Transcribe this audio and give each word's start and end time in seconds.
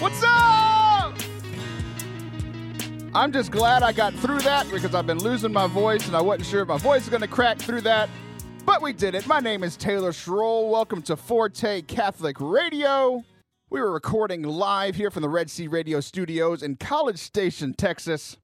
What's 0.00 0.22
up? 0.22 1.14
I'm 3.14 3.32
just 3.32 3.50
glad 3.50 3.82
I 3.82 3.92
got 3.92 4.14
through 4.14 4.38
that 4.38 4.66
because 4.70 4.94
I've 4.94 5.06
been 5.06 5.18
losing 5.18 5.52
my 5.52 5.66
voice 5.66 6.06
and 6.06 6.16
I 6.16 6.22
wasn't 6.22 6.46
sure 6.46 6.62
if 6.62 6.68
my 6.68 6.78
voice 6.78 7.02
is 7.02 7.10
going 7.10 7.20
to 7.20 7.28
crack 7.28 7.58
through 7.58 7.82
that. 7.82 8.08
But 8.64 8.80
we 8.80 8.94
did 8.94 9.14
it. 9.14 9.26
My 9.26 9.40
name 9.40 9.62
is 9.62 9.76
Taylor 9.76 10.12
Schroll. 10.12 10.70
Welcome 10.70 11.02
to 11.02 11.16
Forte 11.16 11.82
Catholic 11.82 12.40
Radio. 12.40 13.22
We 13.68 13.78
were 13.78 13.92
recording 13.92 14.42
live 14.42 14.96
here 14.96 15.10
from 15.10 15.20
the 15.20 15.28
Red 15.28 15.50
C 15.50 15.68
Radio 15.68 16.00
studios 16.00 16.62
in 16.62 16.76
College 16.76 17.18
Station, 17.18 17.74
Texas. 17.74 18.38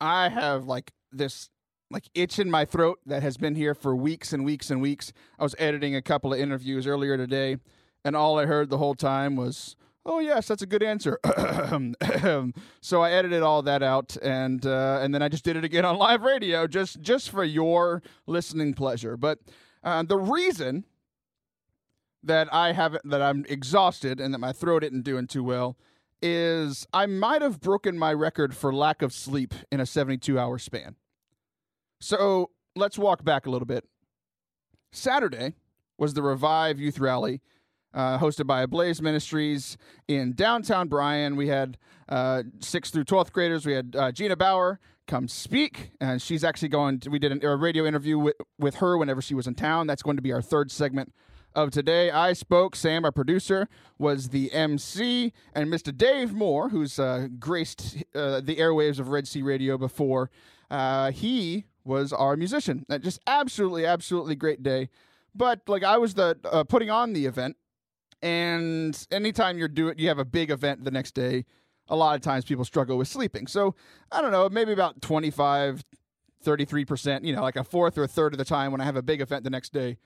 I 0.00 0.30
have 0.30 0.64
like 0.64 0.92
this 1.12 1.50
like 1.90 2.08
itch 2.14 2.38
in 2.38 2.50
my 2.50 2.64
throat 2.64 3.00
that 3.04 3.22
has 3.22 3.36
been 3.36 3.54
here 3.54 3.74
for 3.74 3.94
weeks 3.94 4.32
and 4.32 4.46
weeks 4.46 4.70
and 4.70 4.80
weeks. 4.80 5.12
I 5.38 5.42
was 5.42 5.54
editing 5.58 5.94
a 5.94 6.00
couple 6.00 6.32
of 6.32 6.40
interviews 6.40 6.86
earlier 6.86 7.18
today, 7.18 7.58
and 8.02 8.16
all 8.16 8.38
I 8.38 8.46
heard 8.46 8.70
the 8.70 8.78
whole 8.78 8.94
time 8.94 9.36
was, 9.36 9.76
"Oh 10.06 10.20
yes, 10.20 10.48
that's 10.48 10.62
a 10.62 10.66
good 10.66 10.82
answer." 10.82 11.18
so 12.80 13.02
I 13.02 13.10
edited 13.10 13.42
all 13.42 13.60
that 13.62 13.82
out, 13.82 14.16
and 14.22 14.64
uh, 14.64 15.00
and 15.02 15.12
then 15.12 15.22
I 15.22 15.28
just 15.28 15.44
did 15.44 15.56
it 15.56 15.64
again 15.64 15.84
on 15.84 15.98
live 15.98 16.22
radio, 16.22 16.66
just 16.66 17.00
just 17.02 17.30
for 17.30 17.44
your 17.44 18.02
listening 18.26 18.72
pleasure. 18.72 19.16
But 19.16 19.40
uh, 19.82 20.02
the 20.04 20.16
reason 20.16 20.84
that 22.22 22.52
I 22.52 22.72
haven't 22.72 23.08
that 23.10 23.20
I'm 23.20 23.44
exhausted 23.48 24.20
and 24.20 24.32
that 24.32 24.38
my 24.38 24.52
throat 24.52 24.84
isn't 24.84 25.02
doing 25.02 25.26
too 25.26 25.44
well 25.44 25.76
is 26.22 26.86
I 26.92 27.06
might 27.06 27.42
have 27.42 27.60
broken 27.60 27.98
my 27.98 28.12
record 28.12 28.56
for 28.56 28.72
lack 28.72 29.02
of 29.02 29.12
sleep 29.12 29.54
in 29.70 29.80
a 29.80 29.86
72 29.86 30.38
hour 30.38 30.58
span. 30.58 30.96
So 32.00 32.50
let's 32.74 32.98
walk 32.98 33.24
back 33.24 33.46
a 33.46 33.50
little 33.50 33.66
bit. 33.66 33.84
Saturday 34.92 35.54
was 35.98 36.14
the 36.14 36.22
Revive 36.22 36.78
Youth 36.78 36.98
Rally. 36.98 37.40
Uh, 37.96 38.18
hosted 38.18 38.46
by 38.46 38.66
Blaze 38.66 39.00
Ministries 39.00 39.78
in 40.06 40.34
downtown 40.34 40.86
Bryan. 40.86 41.34
We 41.34 41.48
had 41.48 41.78
uh, 42.10 42.42
sixth 42.60 42.92
through 42.92 43.06
12th 43.06 43.32
graders. 43.32 43.64
We 43.64 43.72
had 43.72 43.96
uh, 43.96 44.12
Gina 44.12 44.36
Bauer 44.36 44.78
come 45.06 45.28
speak, 45.28 45.92
and 45.98 46.20
she's 46.20 46.44
actually 46.44 46.68
going 46.68 47.00
to, 47.00 47.08
we 47.08 47.18
did 47.18 47.32
an, 47.32 47.42
a 47.42 47.56
radio 47.56 47.86
interview 47.86 48.18
with, 48.18 48.36
with 48.58 48.76
her 48.76 48.98
whenever 48.98 49.22
she 49.22 49.34
was 49.34 49.46
in 49.46 49.54
town. 49.54 49.86
That's 49.86 50.02
going 50.02 50.16
to 50.16 50.22
be 50.22 50.30
our 50.30 50.42
third 50.42 50.70
segment 50.70 51.14
of 51.54 51.70
today. 51.70 52.10
I 52.10 52.34
spoke. 52.34 52.76
Sam, 52.76 53.04
our 53.04 53.12
producer, 53.12 53.66
was 53.98 54.28
the 54.28 54.52
MC, 54.52 55.32
and 55.54 55.72
Mr. 55.72 55.96
Dave 55.96 56.34
Moore, 56.34 56.68
who's 56.68 56.98
uh, 56.98 57.28
graced 57.38 58.04
uh, 58.14 58.40
the 58.42 58.56
airwaves 58.56 58.98
of 58.98 59.08
Red 59.08 59.26
C 59.26 59.40
Radio 59.40 59.78
before, 59.78 60.30
uh, 60.70 61.12
he 61.12 61.64
was 61.82 62.12
our 62.12 62.36
musician. 62.36 62.84
Uh, 62.90 62.98
just 62.98 63.20
absolutely, 63.26 63.86
absolutely 63.86 64.34
great 64.34 64.62
day. 64.62 64.90
But 65.34 65.62
like 65.66 65.82
I 65.82 65.98
was 65.98 66.14
the 66.14 66.38
uh, 66.44 66.64
putting 66.64 66.90
on 66.90 67.12
the 67.12 67.26
event, 67.26 67.56
and 68.26 69.06
anytime 69.12 69.56
you're 69.56 69.68
doing, 69.68 69.94
you 69.98 70.08
have 70.08 70.18
a 70.18 70.24
big 70.24 70.50
event 70.50 70.82
the 70.82 70.90
next 70.90 71.14
day. 71.14 71.44
A 71.86 71.94
lot 71.94 72.16
of 72.16 72.22
times 72.22 72.44
people 72.44 72.64
struggle 72.64 72.98
with 72.98 73.06
sleeping. 73.06 73.46
So 73.46 73.76
I 74.10 74.20
don't 74.20 74.32
know, 74.32 74.48
maybe 74.48 74.72
about 74.72 75.00
25, 75.00 75.84
33%, 76.44 77.24
you 77.24 77.32
know, 77.32 77.42
like 77.42 77.54
a 77.54 77.62
fourth 77.62 77.96
or 77.96 78.02
a 78.02 78.08
third 78.08 78.34
of 78.34 78.38
the 78.38 78.44
time 78.44 78.72
when 78.72 78.80
I 78.80 78.84
have 78.84 78.96
a 78.96 79.02
big 79.02 79.20
event 79.20 79.44
the 79.44 79.50
next 79.50 79.72
day, 79.72 79.98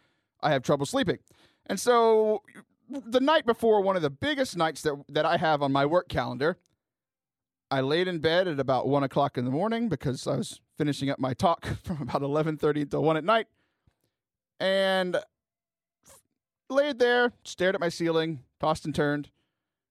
I 0.42 0.50
have 0.50 0.62
trouble 0.62 0.84
sleeping. 0.84 1.16
And 1.64 1.80
so 1.80 2.42
the 2.90 3.20
night 3.20 3.46
before 3.46 3.80
one 3.80 3.96
of 3.96 4.02
the 4.02 4.10
biggest 4.10 4.54
nights 4.54 4.82
that, 4.82 5.02
that 5.08 5.24
I 5.24 5.38
have 5.38 5.62
on 5.62 5.72
my 5.72 5.86
work 5.86 6.10
calendar, 6.10 6.58
I 7.70 7.80
laid 7.80 8.06
in 8.06 8.18
bed 8.18 8.48
at 8.48 8.60
about 8.60 8.86
one 8.86 9.02
o'clock 9.02 9.38
in 9.38 9.46
the 9.46 9.50
morning 9.50 9.88
because 9.88 10.26
I 10.26 10.36
was 10.36 10.60
finishing 10.76 11.08
up 11.08 11.18
my 11.18 11.32
talk 11.32 11.64
from 11.84 12.02
about 12.02 12.20
eleven 12.20 12.58
thirty 12.58 12.82
until 12.82 13.02
one 13.02 13.16
at 13.16 13.22
night, 13.22 13.46
and 14.58 15.16
laid 16.70 16.98
there, 16.98 17.32
stared 17.44 17.74
at 17.74 17.80
my 17.80 17.88
ceiling, 17.88 18.40
tossed 18.58 18.84
and 18.84 18.94
turned. 18.94 19.30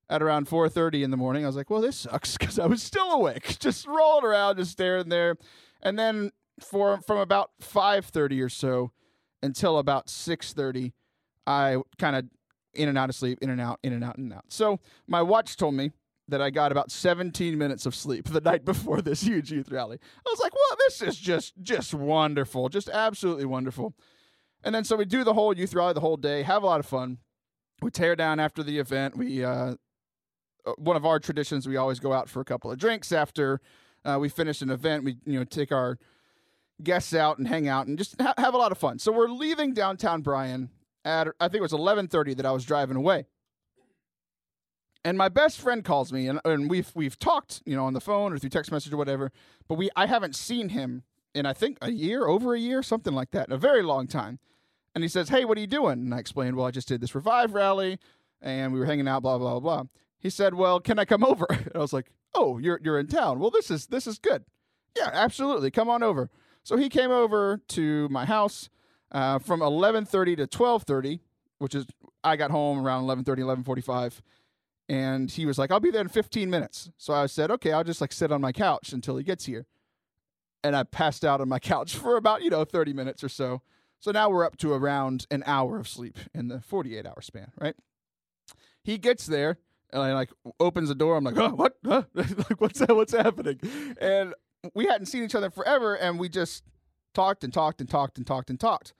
At 0.08 0.22
around 0.22 0.48
four 0.48 0.68
thirty 0.68 1.04
in 1.04 1.12
the 1.12 1.16
morning, 1.16 1.44
I 1.44 1.46
was 1.46 1.54
like, 1.54 1.70
"Well, 1.70 1.80
this 1.80 1.98
sucks," 1.98 2.32
because 2.38 2.58
I 2.58 2.66
was 2.66 2.82
still 2.82 3.12
awake, 3.12 3.58
just 3.60 3.86
rolling 3.86 4.24
around, 4.24 4.56
just 4.56 4.72
staring 4.72 5.08
there. 5.08 5.36
And 5.82 5.96
then 5.96 6.32
for 6.60 7.00
from 7.00 7.18
about 7.18 7.52
five 7.60 8.06
thirty 8.06 8.40
or 8.42 8.48
so 8.48 8.90
until 9.40 9.78
about 9.78 10.10
six 10.10 10.52
thirty, 10.52 10.94
I 11.46 11.76
kind 11.98 12.16
of 12.16 12.24
in 12.74 12.88
and 12.88 12.98
out 12.98 13.08
of 13.08 13.14
sleep, 13.14 13.38
in 13.40 13.50
and 13.50 13.60
out, 13.60 13.78
in 13.82 13.92
and 13.92 14.02
out, 14.02 14.18
in 14.18 14.24
and 14.24 14.32
out. 14.32 14.44
So 14.48 14.80
my 15.06 15.22
watch 15.22 15.56
told 15.56 15.74
me 15.74 15.92
that 16.28 16.40
I 16.40 16.50
got 16.50 16.72
about 16.72 16.90
17 16.90 17.58
minutes 17.58 17.86
of 17.86 17.94
sleep 17.94 18.28
the 18.30 18.40
night 18.40 18.64
before 18.64 19.02
this 19.02 19.22
huge 19.22 19.52
youth 19.52 19.70
rally. 19.70 19.98
I 20.26 20.30
was 20.30 20.40
like, 20.40 20.52
well, 20.54 20.78
this 20.86 21.02
is 21.02 21.16
just 21.18 21.54
just 21.62 21.92
wonderful, 21.92 22.68
just 22.68 22.88
absolutely 22.88 23.44
wonderful. 23.44 23.94
And 24.62 24.74
then 24.74 24.84
so 24.84 24.96
we 24.96 25.04
do 25.04 25.24
the 25.24 25.34
whole 25.34 25.56
youth 25.56 25.74
rally 25.74 25.94
the 25.94 26.00
whole 26.00 26.16
day, 26.16 26.42
have 26.42 26.62
a 26.62 26.66
lot 26.66 26.80
of 26.80 26.86
fun. 26.86 27.18
We 27.82 27.90
tear 27.90 28.14
down 28.14 28.38
after 28.40 28.62
the 28.62 28.78
event. 28.78 29.16
We 29.16 29.42
uh, 29.44 29.74
one 30.76 30.96
of 30.96 31.06
our 31.06 31.18
traditions, 31.18 31.66
we 31.66 31.76
always 31.76 32.00
go 32.00 32.12
out 32.12 32.28
for 32.28 32.40
a 32.40 32.44
couple 32.44 32.70
of 32.70 32.78
drinks 32.78 33.12
after 33.12 33.60
uh, 34.04 34.18
we 34.20 34.28
finish 34.28 34.60
an 34.62 34.70
event. 34.70 35.04
We 35.04 35.16
you 35.24 35.38
know 35.38 35.44
take 35.44 35.72
our 35.72 35.98
guests 36.82 37.14
out 37.14 37.38
and 37.38 37.48
hang 37.48 37.68
out 37.68 37.86
and 37.86 37.98
just 37.98 38.20
ha- 38.20 38.34
have 38.36 38.54
a 38.54 38.58
lot 38.58 38.72
of 38.72 38.78
fun. 38.78 38.98
So 38.98 39.12
we're 39.12 39.28
leaving 39.28 39.72
downtown 39.72 40.20
Bryan 40.22 40.70
at 41.04 41.28
I 41.40 41.48
think 41.48 41.56
it 41.56 41.62
was 41.62 41.72
11:30 41.72 42.36
that 42.36 42.46
I 42.46 42.52
was 42.52 42.64
driving 42.64 42.96
away. 42.96 43.26
And 45.02 45.16
my 45.16 45.30
best 45.30 45.58
friend 45.58 45.82
calls 45.82 46.12
me 46.12 46.28
and, 46.28 46.40
and 46.44 46.68
we've 46.68 46.90
we've 46.94 47.18
talked, 47.18 47.62
you 47.64 47.74
know, 47.74 47.86
on 47.86 47.94
the 47.94 48.00
phone 48.00 48.34
or 48.34 48.38
through 48.38 48.50
text 48.50 48.70
message 48.70 48.92
or 48.92 48.98
whatever, 48.98 49.32
but 49.68 49.76
we 49.76 49.88
I 49.96 50.06
haven't 50.06 50.36
seen 50.36 50.70
him 50.70 51.04
in 51.34 51.46
I 51.46 51.52
think 51.52 51.78
a 51.80 51.90
year, 51.90 52.26
over 52.26 52.54
a 52.54 52.58
year, 52.58 52.82
something 52.82 53.14
like 53.14 53.30
that, 53.32 53.50
a 53.50 53.58
very 53.58 53.82
long 53.82 54.06
time. 54.06 54.38
And 54.94 55.04
he 55.04 55.08
says, 55.08 55.28
"Hey, 55.28 55.44
what 55.44 55.56
are 55.56 55.60
you 55.60 55.66
doing?" 55.66 56.00
And 56.00 56.14
I 56.14 56.18
explained, 56.18 56.56
"Well, 56.56 56.66
I 56.66 56.70
just 56.70 56.88
did 56.88 57.00
this 57.00 57.14
revive 57.14 57.54
rally 57.54 57.98
and 58.42 58.72
we 58.72 58.80
were 58.80 58.86
hanging 58.86 59.08
out 59.08 59.22
blah 59.22 59.38
blah 59.38 59.60
blah." 59.60 59.84
He 60.18 60.30
said, 60.30 60.54
"Well, 60.54 60.80
can 60.80 60.98
I 60.98 61.04
come 61.04 61.24
over?" 61.32 61.46
And 61.48 61.72
I 61.74 61.78
was 61.78 61.92
like, 61.92 62.10
"Oh, 62.34 62.58
you're 62.58 62.80
you're 62.82 62.98
in 62.98 63.06
town. 63.06 63.38
Well, 63.38 63.50
this 63.50 63.70
is 63.70 63.86
this 63.86 64.06
is 64.06 64.18
good. 64.18 64.44
Yeah, 64.96 65.10
absolutely. 65.12 65.70
Come 65.70 65.88
on 65.88 66.02
over." 66.02 66.30
So 66.62 66.76
he 66.76 66.88
came 66.88 67.10
over 67.10 67.60
to 67.68 68.08
my 68.10 68.26
house 68.26 68.68
uh, 69.12 69.38
from 69.38 69.60
11:30 69.60 70.36
to 70.36 70.46
12:30, 70.46 71.20
which 71.58 71.74
is 71.74 71.86
I 72.24 72.36
got 72.36 72.50
home 72.50 72.84
around 72.84 73.04
11:30, 73.04 73.38
11:45, 73.64 74.20
and 74.88 75.30
he 75.30 75.46
was 75.46 75.58
like, 75.58 75.70
"I'll 75.70 75.80
be 75.80 75.90
there 75.90 76.02
in 76.02 76.08
15 76.08 76.50
minutes." 76.50 76.90
So 76.98 77.14
I 77.14 77.26
said, 77.26 77.50
"Okay, 77.52 77.72
I'll 77.72 77.84
just 77.84 78.00
like 78.00 78.12
sit 78.12 78.32
on 78.32 78.40
my 78.40 78.52
couch 78.52 78.92
until 78.92 79.16
he 79.16 79.22
gets 79.22 79.44
here." 79.46 79.66
And 80.62 80.76
I 80.76 80.82
passed 80.82 81.24
out 81.24 81.40
on 81.40 81.48
my 81.48 81.58
couch 81.60 81.96
for 81.96 82.16
about 82.16 82.42
you 82.42 82.50
know 82.50 82.64
30 82.64 82.92
minutes 82.92 83.24
or 83.24 83.28
so. 83.28 83.62
So 83.98 84.12
now 84.12 84.30
we're 84.30 84.44
up 84.44 84.56
to 84.58 84.72
around 84.72 85.26
an 85.30 85.42
hour 85.46 85.78
of 85.78 85.86
sleep 85.86 86.18
in 86.32 86.48
the 86.48 86.60
48 86.60 87.04
hour 87.04 87.20
span, 87.20 87.52
right? 87.60 87.74
He 88.82 88.96
gets 88.96 89.26
there 89.26 89.58
and 89.92 90.02
I 90.02 90.14
like 90.14 90.30
opens 90.58 90.88
the 90.88 90.94
door. 90.94 91.16
I'm 91.16 91.24
like, 91.24 91.36
oh, 91.36 91.50
what? 91.50 91.76
Huh? 91.84 92.02
like, 92.14 92.60
what's 92.60 92.78
that? 92.80 92.94
What's 92.94 93.12
happening? 93.12 93.60
And 94.00 94.34
we 94.74 94.86
hadn't 94.86 95.06
seen 95.06 95.24
each 95.24 95.34
other 95.34 95.50
forever, 95.50 95.94
and 95.94 96.18
we 96.18 96.28
just 96.28 96.64
talked 97.14 97.44
and 97.44 97.52
talked 97.52 97.80
and 97.80 97.88
talked 97.88 98.18
and 98.18 98.26
talked 98.26 98.50
and 98.50 98.60
talked. 98.60 98.92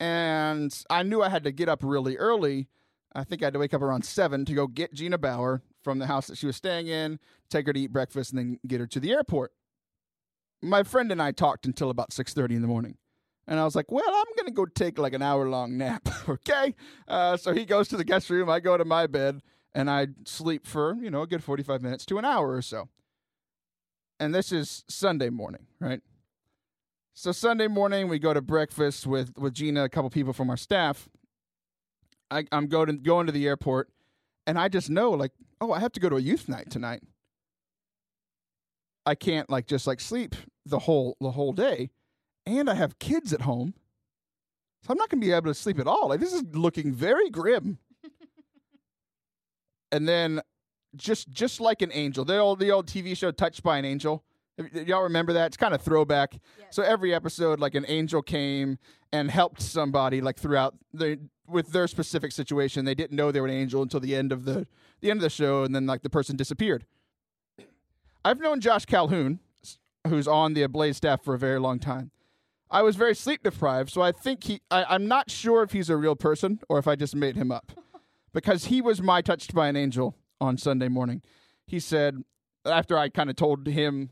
And 0.00 0.76
I 0.90 1.02
knew 1.02 1.22
I 1.22 1.28
had 1.28 1.44
to 1.44 1.52
get 1.52 1.68
up 1.68 1.80
really 1.82 2.16
early. 2.16 2.68
I 3.14 3.24
think 3.24 3.42
I 3.42 3.46
had 3.46 3.52
to 3.54 3.58
wake 3.58 3.74
up 3.74 3.82
around 3.82 4.04
seven 4.04 4.44
to 4.46 4.54
go 4.54 4.66
get 4.66 4.94
Gina 4.94 5.18
Bauer 5.18 5.62
from 5.82 5.98
the 5.98 6.06
house 6.06 6.28
that 6.28 6.38
she 6.38 6.46
was 6.46 6.56
staying 6.56 6.88
in, 6.88 7.18
take 7.50 7.66
her 7.66 7.72
to 7.72 7.80
eat 7.80 7.92
breakfast, 7.92 8.32
and 8.32 8.38
then 8.38 8.60
get 8.66 8.80
her 8.80 8.86
to 8.86 9.00
the 9.00 9.12
airport. 9.12 9.52
My 10.62 10.82
friend 10.82 11.10
and 11.10 11.20
I 11.20 11.32
talked 11.32 11.66
until 11.66 11.90
about 11.90 12.12
six 12.12 12.32
thirty 12.32 12.54
in 12.54 12.62
the 12.62 12.68
morning. 12.68 12.96
And 13.46 13.58
I 13.58 13.64
was 13.64 13.74
like, 13.74 13.90
well, 13.90 14.04
I'm 14.06 14.36
going 14.36 14.46
to 14.46 14.52
go 14.52 14.66
take 14.66 14.98
like 14.98 15.14
an 15.14 15.22
hour 15.22 15.48
long 15.48 15.76
nap. 15.76 16.08
okay. 16.28 16.74
Uh, 17.08 17.36
so 17.36 17.52
he 17.52 17.64
goes 17.64 17.88
to 17.88 17.96
the 17.96 18.04
guest 18.04 18.30
room. 18.30 18.48
I 18.48 18.60
go 18.60 18.76
to 18.76 18.84
my 18.84 19.06
bed 19.06 19.42
and 19.74 19.90
I 19.90 20.08
sleep 20.24 20.66
for, 20.66 20.94
you 20.94 21.10
know, 21.10 21.22
a 21.22 21.26
good 21.26 21.42
45 21.42 21.82
minutes 21.82 22.06
to 22.06 22.18
an 22.18 22.24
hour 22.24 22.52
or 22.52 22.62
so. 22.62 22.88
And 24.20 24.34
this 24.34 24.52
is 24.52 24.84
Sunday 24.88 25.28
morning, 25.28 25.66
right? 25.80 26.00
So 27.14 27.32
Sunday 27.32 27.66
morning, 27.66 28.08
we 28.08 28.18
go 28.18 28.32
to 28.32 28.40
breakfast 28.40 29.06
with, 29.06 29.36
with 29.36 29.54
Gina, 29.54 29.84
a 29.84 29.88
couple 29.88 30.08
people 30.08 30.32
from 30.32 30.48
our 30.48 30.56
staff. 30.56 31.08
I, 32.30 32.44
I'm 32.52 32.68
going 32.68 32.86
to, 32.86 32.92
going 32.94 33.26
to 33.26 33.32
the 33.32 33.46
airport 33.46 33.90
and 34.46 34.58
I 34.58 34.68
just 34.68 34.88
know 34.88 35.10
like, 35.10 35.32
oh, 35.60 35.72
I 35.72 35.80
have 35.80 35.92
to 35.92 36.00
go 36.00 36.08
to 36.08 36.16
a 36.16 36.20
youth 36.20 36.48
night 36.48 36.70
tonight. 36.70 37.02
I 39.04 39.16
can't 39.16 39.50
like 39.50 39.66
just 39.66 39.86
like 39.86 40.00
sleep 40.00 40.36
the 40.64 40.80
whole 40.80 41.16
the 41.20 41.32
whole 41.32 41.52
day 41.52 41.90
and 42.46 42.68
I 42.68 42.74
have 42.74 42.98
kids 42.98 43.32
at 43.32 43.42
home. 43.42 43.74
So 44.82 44.90
I'm 44.90 44.98
not 44.98 45.08
going 45.08 45.20
to 45.20 45.26
be 45.26 45.32
able 45.32 45.46
to 45.46 45.54
sleep 45.54 45.78
at 45.78 45.86
all. 45.86 46.08
Like 46.08 46.20
this 46.20 46.32
is 46.32 46.42
looking 46.52 46.92
very 46.92 47.30
grim. 47.30 47.78
and 49.92 50.08
then 50.08 50.40
just 50.96 51.30
just 51.30 51.60
like 51.60 51.82
an 51.82 51.90
angel, 51.92 52.24
the 52.24 52.38
old 52.38 52.58
the 52.58 52.70
old 52.70 52.86
TV 52.86 53.16
show 53.16 53.30
Touched 53.30 53.62
by 53.62 53.78
an 53.78 53.84
Angel. 53.84 54.24
Y'all 54.72 55.02
remember 55.02 55.32
that? 55.32 55.46
It's 55.46 55.56
kind 55.56 55.72
of 55.72 55.80
throwback. 55.80 56.38
So 56.70 56.82
every 56.82 57.14
episode, 57.14 57.58
like 57.58 57.74
an 57.74 57.86
angel 57.88 58.20
came 58.20 58.78
and 59.10 59.30
helped 59.30 59.62
somebody, 59.62 60.20
like 60.20 60.38
throughout 60.38 60.74
the 60.92 61.18
with 61.46 61.72
their 61.72 61.86
specific 61.86 62.32
situation. 62.32 62.84
They 62.84 62.94
didn't 62.94 63.16
know 63.16 63.32
they 63.32 63.40
were 63.40 63.46
an 63.46 63.54
angel 63.54 63.82
until 63.82 64.00
the 64.00 64.14
end 64.14 64.32
of 64.32 64.44
the 64.44 64.66
the 65.00 65.10
end 65.10 65.18
of 65.18 65.22
the 65.22 65.30
show, 65.30 65.62
and 65.64 65.74
then 65.74 65.86
like 65.86 66.02
the 66.02 66.10
person 66.10 66.36
disappeared. 66.36 66.84
I've 68.24 68.40
known 68.40 68.60
Josh 68.60 68.84
Calhoun, 68.84 69.40
who's 70.08 70.28
on 70.28 70.54
the 70.54 70.66
Blaze 70.66 70.96
staff 70.96 71.22
for 71.22 71.34
a 71.34 71.38
very 71.38 71.60
long 71.60 71.78
time. 71.78 72.10
I 72.70 72.82
was 72.82 72.96
very 72.96 73.14
sleep 73.14 73.42
deprived, 73.42 73.90
so 73.90 74.00
I 74.00 74.12
think 74.12 74.44
he. 74.44 74.60
I, 74.70 74.84
I'm 74.88 75.06
not 75.06 75.30
sure 75.30 75.62
if 75.62 75.72
he's 75.72 75.90
a 75.90 75.96
real 75.96 76.16
person 76.16 76.60
or 76.68 76.78
if 76.78 76.88
I 76.88 76.96
just 76.96 77.14
made 77.14 77.36
him 77.36 77.52
up, 77.52 77.72
because 78.32 78.66
he 78.66 78.80
was 78.80 79.02
my 79.02 79.20
touched 79.20 79.54
by 79.54 79.68
an 79.68 79.76
angel 79.76 80.16
on 80.40 80.56
Sunday 80.56 80.88
morning. 80.88 81.20
He 81.66 81.78
said 81.78 82.22
after 82.64 82.96
I 82.96 83.10
kind 83.10 83.28
of 83.28 83.36
told 83.36 83.66
him 83.66 84.10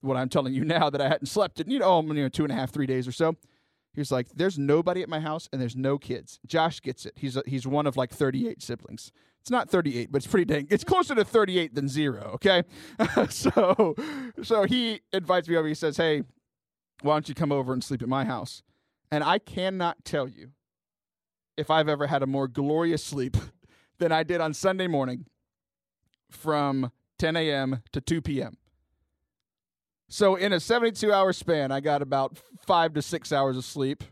what 0.00 0.16
I'm 0.16 0.28
telling 0.28 0.54
you 0.54 0.64
now 0.64 0.90
that 0.90 1.00
I 1.00 1.08
hadn't 1.08 1.26
slept 1.26 1.60
in 1.60 1.68
you 1.70 1.80
know, 1.80 2.02
you 2.02 2.14
know 2.14 2.28
two 2.28 2.44
and 2.44 2.52
a 2.52 2.56
half 2.56 2.70
three 2.70 2.86
days 2.86 3.08
or 3.08 3.12
so. 3.12 3.36
He 3.94 4.00
was 4.00 4.12
like, 4.12 4.28
"There's 4.34 4.58
nobody 4.58 5.02
at 5.02 5.08
my 5.08 5.20
house, 5.20 5.48
and 5.52 5.60
there's 5.60 5.74
no 5.74 5.98
kids." 5.98 6.38
Josh 6.46 6.80
gets 6.80 7.06
it. 7.06 7.14
He's 7.16 7.36
a, 7.36 7.42
he's 7.46 7.66
one 7.66 7.86
of 7.86 7.96
like 7.96 8.12
38 8.12 8.62
siblings. 8.62 9.10
It's 9.46 9.50
not 9.52 9.70
38, 9.70 10.10
but 10.10 10.16
it's 10.16 10.26
pretty 10.26 10.44
dang. 10.44 10.66
It's 10.70 10.82
closer 10.82 11.14
to 11.14 11.24
38 11.24 11.72
than 11.72 11.88
zero. 11.88 12.32
Okay, 12.34 12.64
so 13.28 13.94
so 14.42 14.64
he 14.64 15.02
invites 15.12 15.48
me 15.48 15.54
over. 15.54 15.68
He 15.68 15.74
says, 15.74 15.96
"Hey, 15.96 16.24
why 17.02 17.14
don't 17.14 17.28
you 17.28 17.34
come 17.36 17.52
over 17.52 17.72
and 17.72 17.84
sleep 17.84 18.02
at 18.02 18.08
my 18.08 18.24
house?" 18.24 18.64
And 19.08 19.22
I 19.22 19.38
cannot 19.38 20.04
tell 20.04 20.28
you 20.28 20.50
if 21.56 21.70
I've 21.70 21.88
ever 21.88 22.08
had 22.08 22.24
a 22.24 22.26
more 22.26 22.48
glorious 22.48 23.04
sleep 23.04 23.36
than 23.98 24.10
I 24.10 24.24
did 24.24 24.40
on 24.40 24.52
Sunday 24.52 24.88
morning 24.88 25.26
from 26.28 26.90
10 27.20 27.36
a.m. 27.36 27.84
to 27.92 28.00
2 28.00 28.22
p.m. 28.22 28.56
So 30.08 30.34
in 30.34 30.52
a 30.52 30.58
72 30.58 31.12
hour 31.12 31.32
span, 31.32 31.70
I 31.70 31.78
got 31.78 32.02
about 32.02 32.36
five 32.66 32.94
to 32.94 33.00
six 33.00 33.30
hours 33.30 33.56
of 33.56 33.64
sleep, 33.64 34.02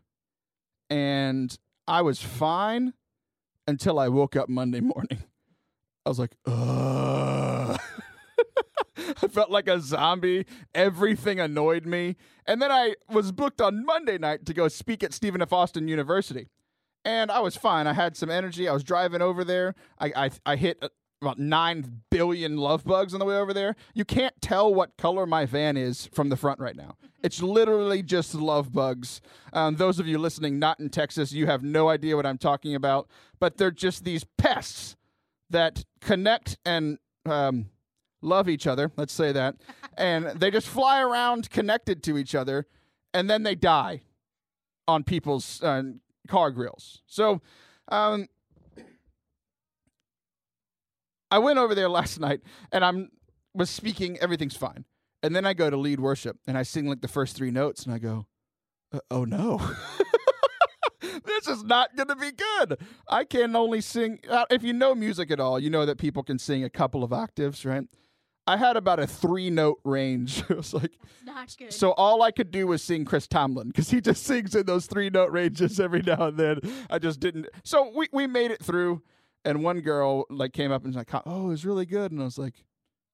and 0.88 1.58
I 1.88 2.02
was 2.02 2.22
fine 2.22 2.92
until 3.66 3.98
I 3.98 4.08
woke 4.08 4.36
up 4.36 4.48
Monday 4.48 4.80
morning. 4.80 5.24
I 6.04 6.08
was 6.08 6.18
like, 6.18 6.36
ugh. 6.46 7.80
I 8.96 9.26
felt 9.28 9.50
like 9.50 9.68
a 9.68 9.80
zombie. 9.80 10.46
Everything 10.74 11.40
annoyed 11.40 11.86
me. 11.86 12.16
And 12.46 12.60
then 12.60 12.70
I 12.70 12.94
was 13.08 13.32
booked 13.32 13.60
on 13.60 13.84
Monday 13.84 14.18
night 14.18 14.46
to 14.46 14.54
go 14.54 14.68
speak 14.68 15.02
at 15.02 15.12
Stephen 15.12 15.42
F. 15.42 15.52
Austin 15.52 15.88
University. 15.88 16.48
And 17.04 17.30
I 17.30 17.40
was 17.40 17.56
fine. 17.56 17.86
I 17.86 17.92
had 17.92 18.16
some 18.16 18.30
energy. 18.30 18.68
I 18.68 18.72
was 18.72 18.84
driving 18.84 19.22
over 19.22 19.44
there. 19.44 19.74
I, 19.98 20.12
I, 20.16 20.30
I 20.46 20.56
hit 20.56 20.82
about 21.24 21.38
9 21.38 22.02
billion 22.10 22.56
love 22.56 22.84
bugs 22.84 23.14
on 23.14 23.20
the 23.20 23.26
way 23.26 23.36
over 23.36 23.52
there. 23.52 23.76
You 23.94 24.04
can't 24.04 24.34
tell 24.40 24.72
what 24.72 24.96
color 24.96 25.26
my 25.26 25.46
van 25.46 25.76
is 25.76 26.08
from 26.12 26.28
the 26.28 26.36
front 26.36 26.60
right 26.60 26.76
now. 26.76 26.96
It's 27.22 27.42
literally 27.42 28.02
just 28.02 28.34
love 28.34 28.72
bugs. 28.72 29.20
Um, 29.52 29.76
those 29.76 29.98
of 29.98 30.06
you 30.06 30.18
listening 30.18 30.58
not 30.58 30.80
in 30.80 30.90
Texas, 30.90 31.32
you 31.32 31.46
have 31.46 31.62
no 31.62 31.88
idea 31.88 32.16
what 32.16 32.26
I'm 32.26 32.38
talking 32.38 32.74
about, 32.74 33.08
but 33.40 33.56
they're 33.56 33.70
just 33.70 34.04
these 34.04 34.24
pests 34.38 34.96
that 35.50 35.84
connect 36.00 36.58
and 36.64 36.98
um, 37.26 37.66
love 38.20 38.48
each 38.48 38.66
other. 38.66 38.92
Let's 38.96 39.12
say 39.12 39.32
that. 39.32 39.56
and 39.96 40.26
they 40.26 40.50
just 40.50 40.68
fly 40.68 41.00
around 41.00 41.50
connected 41.50 42.02
to 42.04 42.18
each 42.18 42.34
other 42.34 42.66
and 43.14 43.30
then 43.30 43.44
they 43.44 43.54
die 43.54 44.02
on 44.86 45.04
people's 45.04 45.62
uh, 45.62 45.82
car 46.28 46.50
grills. 46.50 47.00
So, 47.06 47.40
um, 47.88 48.28
I 51.30 51.38
went 51.38 51.58
over 51.58 51.74
there 51.74 51.88
last 52.00 52.20
night 52.20 52.40
and 52.72 52.84
I'm 52.84 53.10
was 53.54 53.70
speaking, 53.70 54.18
everything's 54.18 54.56
fine. 54.56 54.84
And 55.22 55.34
then 55.34 55.46
I 55.46 55.54
go 55.54 55.70
to 55.70 55.76
lead 55.76 56.00
worship 56.00 56.38
and 56.46 56.58
I 56.58 56.64
sing 56.64 56.86
like 56.86 57.00
the 57.00 57.08
first 57.08 57.36
three 57.36 57.50
notes 57.50 57.84
and 57.84 57.94
I 57.94 57.98
go, 57.98 58.26
uh, 58.92 58.98
oh 59.10 59.24
no. 59.24 59.60
this 61.24 61.48
is 61.48 61.64
not 61.64 61.96
going 61.96 62.08
to 62.08 62.16
be 62.16 62.32
good. 62.32 62.78
I 63.08 63.24
can 63.24 63.56
only 63.56 63.80
sing. 63.80 64.18
Uh, 64.28 64.44
if 64.50 64.62
you 64.62 64.72
know 64.72 64.94
music 64.94 65.30
at 65.30 65.40
all, 65.40 65.58
you 65.58 65.70
know 65.70 65.86
that 65.86 65.98
people 65.98 66.22
can 66.22 66.38
sing 66.38 66.64
a 66.64 66.70
couple 66.70 67.02
of 67.02 67.12
octaves, 67.12 67.64
right? 67.64 67.84
I 68.46 68.58
had 68.58 68.76
about 68.76 69.00
a 69.00 69.06
three 69.06 69.50
note 69.50 69.80
range. 69.84 70.42
it 70.50 70.56
was 70.56 70.74
like, 70.74 70.92
not 71.24 71.54
good. 71.58 71.72
So 71.72 71.92
all 71.92 72.22
I 72.22 72.30
could 72.30 72.50
do 72.50 72.66
was 72.66 72.82
sing 72.82 73.04
Chris 73.04 73.26
Tomlin 73.26 73.68
because 73.68 73.90
he 73.90 74.00
just 74.00 74.24
sings 74.24 74.54
in 74.54 74.66
those 74.66 74.86
three 74.86 75.10
note 75.10 75.30
ranges 75.30 75.80
every 75.80 76.02
now 76.02 76.28
and 76.28 76.36
then. 76.36 76.60
I 76.90 76.98
just 76.98 77.20
didn't. 77.20 77.46
So 77.64 77.90
we, 77.94 78.08
we 78.12 78.26
made 78.26 78.50
it 78.50 78.62
through 78.62 79.02
and 79.44 79.62
one 79.62 79.80
girl 79.80 80.26
like 80.30 80.52
came 80.52 80.72
up 80.72 80.84
and 80.84 80.94
was 80.94 80.96
like, 80.96 81.22
"Oh, 81.26 81.46
it 81.46 81.48
was 81.48 81.66
really 81.66 81.86
good," 81.86 82.12
and 82.12 82.20
I 82.20 82.24
was 82.24 82.38
like, 82.38 82.64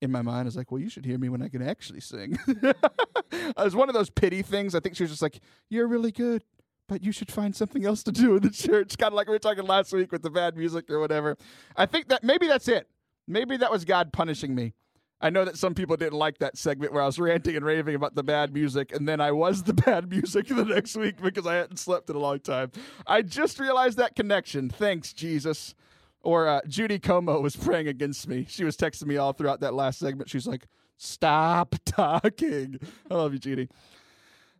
in 0.00 0.10
my 0.10 0.22
mind, 0.22 0.42
I 0.42 0.44
was 0.44 0.56
like, 0.56 0.70
"Well, 0.70 0.80
you 0.80 0.88
should 0.88 1.04
hear 1.04 1.18
me 1.18 1.28
when 1.28 1.42
I 1.42 1.48
can 1.48 1.62
actually 1.62 2.00
sing." 2.00 2.38
it 2.46 3.56
was 3.56 3.76
one 3.76 3.88
of 3.88 3.94
those 3.94 4.10
pity 4.10 4.42
things. 4.42 4.74
I 4.74 4.80
think 4.80 4.96
she 4.96 5.02
was 5.02 5.10
just 5.10 5.22
like, 5.22 5.40
"You're 5.68 5.86
really 5.86 6.12
good." 6.12 6.44
But 6.88 7.04
you 7.04 7.12
should 7.12 7.30
find 7.30 7.54
something 7.54 7.86
else 7.86 8.02
to 8.02 8.12
do 8.12 8.34
in 8.36 8.42
the 8.42 8.50
church, 8.68 8.98
kind 8.98 9.12
of 9.12 9.16
like 9.16 9.28
we 9.28 9.32
were 9.32 9.38
talking 9.38 9.64
last 9.64 9.92
week 9.92 10.10
with 10.10 10.22
the 10.22 10.30
bad 10.30 10.56
music 10.56 10.90
or 10.90 10.98
whatever. 10.98 11.36
I 11.76 11.86
think 11.86 12.08
that 12.08 12.24
maybe 12.24 12.48
that's 12.48 12.66
it. 12.66 12.88
Maybe 13.28 13.56
that 13.58 13.70
was 13.70 13.84
God 13.84 14.12
punishing 14.12 14.56
me. 14.56 14.74
I 15.20 15.28
know 15.28 15.44
that 15.44 15.58
some 15.58 15.74
people 15.74 15.96
didn't 15.96 16.18
like 16.18 16.38
that 16.38 16.56
segment 16.56 16.92
where 16.92 17.02
I 17.02 17.06
was 17.06 17.18
ranting 17.18 17.54
and 17.54 17.64
raving 17.64 17.94
about 17.94 18.14
the 18.14 18.22
bad 18.22 18.54
music, 18.54 18.92
and 18.92 19.06
then 19.06 19.20
I 19.20 19.32
was 19.32 19.62
the 19.62 19.74
bad 19.86 20.10
music 20.10 20.48
the 20.48 20.64
next 20.64 20.96
week 20.96 21.20
because 21.20 21.46
I 21.46 21.56
hadn't 21.56 21.76
slept 21.76 22.08
in 22.08 22.16
a 22.16 22.18
long 22.18 22.40
time. 22.40 22.72
I 23.06 23.22
just 23.22 23.60
realized 23.60 23.98
that 23.98 24.16
connection. 24.16 24.70
Thanks, 24.70 25.12
Jesus. 25.12 25.74
Or 26.22 26.48
uh, 26.48 26.60
Judy 26.68 26.98
Como 26.98 27.40
was 27.40 27.56
praying 27.56 27.88
against 27.88 28.28
me. 28.28 28.46
She 28.48 28.64
was 28.64 28.76
texting 28.76 29.06
me 29.06 29.16
all 29.16 29.32
throughout 29.32 29.60
that 29.60 29.74
last 29.74 29.98
segment. 29.98 30.28
She's 30.28 30.46
like, 30.46 30.66
"Stop 30.96 31.74
talking." 31.84 32.78
I 33.10 33.14
love 33.14 33.32
you, 33.32 33.38
Judy. 33.38 33.68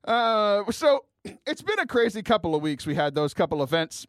Uh, 0.05 0.71
so 0.71 1.05
it's 1.47 1.63
been 1.63 1.79
a 1.79 1.87
crazy 1.87 2.23
couple 2.23 2.55
of 2.55 2.63
weeks. 2.63 2.87
We 2.87 2.95
had 2.95 3.15
those 3.15 3.35
couple 3.35 3.63
events. 3.63 4.07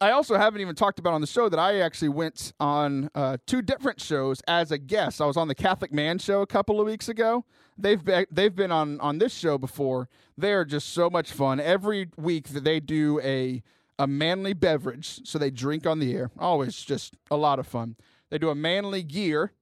I 0.00 0.10
also 0.10 0.36
haven't 0.36 0.60
even 0.60 0.74
talked 0.74 0.98
about 0.98 1.14
on 1.14 1.20
the 1.22 1.26
show 1.26 1.48
that 1.48 1.58
I 1.58 1.80
actually 1.80 2.10
went 2.10 2.52
on 2.60 3.10
uh, 3.14 3.38
two 3.46 3.62
different 3.62 4.00
shows 4.00 4.42
as 4.46 4.70
a 4.70 4.76
guest. 4.78 5.20
I 5.20 5.24
was 5.24 5.36
on 5.36 5.48
the 5.48 5.54
Catholic 5.54 5.92
Man 5.92 6.18
show 6.18 6.42
a 6.42 6.46
couple 6.46 6.78
of 6.78 6.86
weeks 6.86 7.08
ago. 7.08 7.44
They've 7.78 8.02
been, 8.04 8.26
they've 8.30 8.54
been 8.54 8.70
on 8.70 9.00
on 9.00 9.18
this 9.18 9.32
show 9.32 9.56
before. 9.56 10.08
They 10.36 10.52
are 10.52 10.64
just 10.64 10.90
so 10.90 11.08
much 11.08 11.32
fun. 11.32 11.58
Every 11.58 12.08
week 12.16 12.48
that 12.48 12.64
they 12.64 12.80
do 12.80 13.18
a 13.20 13.62
a 13.98 14.06
manly 14.06 14.52
beverage, 14.52 15.20
so 15.24 15.38
they 15.38 15.50
drink 15.50 15.86
on 15.86 15.98
the 15.98 16.14
air. 16.14 16.30
Always 16.38 16.82
just 16.82 17.14
a 17.30 17.36
lot 17.36 17.58
of 17.58 17.66
fun. 17.66 17.96
They 18.30 18.38
do 18.38 18.50
a 18.50 18.54
manly 18.54 19.02
gear, 19.02 19.52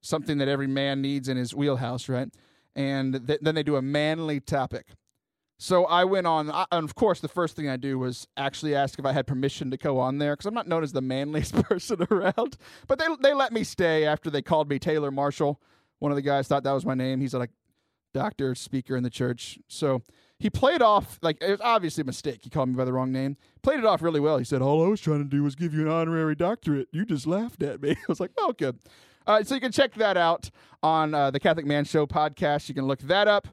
something 0.00 0.38
that 0.38 0.48
every 0.48 0.66
man 0.66 1.00
needs 1.00 1.28
in 1.28 1.36
his 1.36 1.54
wheelhouse, 1.54 2.08
right? 2.08 2.28
And 2.74 3.26
th- 3.26 3.40
then 3.42 3.54
they 3.54 3.62
do 3.62 3.76
a 3.76 3.82
manly 3.82 4.40
topic. 4.40 4.86
So 5.58 5.84
I 5.84 6.04
went 6.04 6.26
on, 6.26 6.50
I, 6.50 6.66
and 6.72 6.84
of 6.84 6.96
course, 6.96 7.20
the 7.20 7.28
first 7.28 7.54
thing 7.54 7.68
I 7.68 7.76
do 7.76 7.98
was 7.98 8.26
actually 8.36 8.74
ask 8.74 8.98
if 8.98 9.06
I 9.06 9.12
had 9.12 9.28
permission 9.28 9.70
to 9.70 9.76
go 9.76 10.00
on 10.00 10.18
there 10.18 10.32
because 10.34 10.46
I'm 10.46 10.54
not 10.54 10.66
known 10.66 10.82
as 10.82 10.92
the 10.92 11.00
manliest 11.00 11.54
person 11.62 12.04
around. 12.10 12.56
But 12.88 12.98
they 12.98 13.06
they 13.20 13.32
let 13.32 13.52
me 13.52 13.62
stay 13.62 14.04
after 14.04 14.28
they 14.28 14.42
called 14.42 14.68
me 14.68 14.80
Taylor 14.80 15.12
Marshall. 15.12 15.60
One 16.00 16.10
of 16.10 16.16
the 16.16 16.22
guys 16.22 16.48
thought 16.48 16.64
that 16.64 16.72
was 16.72 16.84
my 16.84 16.94
name. 16.94 17.20
He's 17.20 17.32
like 17.32 17.50
doctor, 18.12 18.56
speaker 18.56 18.96
in 18.96 19.04
the 19.04 19.10
church. 19.10 19.58
So 19.68 20.02
he 20.42 20.50
played 20.50 20.82
off 20.82 21.20
like 21.22 21.38
it 21.40 21.50
was 21.52 21.60
obviously 21.60 22.02
a 22.02 22.04
mistake. 22.04 22.40
He 22.42 22.50
called 22.50 22.68
me 22.68 22.74
by 22.74 22.84
the 22.84 22.92
wrong 22.92 23.12
name. 23.12 23.36
Played 23.62 23.78
it 23.78 23.84
off 23.84 24.02
really 24.02 24.18
well. 24.18 24.38
He 24.38 24.44
said, 24.44 24.60
"All 24.60 24.84
I 24.84 24.88
was 24.88 25.00
trying 25.00 25.22
to 25.22 25.28
do 25.28 25.44
was 25.44 25.54
give 25.54 25.72
you 25.72 25.82
an 25.82 25.88
honorary 25.88 26.34
doctorate. 26.34 26.88
You 26.90 27.04
just 27.04 27.28
laughed 27.28 27.62
at 27.62 27.80
me." 27.80 27.90
I 27.92 27.96
was 28.08 28.18
like, 28.18 28.32
"Oh, 28.36 28.52
good." 28.52 28.78
Uh, 29.24 29.44
so 29.44 29.54
you 29.54 29.60
can 29.60 29.70
check 29.70 29.94
that 29.94 30.16
out 30.16 30.50
on 30.82 31.14
uh, 31.14 31.30
the 31.30 31.38
Catholic 31.38 31.64
Man 31.64 31.84
Show 31.84 32.08
podcast. 32.08 32.68
You 32.68 32.74
can 32.74 32.86
look 32.86 32.98
that 33.02 33.28
up. 33.28 33.46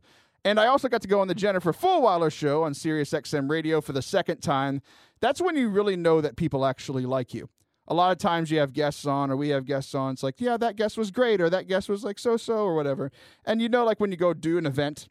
And 0.43 0.59
I 0.59 0.65
also 0.65 0.87
got 0.87 1.03
to 1.03 1.07
go 1.07 1.19
on 1.19 1.27
the 1.27 1.35
Jennifer 1.35 1.73
Fulwiler 1.73 2.31
show 2.31 2.63
on 2.63 2.73
Sirius 2.73 3.11
XM 3.11 3.49
Radio 3.49 3.81
for 3.81 3.91
the 3.93 4.01
second 4.01 4.41
time. 4.41 4.81
That's 5.19 5.39
when 5.41 5.55
you 5.55 5.69
really 5.69 5.95
know 5.95 6.21
that 6.21 6.37
people 6.37 6.65
actually 6.65 7.05
like 7.05 7.33
you. 7.35 7.49
A 7.87 7.93
lot 7.93 8.11
of 8.11 8.17
times 8.17 8.49
you 8.49 8.59
have 8.59 8.73
guests 8.73 9.05
on, 9.05 9.29
or 9.29 9.35
we 9.35 9.49
have 9.49 9.65
guests 9.65 9.93
on. 9.93 10.13
It's 10.13 10.23
like, 10.23 10.39
yeah, 10.39 10.57
that 10.57 10.75
guest 10.75 10.97
was 10.97 11.11
great, 11.11 11.39
or 11.39 11.49
that 11.49 11.67
guest 11.67 11.87
was 11.87 12.03
like 12.03 12.17
so 12.17 12.37
so, 12.37 12.59
or 12.59 12.73
whatever. 12.73 13.11
And 13.45 13.61
you 13.61 13.69
know, 13.69 13.83
like 13.83 13.99
when 13.99 14.11
you 14.11 14.17
go 14.17 14.33
do 14.33 14.57
an 14.57 14.65
event 14.65 15.09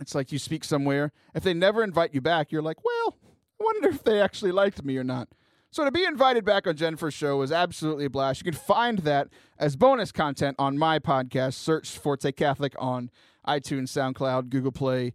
it's 0.00 0.14
like 0.14 0.32
you 0.32 0.38
speak 0.38 0.64
somewhere. 0.64 1.12
If 1.34 1.42
they 1.42 1.54
never 1.54 1.82
invite 1.82 2.14
you 2.14 2.20
back, 2.20 2.52
you're 2.52 2.62
like, 2.62 2.84
well, 2.84 3.16
I 3.60 3.64
wonder 3.64 3.88
if 3.88 4.04
they 4.04 4.20
actually 4.20 4.52
liked 4.52 4.84
me 4.84 4.96
or 4.96 5.04
not. 5.04 5.28
So 5.70 5.84
to 5.84 5.90
be 5.90 6.04
invited 6.04 6.44
back 6.44 6.66
on 6.66 6.76
Jennifer's 6.76 7.14
show 7.14 7.36
was 7.36 7.52
absolutely 7.52 8.06
a 8.06 8.10
blast. 8.10 8.40
You 8.40 8.50
can 8.50 8.58
find 8.58 9.00
that 9.00 9.28
as 9.58 9.76
bonus 9.76 10.12
content 10.12 10.56
on 10.58 10.78
my 10.78 10.98
podcast. 10.98 11.54
Search 11.54 11.90
Forte 11.98 12.32
Catholic 12.32 12.74
on 12.78 13.10
iTunes, 13.46 13.88
SoundCloud, 13.88 14.48
Google 14.48 14.72
Play, 14.72 15.12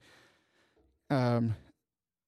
um, 1.09 1.55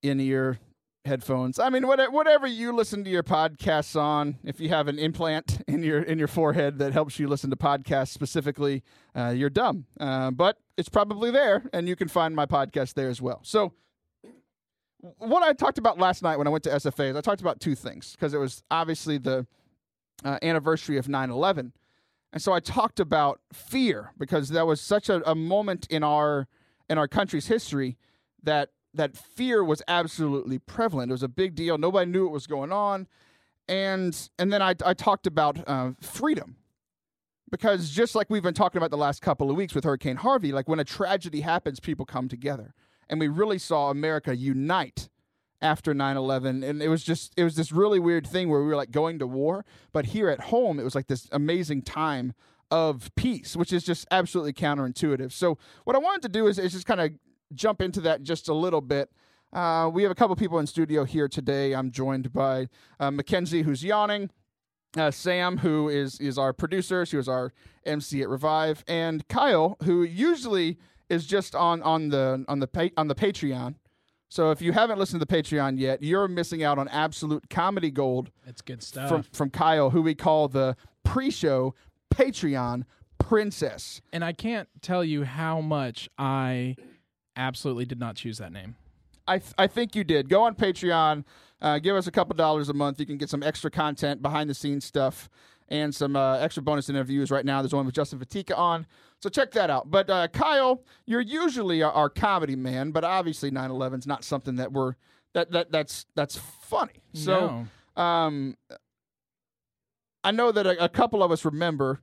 in 0.02 0.20
ear 0.20 0.60
headphones. 1.06 1.60
I 1.60 1.70
mean, 1.70 1.88
whatever 1.88 2.48
you 2.48 2.74
listen 2.74 3.04
to 3.04 3.10
your 3.10 3.24
podcasts 3.24 4.00
on. 4.00 4.38
If 4.44 4.60
you 4.60 4.70
have 4.70 4.88
an 4.88 5.00
implant 5.00 5.62
in 5.68 5.84
your 5.84 6.02
in 6.02 6.18
your 6.18 6.28
forehead 6.28 6.80
that 6.80 6.94
helps 6.94 7.20
you 7.20 7.28
listen 7.28 7.50
to 7.52 7.56
podcasts 7.56 8.10
specifically, 8.10 8.84
uh, 9.16 9.30
you're 9.30 9.50
dumb. 9.50 9.86
Uh, 10.00 10.32
but 10.32 10.58
it's 10.78 10.90
probably 10.90 11.32
there, 11.32 11.64
and 11.74 11.88
you 11.88 11.96
can 11.96 12.08
find 12.08 12.36
my 12.36 12.46
podcast 12.46 12.94
there 12.96 13.10
as 13.10 13.22
well. 13.22 13.40
So, 13.44 13.74
what 15.18 15.44
I 15.44 15.54
talked 15.54 15.78
about 15.78 16.00
last 16.00 16.24
night 16.24 16.38
when 16.38 16.48
I 16.48 16.50
went 16.50 16.64
to 16.66 16.72
SFA 16.72 17.12
is 17.12 17.16
I 17.16 17.22
talked 17.22 17.42
about 17.42 17.60
two 17.60 17.76
things 17.76 18.12
because 18.14 18.34
it 18.34 18.40
was 18.40 18.64
obviously 18.72 19.18
the 19.18 19.46
uh, 20.24 20.40
anniversary 20.42 20.98
of 20.98 21.08
9/11, 21.08 21.72
and 22.34 22.42
so 22.42 22.52
I 22.54 22.60
talked 22.60 23.00
about 23.00 23.40
fear 23.54 24.12
because 24.18 24.50
that 24.50 24.68
was 24.68 24.82
such 24.82 25.10
a, 25.10 25.30
a 25.30 25.36
moment 25.36 25.88
in 25.90 26.04
our 26.04 26.48
in 26.90 26.98
our 26.98 27.08
country's 27.08 27.48
history 27.48 27.98
that 28.44 28.70
that 28.96 29.16
fear 29.16 29.64
was 29.64 29.82
absolutely 29.88 30.60
prevalent. 30.60 31.12
It 31.12 31.14
was 31.14 31.24
a 31.24 31.28
big 31.28 31.56
deal. 31.56 31.78
Nobody 31.78 32.10
knew 32.10 32.24
what 32.26 32.34
was 32.34 32.48
going 32.48 32.72
on, 32.72 33.08
and 33.68 34.30
and 34.40 34.52
then 34.52 34.62
I 34.62 34.76
I 34.86 34.94
talked 34.94 35.28
about 35.28 35.68
uh, 35.68 35.92
freedom. 36.02 36.58
Because 37.52 37.92
just 37.92 38.16
like 38.16 38.30
we've 38.30 38.44
been 38.44 38.56
talking 38.56 38.80
about 38.80 38.90
the 38.90 38.98
last 38.98 39.22
couple 39.22 39.52
of 39.52 39.56
weeks 39.56 39.76
with 39.76 39.84
Hurricane 39.84 40.18
Harvey, 40.18 40.52
like 40.52 40.68
when 40.68 40.80
a 40.80 40.84
tragedy 40.84 41.42
happens, 41.42 41.80
people 41.80 42.04
come 42.06 42.28
together, 42.28 42.74
and 43.08 43.20
we 43.20 43.28
really 43.28 43.60
saw 43.60 43.92
America 43.92 44.36
unite 44.36 45.10
after 45.62 45.94
9/11 45.94 46.68
and 46.68 46.82
it 46.82 46.90
was 46.90 47.04
just 47.04 47.34
it 47.38 47.44
was 47.44 47.56
this 47.56 47.72
really 47.72 48.00
weird 48.00 48.28
thing 48.28 48.50
where 48.50 48.62
we 48.62 48.68
were 48.68 48.76
like 48.76 48.92
going 48.92 49.20
to 49.20 49.28
war. 49.28 49.66
But 49.94 50.08
here 50.08 50.30
at 50.30 50.42
home 50.42 50.80
it 50.80 50.84
was 50.84 50.96
like 50.96 51.08
this 51.08 51.28
amazing 51.32 51.84
time 51.84 52.34
of 52.72 53.14
peace 53.16 53.56
which 53.56 53.72
is 53.72 53.84
just 53.84 54.08
absolutely 54.12 54.54
counterintuitive. 54.54 55.32
So 55.32 55.58
what 55.84 55.96
i 55.96 56.00
wanted 56.00 56.24
to 56.24 56.30
do 56.30 56.48
is, 56.48 56.60
is 56.60 56.74
just 56.74 56.86
kind 56.86 57.02
of 57.02 57.12
jump 57.54 57.82
into 57.82 58.02
that 58.02 58.24
just 58.24 58.48
a 58.50 58.54
little 58.54 58.82
bit 58.82 59.10
uh, 59.54 59.90
we 59.94 60.02
have 60.04 60.12
a 60.12 60.16
couple 60.16 60.36
people 60.36 60.60
in 60.60 60.68
studio 60.68 61.04
here 61.04 61.28
today 61.28 61.74
i'm 61.74 61.92
joined 61.92 62.34
by 62.34 62.68
uh, 63.00 63.12
mackenzie 63.12 63.62
who's 63.64 63.84
yawning 63.84 64.30
uh, 64.98 65.12
Sam, 65.12 65.58
who 65.58 65.90
is 65.90 66.22
is 66.22 66.38
our 66.38 66.54
producer, 66.54 67.06
she 67.06 67.18
was 67.18 67.28
our 67.28 67.52
MC 67.86 68.22
at 68.22 68.30
Revive, 68.30 68.82
and 68.88 69.28
Kyle, 69.28 69.76
who 69.84 70.04
usually 70.04 70.78
is 71.10 71.26
just 71.26 71.54
on 71.54 71.84
on 71.84 72.08
the 72.08 72.46
on 72.48 72.60
the 72.60 72.68
pa- 72.68 72.92
on 72.96 73.10
the 73.10 73.16
Patreon. 73.16 73.76
So 74.30 74.52
if 74.52 74.62
you 74.62 74.72
haven't 74.72 74.98
listened 74.98 75.20
to 75.20 75.26
the 75.26 75.36
Patreon 75.44 75.78
yet, 75.80 76.02
you're 76.02 76.30
missing 76.30 76.64
out 76.64 76.80
on 76.80 76.88
absolute 76.88 77.50
comedy 77.50 77.92
gold 77.92 78.32
It's 78.48 78.62
good 78.62 78.82
stuff. 78.82 79.10
from 79.10 79.24
from 79.24 79.50
Kyle, 79.50 79.90
who 79.90 80.02
we 80.02 80.16
call 80.16 80.48
the 80.48 80.78
pre-show 81.04 81.76
Patreon 82.10 82.84
princess. 83.18 84.02
and 84.14 84.24
I 84.24 84.32
can't 84.32 84.70
tell 84.82 85.04
you 85.04 85.26
how 85.26 85.60
much 85.60 86.10
I 86.18 86.78
absolutely 87.36 87.86
did 87.86 88.00
not 88.00 88.16
choose 88.16 88.38
that 88.38 88.52
name. 88.52 88.76
I 89.28 89.40
th- 89.40 89.54
I 89.58 89.68
think 89.68 89.96
you 89.96 90.04
did. 90.04 90.30
Go 90.30 90.44
on 90.44 90.56
Patreon, 90.56 91.24
uh, 91.62 91.80
give 91.80 91.96
us 91.96 92.08
a 92.08 92.12
couple 92.12 92.36
dollars 92.36 92.70
a 92.70 92.74
month. 92.74 93.00
You 93.00 93.06
can 93.06 93.18
get 93.18 93.30
some 93.30 93.42
extra 93.42 93.72
content, 93.72 94.22
behind 94.22 94.50
the 94.50 94.54
scenes 94.54 94.86
stuff, 94.86 95.30
and 95.68 95.94
some 95.94 96.16
uh, 96.16 96.38
extra 96.38 96.62
bonus 96.62 96.90
interviews. 96.90 97.32
Right 97.32 97.46
now, 97.46 97.62
there's 97.62 97.74
one 97.74 97.86
with 97.86 97.96
Justin 97.96 98.20
Fatica 98.20 98.58
on, 98.58 98.86
so 99.20 99.30
check 99.30 99.52
that 99.52 99.70
out. 99.70 99.90
But 99.90 100.10
uh, 100.10 100.28
Kyle, 100.28 100.84
you're 101.06 101.22
usually 101.22 101.82
our, 101.82 101.92
our 101.92 102.10
comedy 102.10 102.56
man, 102.56 102.92
but 102.92 103.04
obviously 103.04 103.50
9/11 103.50 104.00
is 104.00 104.08
not 104.08 104.24
something 104.24 104.58
that 104.58 104.72
we're 104.72 104.94
that 105.34 105.52
that 105.52 105.72
that's 105.72 106.06
that's 106.16 106.38
funny. 106.38 107.02
So. 107.14 107.66
No. 107.98 108.04
Um, 108.04 108.58
I 110.26 110.32
know 110.32 110.52
that 110.52 110.66
a, 110.66 110.84
a 110.84 110.90
couple 110.90 111.22
of 111.22 111.32
us 111.32 111.46
remember 111.46 112.02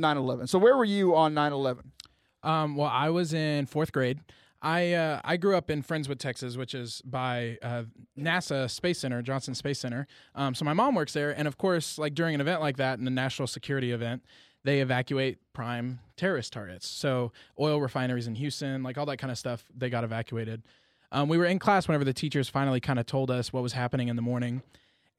9/11. 0.00 0.48
So 0.48 0.58
where 0.58 0.76
were 0.76 0.84
you 0.84 1.14
on 1.16 1.34
9/11? 1.34 1.90
Um, 2.46 2.76
well, 2.76 2.88
I 2.88 3.10
was 3.10 3.34
in 3.34 3.66
fourth 3.66 3.92
grade. 3.92 4.20
I 4.62 4.94
uh, 4.94 5.20
I 5.24 5.36
grew 5.36 5.56
up 5.56 5.68
in 5.68 5.82
Friendswood, 5.82 6.18
Texas, 6.18 6.56
which 6.56 6.74
is 6.74 7.02
by 7.04 7.58
uh, 7.60 7.82
NASA 8.18 8.70
Space 8.70 9.00
Center, 9.00 9.20
Johnson 9.20 9.54
Space 9.54 9.80
Center. 9.80 10.06
Um, 10.34 10.54
so 10.54 10.64
my 10.64 10.72
mom 10.72 10.94
works 10.94 11.12
there, 11.12 11.36
and 11.36 11.46
of 11.46 11.58
course, 11.58 11.98
like 11.98 12.14
during 12.14 12.34
an 12.34 12.40
event 12.40 12.60
like 12.60 12.76
that, 12.76 12.98
in 12.98 13.06
a 13.06 13.10
national 13.10 13.48
security 13.48 13.90
event, 13.90 14.22
they 14.64 14.80
evacuate 14.80 15.38
prime 15.52 15.98
terrorist 16.16 16.52
targets. 16.52 16.88
So 16.88 17.32
oil 17.60 17.80
refineries 17.80 18.28
in 18.28 18.36
Houston, 18.36 18.82
like 18.82 18.96
all 18.96 19.06
that 19.06 19.18
kind 19.18 19.30
of 19.30 19.38
stuff, 19.38 19.64
they 19.76 19.90
got 19.90 20.04
evacuated. 20.04 20.62
Um, 21.12 21.28
we 21.28 21.38
were 21.38 21.46
in 21.46 21.58
class 21.58 21.86
whenever 21.86 22.04
the 22.04 22.14
teachers 22.14 22.48
finally 22.48 22.80
kind 22.80 22.98
of 22.98 23.06
told 23.06 23.30
us 23.30 23.52
what 23.52 23.62
was 23.62 23.72
happening 23.72 24.08
in 24.08 24.16
the 24.16 24.22
morning, 24.22 24.62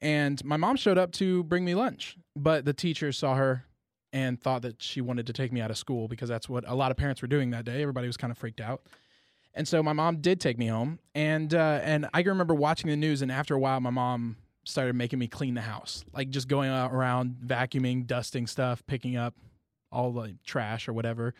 and 0.00 0.42
my 0.44 0.56
mom 0.56 0.76
showed 0.76 0.98
up 0.98 1.12
to 1.12 1.44
bring 1.44 1.64
me 1.64 1.74
lunch, 1.74 2.16
but 2.34 2.64
the 2.64 2.74
teachers 2.74 3.18
saw 3.18 3.34
her 3.34 3.64
and 4.12 4.40
thought 4.40 4.62
that 4.62 4.82
she 4.82 5.00
wanted 5.00 5.26
to 5.26 5.32
take 5.32 5.52
me 5.52 5.60
out 5.60 5.70
of 5.70 5.78
school 5.78 6.08
because 6.08 6.28
that's 6.28 6.48
what 6.48 6.64
a 6.66 6.74
lot 6.74 6.90
of 6.90 6.96
parents 6.96 7.20
were 7.20 7.28
doing 7.28 7.50
that 7.50 7.64
day. 7.64 7.82
Everybody 7.82 8.06
was 8.06 8.16
kind 8.16 8.30
of 8.30 8.38
freaked 8.38 8.60
out. 8.60 8.82
And 9.54 9.66
so 9.66 9.82
my 9.82 9.92
mom 9.92 10.20
did 10.20 10.40
take 10.40 10.58
me 10.58 10.68
home, 10.68 11.00
and 11.14 11.52
uh, 11.52 11.80
and 11.82 12.08
I 12.14 12.22
can 12.22 12.30
remember 12.30 12.54
watching 12.54 12.90
the 12.90 12.96
news. 12.96 13.22
And 13.22 13.32
after 13.32 13.54
a 13.54 13.58
while, 13.58 13.80
my 13.80 13.90
mom 13.90 14.36
started 14.64 14.94
making 14.94 15.18
me 15.18 15.26
clean 15.26 15.54
the 15.54 15.62
house, 15.62 16.04
like 16.12 16.30
just 16.30 16.46
going 16.46 16.70
around 16.70 17.36
vacuuming, 17.44 18.06
dusting 18.06 18.46
stuff, 18.46 18.84
picking 18.86 19.16
up 19.16 19.34
all 19.90 20.12
the 20.12 20.36
trash 20.44 20.86
or 20.86 20.92
whatever. 20.92 21.34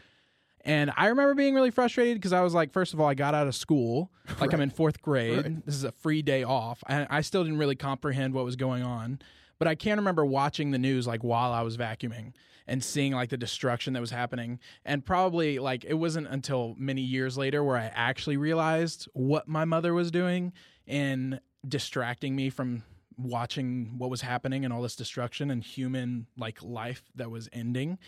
And 0.65 0.91
I 0.97 1.07
remember 1.07 1.35
being 1.35 1.55
really 1.55 1.71
frustrated 1.71 2.17
because 2.17 2.33
I 2.33 2.41
was 2.41 2.55
like, 2.55 2.73
first 2.73 2.93
of 2.93 3.01
all, 3.01 3.07
I 3.07 3.15
got 3.15 3.35
out 3.35 3.47
of 3.47 3.55
school, 3.55 4.11
like 4.41 4.53
I'm 4.53 4.61
in 4.61 4.71
fourth 4.71 5.01
grade. 5.01 5.37
Right. 5.37 5.67
This 5.67 5.77
is 5.77 5.85
a 5.85 5.93
free 5.93 6.23
day 6.23 6.43
off, 6.43 6.83
and 6.89 7.07
I 7.11 7.21
still 7.21 7.45
didn't 7.45 7.59
really 7.59 7.77
comprehend 7.77 8.35
what 8.35 8.45
was 8.45 8.57
going 8.57 8.83
on. 8.83 9.21
But 9.59 9.69
I 9.69 9.75
can 9.75 9.99
remember 9.99 10.25
watching 10.25 10.71
the 10.71 10.79
news 10.79 11.07
like 11.07 11.23
while 11.23 11.53
I 11.53 11.63
was 11.63 11.77
vacuuming 11.77 12.33
and 12.69 12.85
seeing 12.85 13.13
like 13.13 13.31
the 13.31 13.37
destruction 13.37 13.95
that 13.95 14.01
was 14.01 14.11
happening. 14.11 14.61
And 14.85 15.05
probably 15.05 15.59
like 15.59 15.85
it 15.85 15.95
wasn't 15.95 16.29
until 16.29 16.77
many 16.79 17.01
years 17.01 17.37
later 17.37 17.65
where 17.65 17.77
I 17.77 17.91
actually 17.95 18.37
realized 18.37 19.09
what 19.15 19.49
my 19.49 19.65
mother 19.65 19.95
was 19.95 20.11
doing 20.11 20.53
in 20.87 21.41
distracting 21.67 22.37
me 22.37 22.51
from 22.51 22.85
watching 23.17 23.95
what 23.99 24.11
was 24.11 24.21
happening 24.21 24.65
and 24.65 24.73
all 24.73 24.83
this 24.83 24.95
destruction 24.95 25.51
and 25.51 25.65
human 25.65 26.27
like 26.37 26.63
life 26.63 27.03
that 27.17 27.31
was 27.31 27.49
ending 27.53 27.99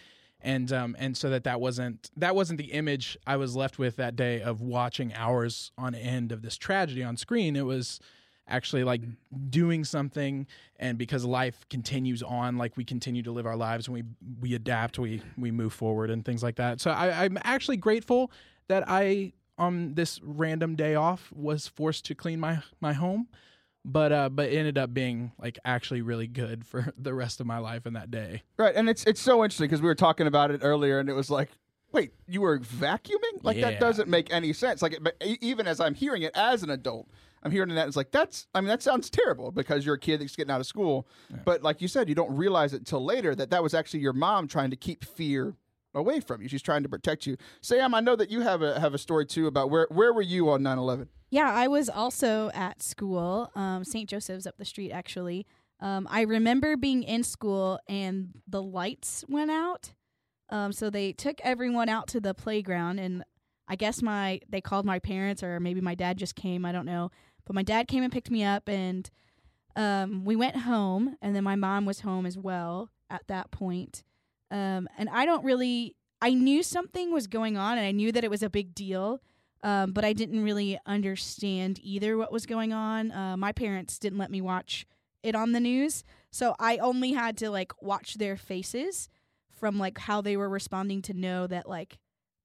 and 0.41 0.73
um 0.73 0.95
and 1.01 1.17
so 1.17 1.29
that 1.29 1.43
that 1.43 1.61
wasn't 1.61 2.13
that 2.17 2.37
wasn't 2.37 2.57
the 2.59 2.73
image 2.73 3.19
I 3.27 3.37
was 3.37 3.57
left 3.57 3.77
with 3.77 3.97
that 3.97 4.15
day 4.15 4.41
of 4.41 4.61
watching 4.61 5.13
hours 5.15 5.73
on 5.77 5.97
end 5.97 6.31
of 6.31 6.43
this 6.43 6.57
tragedy 6.57 7.03
on 7.03 7.17
screen 7.17 7.57
it 7.57 7.67
was 7.67 7.99
actually 8.51 8.85
like 8.85 9.01
doing 9.49 9.85
something 9.85 10.47
and 10.79 10.99
because 10.99 11.25
life 11.25 11.67
continues 11.71 12.23
on 12.23 12.59
like 12.59 12.77
we 12.77 12.85
continue 12.85 13.23
to 13.23 13.33
live 13.33 13.47
our 13.47 13.57
lives 13.57 13.87
and 13.87 13.95
we 13.95 14.03
we 14.41 14.55
adapt 14.55 14.99
we 14.99 15.23
we 15.39 15.51
move 15.51 15.73
forward 15.73 16.11
and 16.11 16.25
things 16.25 16.43
like 16.43 16.57
that 16.57 16.81
so 16.81 16.91
I, 16.91 17.25
i'm 17.25 17.39
actually 17.45 17.77
grateful 17.77 18.31
that 18.69 18.85
i 18.87 19.33
on 19.59 19.95
this 19.95 20.21
random 20.23 20.75
day 20.77 20.95
off 20.95 21.31
was 21.33 21.69
forced 21.69 22.05
to 22.07 22.15
clean 22.15 22.41
my 22.41 22.63
my 22.81 22.93
home 22.93 23.29
but 23.85 24.13
uh 24.13 24.29
but 24.29 24.51
ended 24.51 24.77
up 24.77 24.93
being 24.93 25.33
like 25.41 25.59
actually 25.65 26.03
really 26.03 26.27
good 26.27 26.67
for 26.67 26.93
the 26.99 27.15
rest 27.15 27.41
of 27.41 27.47
my 27.47 27.59
life 27.59 27.87
in 27.87 27.95
that 27.95 28.11
day 28.11 28.43
Right, 28.57 28.75
and 28.75 28.91
it's 28.91 29.05
it's 29.05 29.21
so 29.21 29.43
interesting 29.43 29.69
because 29.69 29.81
we 29.81 29.89
were 29.89 29.95
talking 29.95 30.27
about 30.27 30.51
it 30.51 30.61
earlier, 30.63 30.99
and 30.99 31.09
it 31.09 31.15
was 31.15 31.31
like, 31.31 31.49
wait, 31.93 32.13
you 32.27 32.43
were 32.43 32.59
vacuuming? 32.59 33.43
Like 33.43 33.61
that 33.63 33.81
doesn't 33.81 34.09
make 34.09 34.33
any 34.33 34.53
sense. 34.53 34.83
Like, 34.83 34.93
it, 34.93 35.03
but 35.03 35.17
even 35.41 35.67
as 35.67 35.81
I'm 35.81 35.95
hearing 35.95 36.23
it 36.23 36.33
as 36.35 36.63
an 36.63 36.71
adult, 36.71 37.09
I'm 37.43 37.51
hearing 37.51 37.75
that 37.75 37.89
it's 37.89 37.97
like 37.97 38.11
that's. 38.11 38.47
I 38.55 38.61
mean, 38.61 38.69
that 38.69 38.83
sounds 38.83 39.09
terrible 39.11 39.51
because 39.51 39.87
you're 39.87 39.95
a 39.95 39.99
kid 39.99 40.21
that's 40.21 40.37
getting 40.37 40.51
out 40.51 40.61
of 40.61 40.67
school. 40.67 41.07
But 41.45 41.63
like 41.63 41.81
you 41.81 41.89
said, 41.89 42.09
you 42.09 42.15
don't 42.15 42.35
realize 42.37 42.73
it 42.75 42.87
till 42.87 43.05
later 43.05 43.35
that 43.35 43.51
that 43.51 43.63
was 43.63 43.75
actually 43.75 44.01
your 44.01 44.13
mom 44.13 44.47
trying 44.49 44.71
to 44.71 44.77
keep 44.77 45.05
fear 45.05 45.57
away 45.95 46.21
from 46.21 46.43
you. 46.43 46.49
She's 46.49 46.63
trying 46.63 46.83
to 46.83 46.89
protect 46.89 47.27
you. 47.27 47.37
Sam, 47.63 47.95
I 47.95 48.01
know 48.01 48.17
that 48.17 48.31
you 48.31 48.41
have 48.43 48.63
a 48.63 48.79
have 48.79 48.95
a 48.95 48.99
story 48.99 49.27
too 49.27 49.47
about 49.47 49.71
where 49.71 49.87
where 49.91 50.13
were 50.13 50.23
you 50.23 50.51
on 50.51 50.63
9/11? 50.63 51.09
Yeah, 51.31 51.53
I 51.53 51.69
was 51.69 51.89
also 51.89 52.51
at 52.55 52.83
school, 52.83 53.53
um, 53.55 53.85
St. 53.85 54.09
Joseph's 54.09 54.47
up 54.47 54.57
the 54.59 54.65
street, 54.65 54.91
actually. 54.91 55.47
Um, 55.79 56.09
I 56.11 56.23
remember 56.23 56.77
being 56.77 57.05
in 57.05 57.23
school 57.23 57.79
and 57.89 58.31
the 58.49 58.61
lights 58.61 59.25
went 59.29 59.51
out. 59.51 59.93
Um, 60.51 60.73
so 60.73 60.91
they 60.91 61.13
took 61.13 61.41
everyone 61.43 61.89
out 61.89 62.09
to 62.09 62.21
the 62.21 62.35
playground, 62.35 62.99
and 62.99 63.25
I 63.69 63.77
guess 63.77 64.03
my 64.03 64.41
they 64.49 64.61
called 64.61 64.85
my 64.85 64.99
parents, 64.99 65.43
or 65.43 65.61
maybe 65.61 65.81
my 65.81 65.95
dad 65.95 66.19
just 66.19 66.35
came. 66.35 66.65
I 66.65 66.73
don't 66.73 66.87
know, 66.87 67.13
but 67.45 67.55
my 67.55 67.63
dad 67.63 67.89
came 67.89 68.03
and 68.03 68.13
picked 68.13 68.31
me 68.31 68.45
up, 68.45 68.69
and 68.69 69.11
um, 69.77 70.25
we 70.25 70.37
went 70.37 70.57
home, 70.57 71.17
and 71.23 71.35
then 71.35 71.45
my 71.45 71.57
mom 71.57 71.85
was 71.87 72.01
home 72.01 72.27
as 72.27 72.37
well 72.37 72.91
at 73.09 73.27
that 73.29 73.51
point. 73.51 74.03
Um, 74.51 74.89
and 74.99 75.09
I 75.11 75.25
don't 75.25 75.45
really, 75.45 75.97
I 76.21 76.35
knew 76.35 76.63
something 76.63 77.13
was 77.13 77.27
going 77.27 77.57
on, 77.57 77.79
and 77.79 77.87
I 77.87 77.93
knew 77.93 78.13
that 78.13 78.25
it 78.25 78.31
was 78.31 78.43
a 78.43 78.51
big 78.51 78.75
deal 78.75 79.21
um, 79.63 79.93
but 79.93 80.05
I 80.05 80.13
didn't 80.13 80.43
really 80.43 80.79
understand 80.87 81.79
either 81.83 82.17
what 82.17 82.33
was 82.33 82.47
going 82.47 82.73
on. 82.73 83.13
Uh, 83.13 83.37
my 83.37 83.53
parents 83.53 83.99
didn't 83.99 84.19
let 84.19 84.31
me 84.31 84.41
watch 84.41 84.87
it 85.23 85.35
on 85.35 85.53
the 85.53 85.61
news, 85.61 86.03
so 86.31 86.55
I 86.59 86.79
only 86.79 87.13
had 87.13 87.37
to 87.39 87.51
like 87.51 87.73
watch 87.83 88.15
their 88.15 88.37
faces 88.37 89.09
from 89.51 89.79
like 89.79 89.99
how 89.99 90.23
they 90.23 90.37
were 90.37 90.49
responding 90.49 91.03
to 91.03 91.13
know 91.13 91.47
that 91.47 91.69
like 91.69 91.99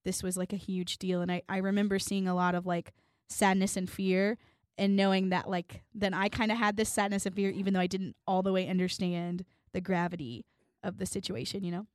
this 0.03 0.21
was 0.21 0.35
like 0.35 0.51
a 0.51 0.57
huge 0.57 0.97
deal. 0.97 1.21
And 1.21 1.31
I 1.31 1.41
I 1.47 1.57
remember 1.57 1.99
seeing 1.99 2.27
a 2.27 2.35
lot 2.35 2.53
of 2.53 2.65
like 2.65 2.91
sadness 3.29 3.77
and 3.77 3.89
fear, 3.89 4.37
and 4.77 4.95
knowing 4.95 5.29
that 5.29 5.49
like 5.49 5.83
then 5.93 6.13
I 6.13 6.29
kind 6.29 6.51
of 6.51 6.57
had 6.57 6.77
this 6.77 6.89
sadness 6.89 7.25
and 7.25 7.35
fear, 7.35 7.49
even 7.49 7.73
though 7.73 7.79
I 7.79 7.87
didn't 7.87 8.15
all 8.27 8.41
the 8.41 8.51
way 8.51 8.67
understand 8.67 9.45
the 9.73 9.81
gravity 9.81 10.45
of 10.83 10.97
the 10.97 11.05
situation. 11.05 11.63
You 11.63 11.71
know. 11.71 11.87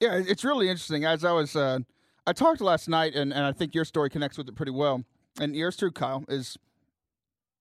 Yeah, 0.00 0.16
it's 0.16 0.44
really 0.44 0.68
interesting. 0.68 1.04
As 1.04 1.24
I 1.24 1.30
was, 1.32 1.54
uh, 1.54 1.78
I 2.26 2.32
talked 2.32 2.60
last 2.60 2.88
night, 2.88 3.14
and, 3.14 3.32
and 3.32 3.44
I 3.44 3.52
think 3.52 3.74
your 3.74 3.84
story 3.84 4.10
connects 4.10 4.36
with 4.36 4.48
it 4.48 4.56
pretty 4.56 4.72
well. 4.72 5.04
And 5.40 5.54
yours 5.54 5.76
too, 5.76 5.92
Kyle, 5.92 6.24
is 6.28 6.58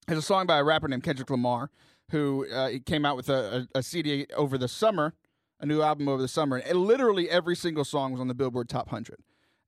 is 0.10 0.18
a 0.18 0.22
song 0.22 0.48
by 0.48 0.58
a 0.58 0.64
rapper 0.64 0.88
named 0.88 1.04
Kendrick 1.04 1.30
Lamar, 1.30 1.70
who 2.10 2.48
uh, 2.52 2.72
came 2.86 3.06
out 3.06 3.16
with 3.16 3.30
a, 3.30 3.68
a, 3.76 3.80
a 3.80 3.84
CD 3.84 4.26
over 4.36 4.58
the 4.58 4.68
summer, 4.68 5.14
a 5.60 5.66
new 5.66 5.82
album 5.82 6.08
over 6.08 6.22
the 6.22 6.28
summer, 6.28 6.58
and 6.58 6.80
literally 6.80 7.30
every 7.30 7.56
single 7.56 7.86
song 7.86 8.12
was 8.12 8.20
on 8.20 8.28
the 8.28 8.34
Billboard 8.34 8.70
Top 8.70 8.90
Hundred. 8.90 9.20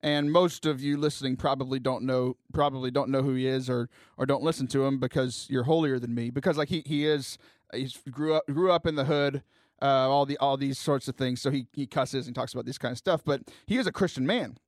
And 0.04 0.30
most 0.30 0.66
of 0.66 0.82
you 0.82 0.98
listening 0.98 1.36
probably 1.36 1.80
don't 1.80 2.04
know 2.04 2.36
probably 2.52 2.90
don't 2.90 3.08
know 3.08 3.22
who 3.22 3.34
he 3.34 3.46
is 3.46 3.70
or 3.70 3.88
or 4.18 4.26
don't 4.26 4.42
listen 4.42 4.66
to 4.68 4.84
him 4.84 5.00
because 5.00 5.46
you're 5.48 5.64
holier 5.64 5.98
than 5.98 6.14
me. 6.14 6.30
Because 6.30 6.58
like 6.58 6.68
he 6.68 6.82
he 6.84 7.06
is 7.06 7.38
he's 7.72 7.96
grew 8.10 8.34
up 8.34 8.46
grew 8.46 8.70
up 8.70 8.86
in 8.86 8.96
the 8.96 9.06
hood 9.06 9.42
uh, 9.82 9.86
all 9.86 10.26
the 10.26 10.38
all 10.38 10.56
these 10.56 10.78
sorts 10.78 11.08
of 11.08 11.16
things. 11.16 11.40
So 11.40 11.50
he 11.50 11.66
he 11.72 11.86
cusses 11.86 12.26
and 12.26 12.34
talks 12.34 12.52
about 12.52 12.66
this 12.66 12.78
kind 12.78 12.92
of 12.92 12.98
stuff. 12.98 13.22
But 13.24 13.42
he 13.66 13.76
is 13.76 13.86
a 13.86 13.92
Christian 13.92 14.26
man, 14.26 14.58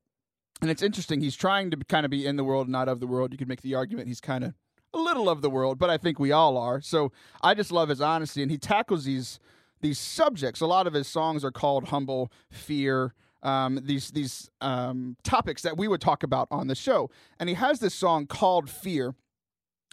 and 0.60 0.70
it's 0.70 0.82
interesting. 0.82 1.20
He's 1.20 1.36
trying 1.36 1.70
to 1.70 1.76
kind 1.88 2.04
of 2.04 2.10
be 2.10 2.26
in 2.26 2.36
the 2.36 2.44
world, 2.44 2.68
not 2.68 2.88
of 2.88 3.00
the 3.00 3.06
world. 3.06 3.32
You 3.32 3.38
could 3.38 3.48
make 3.48 3.62
the 3.62 3.74
argument 3.74 4.08
he's 4.08 4.20
kind 4.20 4.44
of 4.44 4.54
a 4.94 4.98
little 4.98 5.28
of 5.28 5.42
the 5.42 5.50
world, 5.50 5.78
but 5.78 5.90
I 5.90 5.98
think 5.98 6.18
we 6.18 6.32
all 6.32 6.56
are. 6.56 6.80
So 6.80 7.12
I 7.42 7.54
just 7.54 7.72
love 7.72 7.88
his 7.88 8.00
honesty, 8.00 8.42
and 8.42 8.50
he 8.50 8.58
tackles 8.58 9.04
these 9.04 9.38
these 9.80 9.98
subjects. 9.98 10.60
A 10.60 10.66
lot 10.66 10.86
of 10.86 10.94
his 10.94 11.06
songs 11.06 11.44
are 11.44 11.52
called 11.52 11.88
humble, 11.88 12.30
fear. 12.50 13.14
Um, 13.46 13.78
these 13.80 14.10
these 14.10 14.50
um, 14.60 15.16
topics 15.22 15.62
that 15.62 15.76
we 15.76 15.86
would 15.86 16.00
talk 16.00 16.24
about 16.24 16.48
on 16.50 16.66
the 16.66 16.74
show, 16.74 17.10
and 17.38 17.48
he 17.48 17.54
has 17.54 17.78
this 17.78 17.94
song 17.94 18.26
called 18.26 18.68
"Fear," 18.68 19.14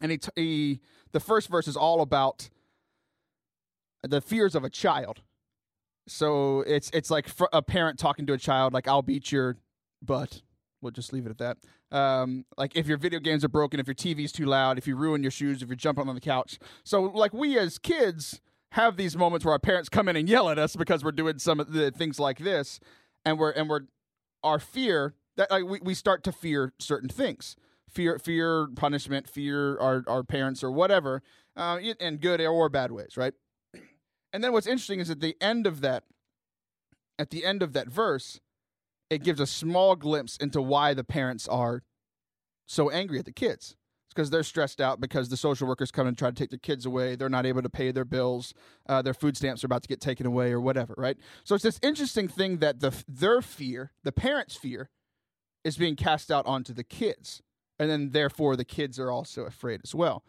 and 0.02 0.12
he, 0.12 0.18
t- 0.18 0.32
he 0.36 0.80
the 1.12 1.20
first 1.20 1.50
verse 1.50 1.68
is 1.68 1.78
all 1.78 2.02
about 2.02 2.50
the 4.02 4.22
fears 4.22 4.56
of 4.56 4.64
a 4.64 4.72
child. 4.72 5.22
So 6.08 6.62
it's 6.62 6.90
it's 6.94 7.12
like 7.12 7.30
a 7.54 7.62
parent 7.62 8.00
talking 8.00 8.26
to 8.26 8.34
a 8.34 8.40
child, 8.40 8.74
like 8.74 8.88
"I'll 8.88 9.04
beat 9.04 9.32
your 9.32 9.58
butt." 10.02 10.42
We'll 10.82 10.92
just 10.92 11.14
leave 11.14 11.28
it 11.28 11.30
at 11.30 11.38
that. 11.38 11.58
Um, 11.98 12.46
like 12.58 12.76
if 12.76 12.88
your 12.88 12.98
video 12.98 13.20
games 13.20 13.46
are 13.46 13.50
broken, 13.50 13.80
if 13.80 13.88
your 13.88 13.96
TV's 13.96 14.32
too 14.32 14.46
loud, 14.46 14.80
if 14.80 14.88
you 14.88 14.96
ruin 14.96 15.22
your 15.22 15.32
shoes, 15.32 15.62
if 15.62 15.70
you're 15.70 15.76
jumping 15.76 16.10
on 16.10 16.16
the 16.16 16.22
couch. 16.22 16.58
So 16.84 17.04
like 17.04 17.34
we 17.34 17.58
as 17.58 17.78
kids 17.78 18.42
have 18.72 18.98
these 18.98 19.16
moments 19.16 19.46
where 19.46 19.54
our 19.54 19.60
parents 19.60 19.88
come 19.88 20.10
in 20.10 20.16
and 20.16 20.28
yell 20.28 20.50
at 20.50 20.58
us 20.58 20.76
because 20.76 21.04
we're 21.04 21.12
doing 21.12 21.38
some 21.38 21.60
of 21.60 21.72
the 21.72 21.92
things 21.92 22.20
like 22.20 22.40
this, 22.40 22.80
and 23.26 23.38
we're 23.38 23.52
and 23.52 23.70
we're 23.70 23.82
our 24.44 24.60
fear 24.60 25.16
that 25.38 25.50
like 25.52 25.64
we, 25.66 25.80
we 25.82 25.94
start 25.94 26.24
to 26.24 26.32
fear 26.32 26.74
certain 26.80 27.10
things. 27.10 27.56
Fear 27.90 28.20
fear 28.20 28.68
punishment 28.76 29.30
fear 29.30 29.78
our, 29.78 30.04
our 30.08 30.24
parents 30.24 30.64
or 30.64 30.72
whatever 30.72 31.22
uh, 31.56 31.78
in 32.00 32.18
good 32.18 32.42
or 32.42 32.70
bad 32.70 32.92
ways 32.92 33.18
right? 33.18 33.34
And 34.32 34.44
then 34.44 34.52
what's 34.52 34.66
interesting 34.66 35.00
is 35.00 35.12
at 35.12 35.20
the 35.20 35.36
end 35.40 35.68
of 35.68 35.82
that 35.82 36.06
at 37.20 37.30
the 37.30 37.46
end 37.46 37.62
of 37.62 37.74
that 37.74 37.88
verse 37.88 38.40
it 39.12 39.24
gives 39.24 39.40
a 39.40 39.46
small 39.46 39.96
glimpse 39.96 40.38
into 40.38 40.60
why 40.60 40.96
the 40.96 41.04
parents 41.04 41.48
are 41.48 41.84
so 42.66 42.90
angry 42.90 43.20
at 43.20 43.26
the 43.26 43.32
kids 43.32 43.76
because 44.14 44.30
they're 44.30 44.44
stressed 44.44 44.80
out 44.80 45.02
because 45.02 45.30
the 45.30 45.38
social 45.38 45.68
workers 45.68 45.92
come 45.92 46.08
and 46.08 46.18
try 46.18 46.30
to 46.30 46.36
take 46.36 46.50
their 46.50 46.60
kids 46.60 46.86
away. 46.86 47.16
They're 47.16 47.30
not 47.30 47.46
able 47.46 47.62
to 47.62 47.70
pay 47.70 47.92
their 47.92 48.06
bills. 48.06 48.54
Uh, 48.88 49.02
their 49.02 49.14
food 49.14 49.36
stamps 49.36 49.64
are 49.64 49.68
about 49.68 49.82
to 49.84 49.88
get 49.88 50.02
taken 50.02 50.26
away 50.26 50.52
or 50.52 50.62
whatever 50.62 50.94
right? 50.98 51.18
So 51.44 51.56
it's 51.56 51.64
this 51.64 51.80
interesting 51.82 52.28
thing 52.28 52.58
that 52.58 52.80
the 52.80 52.94
their 53.08 53.42
fear 53.42 53.92
the 54.04 54.12
parents 54.12 54.56
fear 54.56 54.90
is 55.64 55.78
being 55.78 55.96
cast 55.96 56.32
out 56.32 56.46
onto 56.46 56.74
the 56.74 56.84
kids. 56.84 57.42
And 57.80 57.90
then 57.90 58.12
therefore 58.12 58.56
the 58.56 58.66
kids 58.66 59.00
are 59.00 59.12
also 59.12 59.44
afraid 59.44 59.82
as 59.84 59.96
well. 59.96 60.24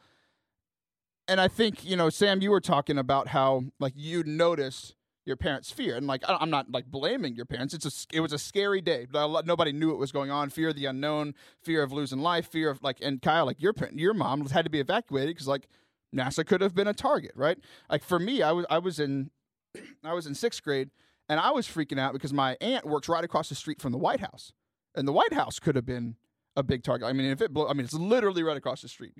And 1.26 1.40
i 1.40 1.48
think 1.48 1.84
you 1.84 1.96
know 1.96 2.10
sam 2.10 2.42
you 2.42 2.50
were 2.50 2.60
talking 2.60 2.98
about 2.98 3.28
how 3.28 3.64
like 3.80 3.94
you 3.96 4.22
noticed 4.24 4.94
your 5.24 5.36
parents 5.36 5.70
fear. 5.70 5.96
And 5.96 6.06
like 6.06 6.22
i'm 6.28 6.50
not 6.50 6.70
like 6.70 6.86
blaming 6.86 7.34
your 7.34 7.46
parents. 7.46 7.74
It's 7.74 7.86
a 7.86 8.16
it 8.16 8.20
was 8.20 8.32
a 8.32 8.38
scary 8.38 8.80
day. 8.80 9.06
Nobody 9.12 9.72
knew 9.72 9.88
what 9.88 9.98
was 9.98 10.12
going 10.12 10.30
on. 10.30 10.50
Fear 10.50 10.70
of 10.70 10.76
the 10.76 10.86
unknown 10.86 11.34
fear 11.62 11.82
of 11.82 11.92
losing 11.92 12.20
life 12.20 12.50
fear 12.50 12.70
of 12.70 12.82
like 12.82 12.98
and 13.00 13.20
kyle 13.22 13.46
like 13.46 13.60
your 13.60 13.74
your 13.92 14.14
mom 14.14 14.46
had 14.48 14.64
to 14.64 14.70
be 14.70 14.80
evacuated 14.80 15.34
because 15.34 15.48
like 15.48 15.68
nasa 16.14 16.46
could 16.46 16.60
have 16.60 16.74
been 16.74 16.88
a 16.88 16.94
target 16.94 17.32
right? 17.34 17.58
Like 17.90 18.04
for 18.04 18.18
me 18.18 18.42
i 18.42 18.52
was 18.52 18.66
i 18.70 18.78
was 18.78 19.00
in 19.00 19.30
i 20.04 20.12
was 20.12 20.26
in 20.26 20.34
sixth 20.34 20.62
grade 20.62 20.90
and 21.28 21.40
i 21.40 21.50
was 21.50 21.66
freaking 21.66 21.98
out 21.98 22.12
because 22.12 22.32
my 22.32 22.56
aunt 22.60 22.84
works 22.86 23.08
right 23.08 23.24
across 23.24 23.48
the 23.48 23.54
street 23.54 23.80
from 23.80 23.92
the 23.92 23.98
white 23.98 24.20
house. 24.20 24.52
And 24.94 25.08
the 25.08 25.12
white 25.12 25.32
house 25.32 25.58
could 25.58 25.74
have 25.74 25.86
been 25.86 26.16
a 26.56 26.62
big 26.62 26.82
target. 26.84 27.08
I 27.08 27.12
mean, 27.12 27.26
if 27.26 27.40
it 27.40 27.52
blow, 27.52 27.68
I 27.68 27.72
mean, 27.72 27.84
it's 27.84 27.94
literally 27.94 28.42
right 28.42 28.56
across 28.56 28.82
the 28.82 28.88
street. 28.88 29.14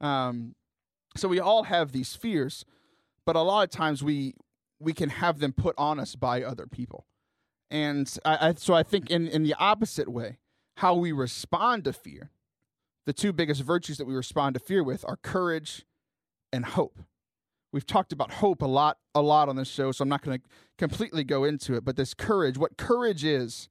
Um, 0.00 0.54
so 1.16 1.28
we 1.28 1.40
all 1.40 1.64
have 1.64 1.92
these 1.92 2.14
fears, 2.14 2.64
but 3.24 3.36
a 3.36 3.40
lot 3.40 3.64
of 3.64 3.70
times 3.70 4.04
we 4.04 4.34
we 4.78 4.92
can 4.92 5.08
have 5.08 5.38
them 5.38 5.52
put 5.52 5.74
on 5.78 5.98
us 5.98 6.14
by 6.14 6.42
other 6.42 6.66
people, 6.66 7.06
and 7.70 8.16
I, 8.24 8.48
I 8.48 8.54
so 8.54 8.74
I 8.74 8.82
think 8.82 9.10
in 9.10 9.26
in 9.28 9.42
the 9.42 9.54
opposite 9.54 10.08
way, 10.08 10.38
how 10.76 10.94
we 10.94 11.12
respond 11.12 11.84
to 11.84 11.92
fear, 11.92 12.30
the 13.06 13.12
two 13.12 13.32
biggest 13.32 13.62
virtues 13.62 13.98
that 13.98 14.06
we 14.06 14.14
respond 14.14 14.54
to 14.54 14.60
fear 14.60 14.82
with 14.82 15.04
are 15.06 15.16
courage 15.16 15.86
and 16.52 16.64
hope. 16.64 17.00
We've 17.72 17.86
talked 17.86 18.12
about 18.12 18.32
hope 18.32 18.62
a 18.62 18.66
lot 18.66 18.98
a 19.14 19.22
lot 19.22 19.48
on 19.48 19.56
this 19.56 19.68
show, 19.68 19.92
so 19.92 20.02
I'm 20.02 20.08
not 20.08 20.22
going 20.22 20.38
to 20.38 20.44
completely 20.78 21.24
go 21.24 21.44
into 21.44 21.74
it. 21.74 21.84
But 21.84 21.96
this 21.96 22.14
courage, 22.14 22.58
what 22.58 22.76
courage 22.76 23.24
is, 23.24 23.68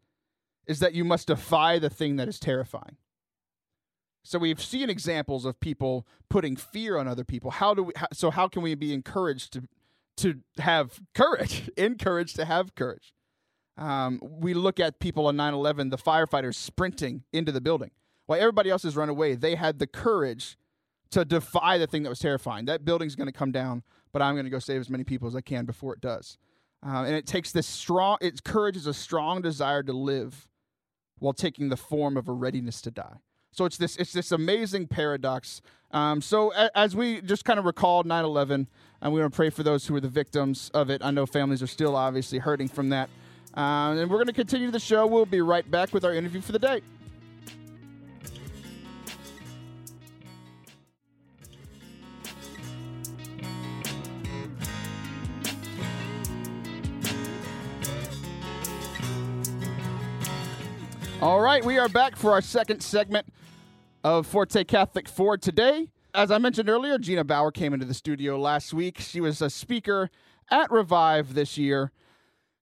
is 0.68 0.80
that 0.80 0.94
you 0.94 1.04
must 1.04 1.28
defy 1.28 1.80
the 1.80 1.90
thing 1.90 2.16
that 2.18 2.28
is 2.28 2.40
terrifying. 2.40 2.98
So 4.24 4.40
we've 4.40 4.62
seen 4.62 4.90
examples 4.90 5.46
of 5.46 5.60
people 5.60 6.08
putting 6.30 6.56
fear 6.56 6.98
on 6.98 7.08
other 7.08 7.24
people. 7.24 7.52
How 7.52 7.74
do 7.74 7.84
we? 7.84 7.94
So 8.12 8.32
how 8.32 8.48
can 8.48 8.64
we 8.64 8.74
be 8.74 8.94
encouraged 8.94 9.54
to 9.54 9.64
to 10.18 10.42
have 10.58 11.00
courage? 11.14 11.70
encourage 11.78 12.34
to 12.36 12.46
have 12.46 12.76
courage. 12.76 13.14
Um, 13.78 14.20
we 14.22 14.54
look 14.54 14.80
at 14.80 15.00
people 15.00 15.28
on 15.28 15.36
9/11, 15.36 15.92
the 15.92 15.98
firefighters 15.98 16.56
sprinting 16.56 17.24
into 17.34 17.52
the 17.52 17.62
building 17.62 17.92
while 18.26 18.40
everybody 18.40 18.70
else 18.70 18.84
has 18.84 18.96
run 18.96 19.10
away. 19.10 19.36
They 19.36 19.56
had 19.56 19.80
the 19.80 19.88
courage 19.88 20.58
to 21.12 21.26
defy 21.26 21.78
the 21.78 21.88
thing 21.88 22.04
that 22.04 22.10
was 22.10 22.20
terrifying. 22.20 22.66
That 22.66 22.86
building's 22.86 23.16
going 23.16 23.28
to 23.28 23.34
come 23.34 23.52
down, 23.52 23.84
but 24.12 24.22
I'm 24.22 24.36
going 24.36 24.46
to 24.46 24.52
go 24.52 24.60
save 24.60 24.82
as 24.82 24.90
many 24.90 25.04
people 25.04 25.28
as 25.28 25.36
I 25.36 25.42
can 25.42 25.66
before 25.66 25.94
it 25.94 26.02
does. 26.02 26.38
Uh, 26.86 27.04
and 27.04 27.16
it 27.16 27.26
takes 27.26 27.52
this 27.52 27.68
strong. 27.68 28.18
Its 28.22 28.42
courage 28.42 28.76
is 28.76 28.88
a 28.88 28.94
strong 28.94 29.42
desire 29.42 29.84
to 29.84 29.94
live 29.94 30.48
while 31.20 31.34
taking 31.34 31.70
the 31.70 31.78
form 31.78 32.18
of 32.18 32.28
a 32.28 32.32
readiness 32.32 32.82
to 32.82 32.92
die. 32.92 33.18
So 33.52 33.64
it's 33.64 33.78
this 33.78 33.96
it's 33.96 34.12
this 34.12 34.32
amazing 34.32 34.88
paradox. 34.88 35.62
Um, 35.92 36.22
so 36.22 36.52
a, 36.54 36.70
as 36.78 36.96
we 36.96 37.22
just 37.22 37.46
kind 37.46 37.58
of 37.58 37.66
recalled 37.66 38.06
9/11, 38.06 38.68
and 39.06 39.14
we 39.14 39.22
want 39.22 39.32
to 39.32 39.36
pray 39.36 39.52
for 39.52 39.62
those 39.62 39.86
who 39.86 39.96
are 39.96 40.00
the 40.00 40.10
victims 40.10 40.72
of 40.74 40.90
it. 40.90 41.00
I 41.06 41.12
know 41.12 41.28
families 41.28 41.62
are 41.62 41.68
still 41.68 41.96
obviously 41.96 42.40
hurting 42.40 42.68
from 42.68 42.90
that. 42.90 43.08
Uh, 43.56 43.94
and 43.94 44.10
we're 44.10 44.18
going 44.18 44.26
to 44.26 44.34
continue 44.34 44.72
the 44.72 44.80
show. 44.80 45.06
We'll 45.06 45.28
be 45.28 45.42
right 45.42 45.70
back 45.70 45.94
with 45.94 46.04
our 46.04 46.12
interview 46.12 46.42
for 46.42 46.54
the 46.54 46.58
day. 46.58 46.82
All 61.22 61.40
right, 61.40 61.64
we 61.64 61.78
are 61.78 61.90
back 61.90 62.16
for 62.16 62.32
our 62.32 62.42
second 62.42 62.82
segment 62.82 63.28
of 64.04 64.26
Forte 64.26 64.64
Catholic 64.64 65.08
for 65.08 65.38
today. 65.38 65.90
As 66.16 66.32
I 66.32 66.38
mentioned 66.38 66.70
earlier, 66.70 66.98
Gina 66.98 67.26
Bauer 67.26 67.52
came 67.52 67.74
into 67.74 67.86
the 67.86 67.94
studio 67.94 68.40
last 68.40 68.74
week. 68.74 69.00
She 69.00 69.20
was 69.20 69.42
a 69.42 69.50
speaker 69.50 70.10
at 70.50 70.72
Revive 70.72 71.34
this 71.34 71.58
year, 71.58 71.92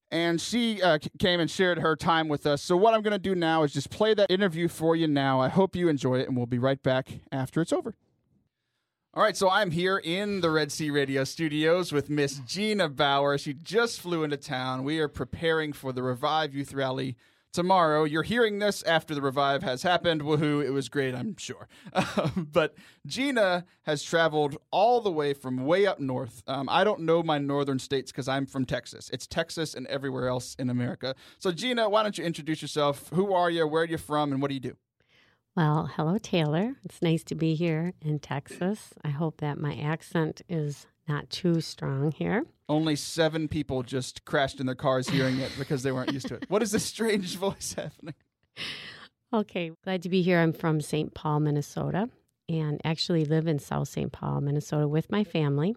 and 0.10 0.42
she 0.42 0.82
uh, 0.82 0.98
came 1.20 1.40
and 1.40 1.52
shared 1.52 1.78
her 1.78 1.96
time 1.96 2.28
with 2.30 2.48
us. 2.48 2.64
So, 2.64 2.76
what 2.76 2.96
I'm 2.96 3.04
going 3.04 3.12
to 3.12 3.20
do 3.20 3.36
now 3.36 3.62
is 3.62 3.72
just 3.72 3.92
play 3.92 4.16
that 4.16 4.32
interview 4.32 4.68
for 4.68 4.96
you 4.96 5.08
now. 5.08 5.40
I 5.40 5.50
hope 5.50 5.76
you 5.76 5.88
enjoy 5.88 6.20
it, 6.20 6.28
and 6.28 6.36
we'll 6.36 6.48
be 6.48 6.58
right 6.58 6.82
back 6.82 7.20
after 7.32 7.62
it's 7.62 7.72
over. 7.72 7.94
All 9.14 9.22
right, 9.22 9.38
so 9.38 9.48
I'm 9.52 9.70
here 9.70 10.00
in 10.04 10.42
the 10.42 10.50
Red 10.50 10.72
C 10.72 10.90
Radio 10.90 11.24
studios 11.24 11.92
with 11.92 12.10
Miss 12.10 12.40
Gina 12.40 12.90
Bauer. 12.90 13.38
She 13.38 13.54
just 13.54 14.02
flew 14.02 14.24
into 14.24 14.38
town. 14.38 14.84
We 14.84 14.98
are 14.98 15.08
preparing 15.08 15.74
for 15.74 15.94
the 15.94 16.02
Revive 16.02 16.56
Youth 16.56 16.74
Rally 16.74 17.16
tomorrow. 17.54 18.04
You're 18.04 18.24
hearing 18.24 18.60
this 18.60 18.84
after 18.84 19.16
the 19.16 19.22
revive 19.22 19.64
has 19.64 19.84
happened. 19.84 20.22
Woohoo! 20.22 20.64
It 20.66 20.72
was 20.72 20.90
great, 20.90 21.16
I'm 21.16 21.38
sure. 21.38 21.68
But 22.52 22.76
Gina 23.06 23.66
has 23.84 24.04
traveled 24.04 24.58
all 24.72 25.02
the 25.02 25.12
way 25.12 25.34
from 25.34 25.66
way 25.66 25.86
up 25.86 26.00
north. 26.00 26.44
Um, 26.48 26.68
I 26.70 26.84
don't 26.84 27.02
know 27.02 27.24
my 27.24 27.38
northern 27.38 27.80
states 27.80 28.12
because 28.12 28.28
I'm 28.28 28.46
from 28.46 28.66
Texas. 28.66 29.10
It's 29.14 29.28
Texas 29.28 29.74
and 29.74 29.88
everywhere 29.88 30.28
else 30.28 30.56
in 30.60 30.70
America. 30.70 31.16
So, 31.40 31.52
Gina, 31.52 31.90
why 31.90 32.04
don't 32.04 32.18
you 32.18 32.24
introduce 32.26 32.62
yourself? 32.62 33.10
Who 33.14 33.34
are 33.34 33.50
you? 33.50 33.68
Where 33.68 33.84
are 33.84 33.88
you 33.88 33.98
from? 33.98 34.32
And 34.32 34.42
what 34.42 34.50
do 34.50 34.56
you 34.56 34.60
do? 34.60 34.76
Well, 35.56 35.92
hello, 35.96 36.18
Taylor. 36.18 36.76
It's 36.84 37.02
nice 37.02 37.24
to 37.26 37.36
be 37.36 37.54
here 37.54 37.94
in 38.02 38.20
Texas. 38.20 38.90
I 39.04 39.10
hope 39.10 39.38
that 39.42 39.60
my 39.60 39.76
accent 39.76 40.42
is 40.50 40.88
not 41.08 41.30
too 41.30 41.62
strong 41.62 42.12
here. 42.12 42.46
Only 42.70 42.96
seven 42.96 43.48
people 43.48 43.84
just 43.84 44.26
crashed 44.26 44.60
in 44.60 44.66
their 44.66 44.76
cars 44.76 45.10
hearing 45.10 45.40
it 45.40 45.52
because 45.58 45.84
they 45.84 45.92
weren't 45.92 46.14
used 46.14 46.28
to 46.28 46.36
it. 46.36 46.46
What 46.50 46.64
is 46.64 46.72
this 46.72 46.86
strange 46.86 47.38
voice 47.38 47.74
happening? 47.74 48.16
Okay, 49.34 49.72
glad 49.84 50.04
to 50.04 50.10
be 50.10 50.22
here. 50.22 50.40
I'm 50.40 50.54
from 50.54 50.80
St. 50.80 51.14
Paul, 51.14 51.42
Minnesota, 51.42 52.10
and 52.48 52.80
actually 52.84 53.26
live 53.26 53.48
in 53.48 53.60
South 53.60 53.88
St. 53.88 54.12
Paul, 54.12 54.42
Minnesota 54.42 54.88
with 54.88 55.12
my 55.12 55.24
family. 55.24 55.76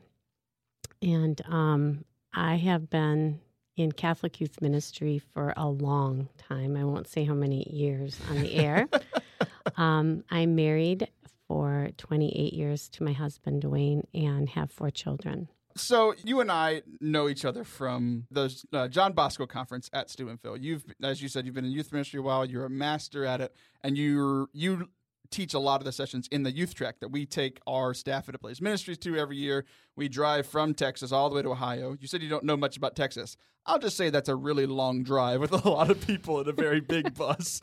And 1.03 1.41
um, 1.49 2.05
I 2.33 2.57
have 2.57 2.91
been 2.91 3.41
in 3.77 3.93
Catholic 3.93 4.41
youth 4.41 4.61
ministry 4.61 5.19
for 5.19 5.53
a 5.57 5.69
long 5.69 6.29
time. 6.39 6.77
I 6.77 6.85
won't 6.85 7.09
say 7.09 7.25
how 7.25 7.35
many 7.35 7.69
years 7.71 8.19
on 8.31 8.41
the 8.41 8.55
air. 8.55 8.89
um, 9.77 10.25
I'm 10.31 10.55
married 10.55 11.09
for 11.47 11.91
28 11.97 12.53
years 12.53 12.89
to 12.91 13.05
my 13.05 13.13
husband, 13.13 13.63
Dwayne, 13.63 14.03
and 14.15 14.49
have 14.51 14.71
four 14.71 14.91
children. 14.91 15.49
So 15.77 16.15
you 16.25 16.41
and 16.41 16.51
I 16.51 16.83
know 17.01 17.29
each 17.29 17.45
other 17.45 17.63
from 17.63 18.27
the 18.31 18.55
uh, 18.73 18.89
John 18.89 19.13
Bosco 19.13 19.47
conference 19.47 19.91
at 19.93 20.09
Steubenville. 20.09 20.57
You've, 20.57 20.85
as 21.03 21.21
you 21.21 21.29
said, 21.29 21.45
you've 21.45 21.55
been 21.55 21.67
in 21.67 21.71
youth 21.71 21.93
ministry 21.93 22.19
a 22.19 22.23
while. 22.23 22.47
You're 22.47 22.65
a 22.65 22.71
master 22.71 23.27
at 23.27 23.43
it, 23.43 23.55
and 23.85 23.99
you 23.99 24.49
you 24.55 24.89
teach 25.31 25.55
a 25.55 25.59
lot 25.59 25.81
of 25.81 25.85
the 25.85 25.93
sessions 25.93 26.29
in 26.31 26.45
the 26.45 26.53
youth 26.53 26.75
track 26.75 27.01
that 27.01 27.09
we 27.09 27.27
take 27.27 27.61
our 27.67 27.93
staff 27.93 28.29
at 28.29 28.35
a 28.35 28.39
place 28.39 28.61
ministries 28.61 28.97
to 28.99 29.17
every 29.17 29.37
year. 29.37 29.65
We 29.97 30.09
drive 30.09 30.47
from 30.47 30.73
Texas 30.73 31.13
all 31.13 31.29
the 31.29 31.37
way 31.37 31.43
to 31.43 31.51
Ohio. 31.51 31.97
You 32.01 32.09
said 32.09 32.23
you 32.23 32.29
don't 32.29 32.45
know 32.45 32.57
much 32.57 32.77
about 32.77 32.97
Texas. 32.97 33.37
I'll 33.67 33.79
just 33.79 33.97
say 33.97 34.11
that's 34.11 34.29
a 34.29 34.37
really 34.37 34.67
long 34.67 35.03
drive 35.03 35.41
with 35.41 35.53
a 35.53 35.69
lot 35.69 35.91
of 35.91 36.07
people 36.07 36.41
in 36.41 36.49
a 36.49 36.53
very 36.53 36.81
big 36.81 37.15
bus. 37.19 37.61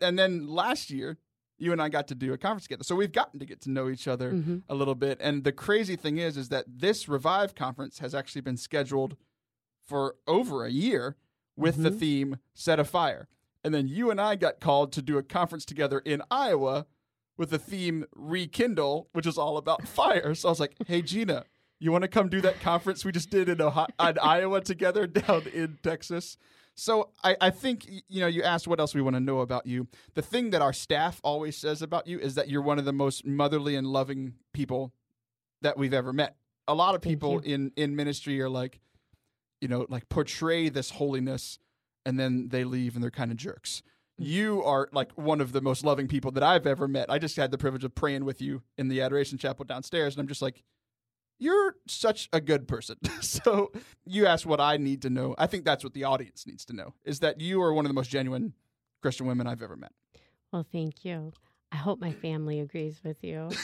And 0.00 0.18
then 0.18 0.46
last 0.46 0.90
year, 0.90 1.18
you 1.58 1.72
and 1.72 1.80
I 1.80 1.88
got 1.88 2.06
to 2.08 2.14
do 2.14 2.32
a 2.32 2.38
conference 2.38 2.64
together. 2.64 2.84
So 2.84 2.94
we've 2.96 3.12
gotten 3.12 3.40
to 3.40 3.46
get 3.46 3.60
to 3.62 3.70
know 3.70 3.88
each 3.88 4.06
other 4.06 4.32
Mhm. 4.32 4.62
a 4.68 4.74
little 4.74 4.94
bit. 4.94 5.18
And 5.20 5.42
the 5.44 5.52
crazy 5.52 5.96
thing 5.96 6.18
is, 6.18 6.36
is 6.36 6.48
that 6.50 6.66
this 6.68 7.08
Revive 7.08 7.54
conference 7.54 7.98
has 8.00 8.14
actually 8.14 8.42
been 8.42 8.56
scheduled 8.56 9.16
for 9.84 10.16
over 10.26 10.64
a 10.64 10.70
year 10.70 11.16
with 11.56 11.82
the 11.82 11.90
Mhm. 11.90 11.98
theme 11.98 12.36
Set 12.54 12.78
a 12.78 12.84
Fire. 12.84 13.28
And 13.64 13.72
then 13.74 13.88
you 13.88 14.10
and 14.10 14.20
I 14.20 14.36
got 14.36 14.60
called 14.60 14.92
to 14.92 15.02
do 15.02 15.16
a 15.18 15.22
conference 15.22 15.64
together 15.64 16.00
in 16.00 16.22
Iowa 16.30 16.86
with 17.36 17.50
the 17.50 17.58
theme 17.58 18.04
Rekindle, 18.14 19.08
which 19.12 19.26
is 19.26 19.38
all 19.38 19.56
about 19.56 19.86
fire. 19.88 20.34
So 20.34 20.48
I 20.48 20.52
was 20.52 20.60
like, 20.60 20.76
hey, 20.86 21.02
Gina, 21.02 21.44
you 21.78 21.90
want 21.92 22.02
to 22.02 22.08
come 22.08 22.28
do 22.28 22.40
that 22.42 22.60
conference 22.60 23.04
we 23.04 23.12
just 23.12 23.30
did 23.30 23.48
in, 23.48 23.60
Ohio- 23.60 23.86
in 24.00 24.18
Iowa 24.22 24.60
together 24.60 25.06
down 25.06 25.42
in 25.52 25.78
Texas? 25.82 26.36
So 26.76 27.08
I, 27.24 27.36
I 27.40 27.50
think 27.50 27.88
you 27.88 28.20
know 28.20 28.26
you 28.26 28.42
asked 28.42 28.68
what 28.68 28.78
else 28.78 28.94
we 28.94 29.00
want 29.00 29.16
to 29.16 29.20
know 29.20 29.40
about 29.40 29.66
you. 29.66 29.88
The 30.14 30.22
thing 30.22 30.50
that 30.50 30.60
our 30.60 30.74
staff 30.74 31.20
always 31.24 31.56
says 31.56 31.80
about 31.80 32.06
you 32.06 32.18
is 32.18 32.34
that 32.34 32.48
you're 32.48 32.62
one 32.62 32.78
of 32.78 32.84
the 32.84 32.92
most 32.92 33.26
motherly 33.26 33.74
and 33.74 33.86
loving 33.86 34.34
people 34.52 34.92
that 35.62 35.78
we've 35.78 35.94
ever 35.94 36.12
met. 36.12 36.36
A 36.68 36.74
lot 36.74 36.94
of 36.94 37.00
people 37.00 37.38
in 37.38 37.72
in 37.76 37.96
ministry 37.96 38.40
are 38.42 38.50
like, 38.50 38.80
you 39.60 39.68
know, 39.68 39.86
like 39.88 40.08
portray 40.10 40.68
this 40.68 40.90
holiness, 40.90 41.58
and 42.04 42.20
then 42.20 42.48
they 42.50 42.62
leave 42.62 42.94
and 42.94 43.02
they're 43.02 43.10
kind 43.10 43.30
of 43.30 43.38
jerks. 43.38 43.82
Mm. 44.20 44.26
You 44.26 44.62
are 44.62 44.90
like 44.92 45.12
one 45.12 45.40
of 45.40 45.52
the 45.52 45.62
most 45.62 45.82
loving 45.82 46.08
people 46.08 46.30
that 46.32 46.42
I've 46.42 46.66
ever 46.66 46.86
met. 46.86 47.10
I 47.10 47.18
just 47.18 47.36
had 47.36 47.52
the 47.52 47.58
privilege 47.58 47.84
of 47.84 47.94
praying 47.94 48.26
with 48.26 48.42
you 48.42 48.62
in 48.76 48.88
the 48.88 49.00
Adoration 49.00 49.38
Chapel 49.38 49.64
downstairs, 49.64 50.14
and 50.14 50.20
I'm 50.20 50.28
just 50.28 50.42
like, 50.42 50.62
you're 51.38 51.76
such 51.86 52.28
a 52.32 52.40
good 52.40 52.66
person. 52.66 52.96
so 53.20 53.72
you 54.04 54.26
asked 54.26 54.46
what 54.46 54.60
I 54.60 54.76
need 54.76 55.02
to 55.02 55.10
know. 55.10 55.34
I 55.38 55.46
think 55.46 55.64
that's 55.64 55.84
what 55.84 55.94
the 55.94 56.04
audience 56.04 56.46
needs 56.46 56.64
to 56.66 56.72
know 56.72 56.94
is 57.04 57.20
that 57.20 57.40
you 57.40 57.62
are 57.62 57.72
one 57.72 57.84
of 57.84 57.90
the 57.90 57.94
most 57.94 58.10
genuine 58.10 58.54
Christian 59.02 59.26
women 59.26 59.46
I've 59.46 59.62
ever 59.62 59.76
met. 59.76 59.92
Well, 60.52 60.66
thank 60.72 61.04
you. 61.04 61.32
I 61.72 61.76
hope 61.76 62.00
my 62.00 62.12
family 62.12 62.60
agrees 62.60 63.00
with 63.04 63.22
you. 63.22 63.50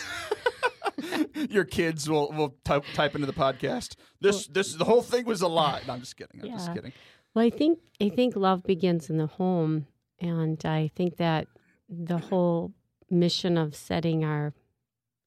Your 1.50 1.64
kids 1.64 2.08
will 2.08 2.30
will 2.32 2.56
type, 2.64 2.84
type 2.94 3.14
into 3.14 3.26
the 3.26 3.32
podcast. 3.32 3.96
This 4.20 4.46
this 4.46 4.74
the 4.74 4.84
whole 4.84 5.02
thing 5.02 5.24
was 5.24 5.40
a 5.42 5.48
lie. 5.48 5.80
No, 5.86 5.94
I'm 5.94 6.00
just 6.00 6.16
kidding. 6.16 6.40
I'm 6.42 6.50
just 6.50 6.72
kidding. 6.74 6.92
Well, 7.34 7.44
I 7.44 7.50
think 7.50 7.78
I 8.00 8.08
think 8.08 8.36
love 8.36 8.62
begins 8.62 9.08
in 9.08 9.16
the 9.16 9.26
home, 9.26 9.86
and 10.20 10.64
I 10.64 10.90
think 10.94 11.16
that 11.16 11.48
the 11.88 12.18
whole 12.18 12.72
mission 13.10 13.56
of 13.58 13.74
setting 13.74 14.24
our 14.24 14.52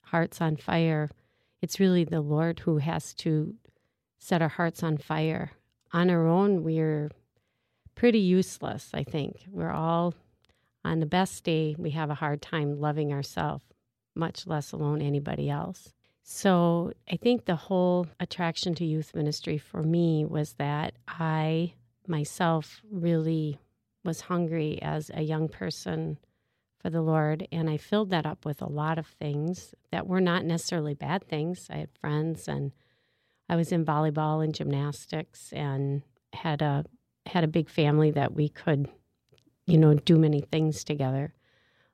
hearts 0.04 0.42
on 0.42 0.58
fire, 0.58 1.10
it's 1.66 1.80
really 1.80 2.04
the 2.04 2.22
Lord 2.22 2.60
who 2.60 2.78
has 2.78 3.12
to 3.16 3.56
set 4.20 4.40
our 4.40 4.50
hearts 4.50 4.84
on 4.84 4.98
fire. 5.00 5.54
On 5.94 6.12
our 6.12 6.28
own, 6.28 6.64
we're 6.64 7.10
pretty 7.96 8.20
useless. 8.20 8.92
I 8.94 9.04
think 9.04 9.48
we're 9.50 9.72
all 9.72 10.14
on 10.84 11.00
the 11.00 11.08
best 11.08 11.44
day. 11.44 11.76
We 11.80 11.90
have 11.90 12.12
a 12.12 12.22
hard 12.24 12.44
time 12.44 12.80
loving 12.80 13.12
ourselves, 13.12 13.66
much 14.14 14.46
less 14.46 14.74
alone 14.74 15.02
anybody 15.02 15.50
else. 15.50 15.92
So 16.22 16.94
I 17.12 17.16
think 17.16 17.46
the 17.46 17.56
whole 17.56 18.06
attraction 18.20 18.76
to 18.76 18.86
youth 18.86 19.16
ministry 19.16 19.58
for 19.58 19.82
me 19.82 20.24
was 20.24 20.54
that 20.60 20.94
I 21.08 21.74
myself 22.06 22.80
really 22.92 23.58
was 24.04 24.22
hungry 24.22 24.80
as 24.84 25.10
a 25.16 25.24
young 25.24 25.50
person 25.50 26.20
for 26.86 26.92
the 26.92 27.02
Lord. 27.02 27.48
And 27.52 27.68
I 27.68 27.78
filled 27.78 28.12
that 28.12 28.28
up 28.28 28.46
with 28.46 28.62
a 28.62 28.70
lot 28.70 29.00
of 29.00 29.08
things 29.08 29.74
that 29.92 30.06
were 30.06 30.22
not 30.22 30.46
necessarily 30.46 30.94
bad 30.94 31.28
things. 31.28 31.66
I 31.68 31.78
had 31.78 31.90
friends 32.00 32.48
and 32.48 32.74
I 33.50 33.56
was 33.56 33.72
in 33.72 33.84
volleyball 33.84 34.44
and 34.44 34.54
gymnastics 34.54 35.52
and 35.52 36.04
had 36.34 36.62
a 36.62 36.86
had 37.26 37.44
a 37.44 37.48
big 37.48 37.72
family 37.72 38.12
that 38.12 38.36
we 38.36 38.50
could, 38.50 38.88
you 39.66 39.80
know, 39.80 39.96
do 39.96 40.16
many 40.16 40.42
things 40.42 40.84
together. 40.84 41.34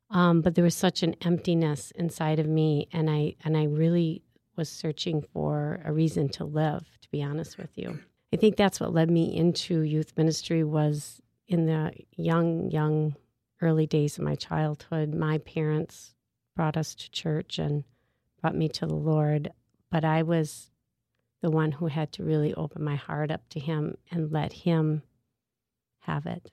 Um, 0.10 0.41
but 0.41 0.56
there 0.56 0.63
was 0.65 0.75
such 0.75 1.04
an 1.04 1.15
emptiness 1.21 1.93
inside 1.95 2.39
of 2.39 2.47
me 2.47 2.89
and 2.91 3.10
I 3.10 3.36
and 3.45 3.56
I 3.56 3.67
really 3.67 4.23
was 4.58 4.67
searching 4.67 5.21
for 5.21 5.82
a 5.86 5.93
reason 5.93 6.27
to 6.32 6.43
live, 6.43 6.86
to 7.01 7.10
be 7.12 7.23
honest 7.23 7.58
with 7.58 7.77
you. 7.77 7.97
I 8.34 8.36
think 8.36 8.58
that's 8.58 8.82
what 8.82 8.93
led 8.93 9.10
me 9.10 9.34
into 9.34 9.84
youth 9.84 10.12
ministry 10.17 10.65
was 10.65 11.21
in 11.47 11.65
the 11.65 11.93
young, 12.17 12.69
young, 12.69 13.15
early 13.62 13.86
days 13.88 14.17
of 14.17 14.24
my 14.24 14.36
childhood. 14.36 15.13
My 15.13 15.38
parents 15.38 16.13
brought 16.56 16.78
us 16.78 16.95
to 16.95 17.12
church 17.12 17.60
and 17.60 17.84
brought 18.41 18.56
me 18.56 18.67
to 18.69 18.86
the 18.86 18.95
Lord, 18.95 19.52
but 19.89 20.04
I 20.04 20.24
was 20.24 20.71
the 21.41 21.52
one 21.52 21.71
who 21.71 21.88
had 21.88 22.12
to 22.13 22.24
really 22.24 22.54
open 22.54 22.84
my 22.84 22.95
heart 22.95 23.32
up 23.32 23.47
to 23.50 23.60
Him 23.60 23.95
and 24.12 24.32
let 24.32 24.54
Him 24.54 25.04
have 26.00 26.26
it. 26.26 26.52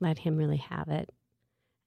Let 0.00 0.18
Him 0.18 0.36
really 0.36 0.58
have 0.58 0.88
it. 0.88 1.10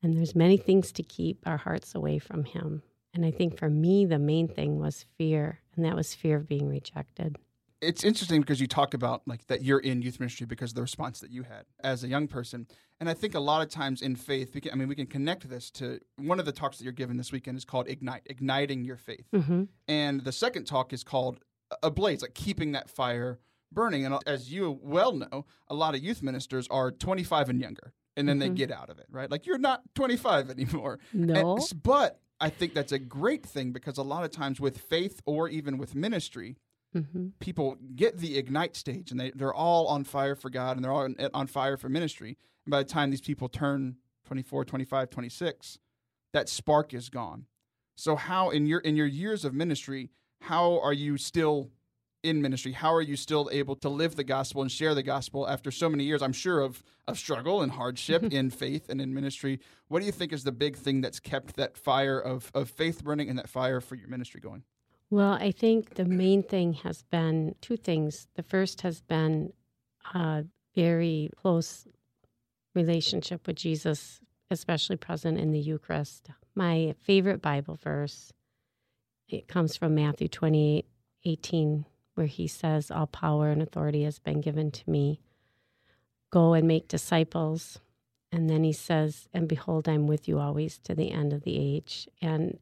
And 0.01 0.15
there's 0.15 0.35
many 0.35 0.57
things 0.57 0.91
to 0.93 1.03
keep 1.03 1.39
our 1.45 1.57
hearts 1.57 1.95
away 1.95 2.19
from 2.19 2.43
Him. 2.45 2.83
And 3.13 3.25
I 3.25 3.31
think 3.31 3.57
for 3.57 3.69
me, 3.69 4.05
the 4.05 4.19
main 4.19 4.47
thing 4.47 4.79
was 4.79 5.05
fear, 5.17 5.61
and 5.75 5.85
that 5.85 5.95
was 5.95 6.13
fear 6.13 6.37
of 6.37 6.49
being 6.49 6.67
rejected. 6.67 7.37
It's 7.81 8.03
interesting 8.03 8.41
because 8.41 8.59
you 8.59 8.67
talked 8.67 8.93
about 8.93 9.21
like 9.25 9.47
that 9.47 9.63
you're 9.63 9.79
in 9.79 10.01
youth 10.01 10.19
ministry 10.19 10.45
because 10.45 10.71
of 10.71 10.75
the 10.75 10.81
response 10.81 11.19
that 11.19 11.31
you 11.31 11.43
had 11.43 11.65
as 11.83 12.03
a 12.03 12.07
young 12.07 12.27
person. 12.27 12.67
And 12.99 13.09
I 13.09 13.13
think 13.13 13.35
a 13.35 13.39
lot 13.39 13.61
of 13.61 13.69
times 13.69 14.01
in 14.01 14.15
faith, 14.15 14.53
we 14.55 14.61
can, 14.61 14.71
I 14.71 14.75
mean, 14.75 14.87
we 14.87 14.95
can 14.95 15.05
connect 15.07 15.49
this 15.49 15.69
to 15.71 15.99
one 16.17 16.39
of 16.39 16.45
the 16.45 16.51
talks 16.53 16.77
that 16.77 16.83
you're 16.85 16.93
giving 16.93 17.17
this 17.17 17.31
weekend 17.31 17.57
is 17.57 17.65
called 17.65 17.89
Ignite, 17.89 18.21
igniting 18.27 18.85
your 18.85 18.95
faith. 18.97 19.27
Mm-hmm. 19.33 19.63
And 19.87 20.23
the 20.23 20.31
second 20.31 20.63
talk 20.65 20.93
is 20.93 21.03
called 21.03 21.39
Ablaze, 21.83 22.21
like 22.21 22.33
keeping 22.33 22.71
that 22.71 22.89
fire 22.89 23.39
burning. 23.71 24.05
And 24.05 24.17
as 24.25 24.51
you 24.51 24.79
well 24.81 25.11
know, 25.11 25.45
a 25.67 25.73
lot 25.75 25.93
of 25.93 26.01
youth 26.01 26.23
ministers 26.23 26.67
are 26.69 26.89
25 26.89 27.49
and 27.49 27.59
younger, 27.59 27.91
and 28.15 28.29
then 28.29 28.39
they 28.39 28.49
Mhm. 28.49 28.55
get 28.55 28.71
out 28.71 28.89
of 28.89 28.97
it, 28.99 29.07
right? 29.09 29.29
Like 29.29 29.45
you're 29.45 29.57
not 29.57 29.81
25 29.95 30.49
anymore. 30.57 30.99
And- 31.11 31.27
No. 31.27 31.59
but 31.83 32.21
I 32.39 32.49
think 32.49 32.73
that's 32.73 32.91
a 32.93 32.99
great 32.99 33.45
thing 33.45 33.73
because 33.73 33.97
a 33.97 34.03
lot 34.03 34.23
of 34.23 34.31
times 34.31 34.59
with 34.61 34.77
faith 34.77 35.21
or 35.25 35.49
even 35.49 35.77
with 35.77 35.95
ministry, 35.95 36.55
Mm-hmm. 36.95 37.27
people 37.41 37.75
get 37.93 38.19
the 38.19 38.37
ignite 38.37 38.73
stage 38.77 39.11
and 39.11 39.19
they, 39.19 39.31
they're 39.31 39.53
all 39.53 39.87
on 39.87 40.05
fire 40.05 40.33
for 40.33 40.49
God 40.49 40.77
and 40.77 40.85
they're 40.85 40.93
all 40.93 41.01
on, 41.03 41.17
on 41.33 41.45
fire 41.47 41.75
for 41.75 41.89
ministry. 41.89 42.37
And 42.65 42.71
by 42.71 42.83
the 42.83 42.89
time 42.89 43.11
these 43.11 43.21
people 43.21 43.49
turn 43.49 43.97
24, 44.25 44.65
25, 44.65 45.09
26, 45.09 45.79
that 46.33 46.49
spark 46.49 46.93
is 46.93 47.09
gone. 47.09 47.45
So 47.95 48.15
how 48.15 48.49
in 48.49 48.65
your 48.65 48.79
in 48.79 48.95
your 48.95 49.05
years 49.05 49.45
of 49.45 49.53
ministry, 49.53 50.11
how 50.41 50.79
are 50.81 50.93
you 50.93 51.17
still 51.17 51.69
in 52.23 52.41
ministry? 52.41 52.73
How 52.73 52.93
are 52.93 53.01
you 53.01 53.15
still 53.15 53.49
able 53.51 53.75
to 53.77 53.89
live 53.89 54.15
the 54.15 54.23
gospel 54.23 54.61
and 54.61 54.71
share 54.71 54.93
the 54.93 55.03
gospel 55.03 55.47
after 55.47 55.71
so 55.71 55.87
many 55.89 56.03
years, 56.03 56.21
I'm 56.21 56.33
sure, 56.33 56.59
of, 56.59 56.83
of 57.07 57.17
struggle 57.17 57.61
and 57.61 57.71
hardship 57.71 58.23
in 58.31 58.49
faith 58.49 58.89
and 58.89 58.99
in 58.99 59.13
ministry? 59.13 59.59
What 59.87 59.99
do 59.99 60.05
you 60.05 60.11
think 60.11 60.33
is 60.33 60.43
the 60.43 60.51
big 60.51 60.75
thing 60.75 61.01
that's 61.01 61.19
kept 61.19 61.55
that 61.55 61.77
fire 61.77 62.19
of, 62.19 62.51
of 62.53 62.69
faith 62.69 63.03
burning 63.03 63.29
and 63.29 63.37
that 63.37 63.47
fire 63.47 63.79
for 63.79 63.95
your 63.95 64.07
ministry 64.07 64.41
going? 64.41 64.63
Well, 65.11 65.33
I 65.33 65.51
think 65.51 65.93
the 65.93 66.05
main 66.05 66.41
thing 66.41 66.73
has 66.73 67.03
been 67.03 67.55
two 67.61 67.77
things. 67.77 68.27
The 68.35 68.43
first 68.43 68.81
has 68.81 69.01
been 69.01 69.53
a 70.13 70.45
very 70.75 71.29
close 71.37 71.87
relationship 72.75 73.47
with 73.47 73.55
Jesus, 73.55 74.19
especially 74.51 74.97
present 74.97 75.39
in 75.39 75.51
the 75.51 75.59
Eucharist. 75.59 76.29
My 76.53 76.95
favorite 77.01 77.41
Bible 77.41 77.75
verse, 77.81 78.31
it 79.27 79.47
comes 79.47 79.75
from 79.75 79.95
Matthew 79.95 80.27
28 80.27 80.85
18, 81.27 81.85
where 82.13 82.27
he 82.27 82.47
says, 82.47 82.91
All 82.91 83.07
power 83.07 83.49
and 83.49 83.61
authority 83.61 84.03
has 84.03 84.19
been 84.19 84.41
given 84.41 84.69
to 84.71 84.89
me. 84.89 85.19
Go 86.31 86.53
and 86.53 86.67
make 86.67 86.87
disciples. 86.87 87.79
And 88.31 88.49
then 88.49 88.63
he 88.63 88.73
says, 88.73 89.27
And 89.33 89.47
behold, 89.47 89.89
I'm 89.89 90.05
with 90.05 90.27
you 90.27 90.39
always 90.39 90.77
to 90.79 90.93
the 90.93 91.11
end 91.11 91.33
of 91.33 91.43
the 91.43 91.57
age. 91.57 92.07
And 92.21 92.59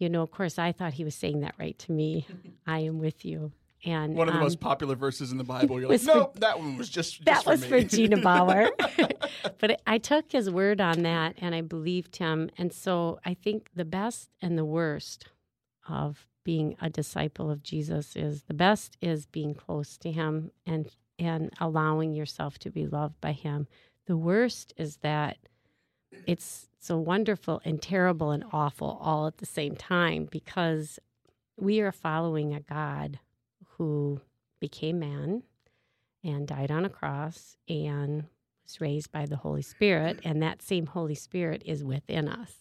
you 0.00 0.08
know, 0.08 0.22
of 0.22 0.30
course, 0.30 0.58
I 0.58 0.72
thought 0.72 0.94
he 0.94 1.04
was 1.04 1.14
saying 1.14 1.40
that 1.40 1.54
right 1.58 1.78
to 1.80 1.92
me. 1.92 2.26
I 2.66 2.80
am 2.80 2.98
with 2.98 3.24
you. 3.24 3.52
And 3.84 4.14
One 4.14 4.28
of 4.28 4.34
the 4.34 4.38
um, 4.40 4.44
most 4.44 4.60
popular 4.60 4.94
verses 4.94 5.32
in 5.32 5.38
the 5.38 5.44
Bible. 5.44 5.80
You're 5.80 5.88
like, 5.90 6.00
was 6.00 6.06
for- 6.06 6.32
that 6.36 6.58
one 6.58 6.76
was 6.76 6.88
just, 6.88 7.24
that 7.24 7.44
just 7.44 7.46
was 7.46 7.64
for, 7.64 7.76
me. 7.76 7.82
for 7.82 7.88
Gina 7.88 8.16
Bauer. 8.18 8.70
but 9.58 9.80
I 9.86 9.98
took 9.98 10.32
his 10.32 10.50
word 10.50 10.80
on 10.80 11.02
that 11.02 11.36
and 11.38 11.54
I 11.54 11.62
believed 11.62 12.16
him. 12.16 12.50
And 12.58 12.72
so 12.72 13.18
I 13.24 13.34
think 13.34 13.70
the 13.74 13.84
best 13.84 14.30
and 14.42 14.58
the 14.58 14.64
worst 14.64 15.26
of 15.88 16.26
being 16.44 16.76
a 16.80 16.90
disciple 16.90 17.50
of 17.50 17.62
Jesus 17.62 18.16
is 18.16 18.42
the 18.42 18.54
best 18.54 18.96
is 19.00 19.26
being 19.26 19.54
close 19.54 19.96
to 19.98 20.10
him 20.10 20.50
and 20.66 20.88
and 21.18 21.52
allowing 21.60 22.14
yourself 22.14 22.58
to 22.58 22.70
be 22.70 22.86
loved 22.86 23.20
by 23.20 23.32
him. 23.32 23.66
The 24.06 24.16
worst 24.16 24.72
is 24.78 24.96
that 24.98 25.36
it's 26.26 26.68
so 26.78 26.96
wonderful 26.96 27.60
and 27.64 27.80
terrible 27.80 28.30
and 28.30 28.42
awful 28.52 28.98
all 29.02 29.26
at 29.26 29.36
the 29.36 29.46
same 29.46 29.76
time 29.76 30.26
because 30.30 30.98
we 31.58 31.80
are 31.80 31.92
following 31.92 32.54
a 32.54 32.60
God 32.60 33.18
who 33.80 34.20
became 34.60 34.98
man 34.98 35.42
and 36.22 36.46
died 36.46 36.70
on 36.70 36.84
a 36.84 36.90
cross 36.90 37.56
and 37.66 38.24
was 38.62 38.78
raised 38.78 39.10
by 39.10 39.24
the 39.24 39.38
Holy 39.38 39.62
Spirit. 39.62 40.20
And 40.22 40.42
that 40.42 40.60
same 40.60 40.84
Holy 40.84 41.14
Spirit 41.14 41.62
is 41.64 41.82
within 41.82 42.28
us. 42.28 42.52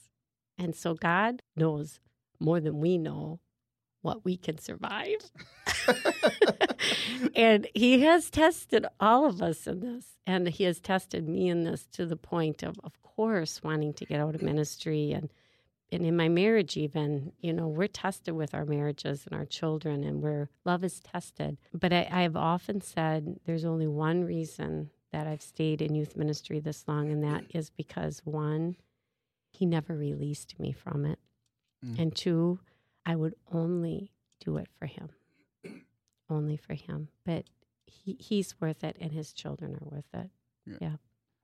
And 0.57 0.73
so 0.73 0.93
God 0.93 1.41
knows 1.57 1.99
more 2.39 2.61
than 2.61 2.79
we 2.79 2.97
know 2.97 3.41
what 4.01 4.23
we 4.23 4.37
can 4.37 4.59
survive. 4.59 5.29
and 7.35 7.67
He 7.75 7.99
has 8.03 8.29
tested 8.29 8.85
all 8.97 9.25
of 9.25 9.41
us 9.41 9.67
in 9.67 9.81
this. 9.81 10.05
And 10.25 10.47
He 10.47 10.63
has 10.63 10.79
tested 10.79 11.27
me 11.27 11.49
in 11.49 11.65
this 11.65 11.85
to 11.91 12.05
the 12.05 12.15
point 12.15 12.63
of, 12.63 12.79
of 12.81 12.93
course, 13.03 13.61
wanting 13.61 13.91
to 13.95 14.05
get 14.05 14.21
out 14.21 14.35
of 14.35 14.41
ministry 14.41 15.11
and 15.11 15.29
and 15.91 16.05
in 16.05 16.15
my 16.15 16.29
marriage 16.29 16.77
even 16.77 17.31
you 17.39 17.53
know 17.53 17.67
we're 17.67 17.87
tested 17.87 18.35
with 18.35 18.53
our 18.53 18.65
marriages 18.65 19.25
and 19.25 19.37
our 19.37 19.45
children 19.45 20.03
and 20.03 20.21
where 20.21 20.49
love 20.65 20.83
is 20.83 20.99
tested 20.99 21.57
but 21.73 21.91
I, 21.91 22.07
I 22.11 22.21
have 22.21 22.35
often 22.35 22.81
said 22.81 23.39
there's 23.45 23.65
only 23.65 23.87
one 23.87 24.23
reason 24.23 24.89
that 25.11 25.25
i've 25.27 25.41
stayed 25.41 25.81
in 25.81 25.95
youth 25.95 26.15
ministry 26.15 26.59
this 26.59 26.85
long 26.87 27.11
and 27.11 27.23
that 27.23 27.43
is 27.53 27.69
because 27.69 28.21
one 28.23 28.75
he 29.51 29.65
never 29.65 29.95
released 29.95 30.59
me 30.59 30.71
from 30.71 31.05
it. 31.05 31.19
Mm. 31.85 31.99
And 31.99 32.15
two, 32.15 32.59
I 33.05 33.15
would 33.15 33.35
only 33.51 34.11
do 34.39 34.57
it 34.57 34.67
for 34.77 34.85
him, 34.85 35.09
only 36.29 36.57
for 36.57 36.73
him. 36.73 37.09
But 37.25 37.45
he, 37.85 38.15
he's 38.19 38.59
worth 38.61 38.83
it, 38.83 38.97
and 38.99 39.11
his 39.11 39.33
children 39.33 39.75
are 39.75 39.89
worth 39.89 40.13
it. 40.13 40.29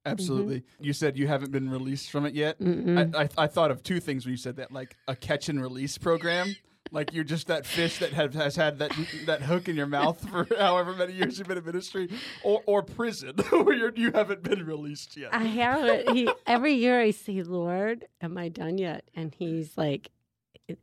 Mm-hmm. 0.05 0.11
Absolutely. 0.11 0.63
You 0.79 0.93
said 0.93 1.17
you 1.17 1.27
haven't 1.27 1.51
been 1.51 1.69
released 1.69 2.11
from 2.11 2.25
it 2.25 2.35
yet. 2.35 2.57
I, 2.59 2.63
mm-hmm. 2.63 3.15
I, 3.15 3.29
I 3.37 3.47
thought 3.47 3.71
of 3.71 3.81
two 3.81 3.99
things 3.99 4.25
when 4.25 4.31
you 4.31 4.37
said 4.37 4.57
that, 4.57 4.71
like 4.71 4.95
a 5.07 5.15
catch 5.15 5.49
and 5.49 5.61
release 5.61 5.97
program. 5.97 6.55
Like 6.91 7.13
you're 7.13 7.23
just 7.23 7.47
that 7.47 7.65
fish 7.65 7.97
that 7.97 8.13
have, 8.13 8.35
has 8.35 8.55
had 8.55 8.77
that 8.77 8.91
that 9.25 9.41
hook 9.41 9.67
in 9.67 9.75
your 9.75 9.87
mouth 9.87 10.23
for 10.29 10.47
however 10.59 10.93
many 10.93 11.13
years 11.13 11.39
you've 11.39 11.47
been 11.47 11.57
in 11.57 11.65
ministry, 11.65 12.09
or 12.43 12.61
or 12.67 12.83
prison 12.83 13.35
where 13.49 13.73
you're, 13.73 13.91
you 13.95 14.11
haven't 14.11 14.43
been 14.43 14.63
released 14.63 15.17
yet. 15.17 15.33
I 15.33 15.45
haven't. 15.45 16.15
He, 16.15 16.29
every 16.45 16.75
year 16.75 17.01
I 17.01 17.09
say, 17.09 17.41
Lord, 17.41 18.05
am 18.21 18.37
I 18.37 18.49
done 18.49 18.77
yet? 18.77 19.09
And 19.15 19.33
he's 19.33 19.75
like, 19.75 20.11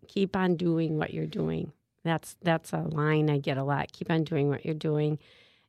keep 0.09 0.35
on 0.35 0.57
doing 0.57 0.99
what 0.99 1.15
you're 1.15 1.25
doing. 1.27 1.73
That's 2.05 2.37
that's 2.43 2.73
a 2.73 2.81
line 2.81 3.31
I 3.31 3.39
get 3.39 3.57
a 3.57 3.65
lot. 3.65 3.93
Keep 3.93 4.11
on 4.11 4.25
doing 4.25 4.49
what 4.49 4.65
you're 4.65 4.75
doing. 4.75 5.21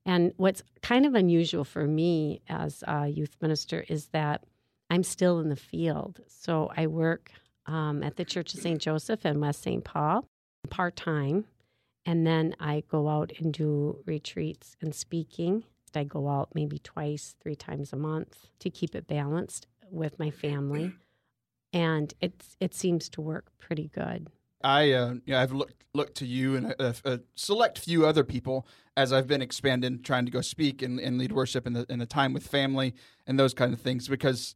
And 0.05 0.33
what's 0.37 0.63
kind 0.81 1.05
of 1.05 1.15
unusual 1.15 1.63
for 1.63 1.87
me 1.87 2.41
as 2.49 2.83
a 2.87 3.07
youth 3.07 3.35
minister 3.41 3.85
is 3.87 4.07
that 4.07 4.43
I'm 4.89 5.03
still 5.03 5.39
in 5.39 5.49
the 5.49 5.55
field. 5.55 6.19
So 6.27 6.71
I 6.75 6.87
work 6.87 7.31
um, 7.65 8.03
at 8.03 8.17
the 8.17 8.25
Church 8.25 8.53
of 8.53 8.59
St. 8.59 8.81
Joseph 8.81 9.25
in 9.25 9.39
West 9.39 9.63
St. 9.63 9.83
Paul 9.83 10.25
part 10.69 10.95
time. 10.95 11.45
And 12.05 12.27
then 12.27 12.55
I 12.59 12.83
go 12.89 13.07
out 13.07 13.31
and 13.39 13.53
do 13.53 13.99
retreats 14.05 14.75
and 14.81 14.93
speaking. 14.93 15.63
I 15.95 16.03
go 16.03 16.27
out 16.27 16.49
maybe 16.53 16.79
twice, 16.79 17.35
three 17.41 17.55
times 17.55 17.93
a 17.93 17.95
month 17.95 18.47
to 18.59 18.69
keep 18.69 18.95
it 18.95 19.07
balanced 19.07 19.67
with 19.89 20.19
my 20.19 20.31
family. 20.31 20.91
And 21.71 22.13
it's, 22.19 22.57
it 22.59 22.73
seems 22.73 23.09
to 23.09 23.21
work 23.21 23.45
pretty 23.57 23.89
good. 23.93 24.27
I 24.63 24.91
uh, 24.91 25.15
yeah, 25.25 25.41
I've 25.41 25.51
looked 25.51 25.83
looked 25.93 26.15
to 26.17 26.25
you 26.25 26.55
and 26.55 26.67
a, 26.79 26.95
a 27.05 27.19
select 27.35 27.77
few 27.77 28.05
other 28.05 28.23
people 28.23 28.67
as 28.95 29.11
I've 29.11 29.27
been 29.27 29.41
expanding, 29.41 30.01
trying 30.01 30.25
to 30.25 30.31
go 30.31 30.41
speak 30.41 30.81
and, 30.81 30.99
and 30.99 31.17
lead 31.17 31.31
worship 31.31 31.67
in 31.67 31.73
the 31.73 31.85
in 31.89 31.99
the 31.99 32.05
time 32.05 32.33
with 32.33 32.47
family 32.47 32.93
and 33.27 33.39
those 33.39 33.53
kind 33.53 33.73
of 33.73 33.81
things 33.81 34.07
because 34.07 34.55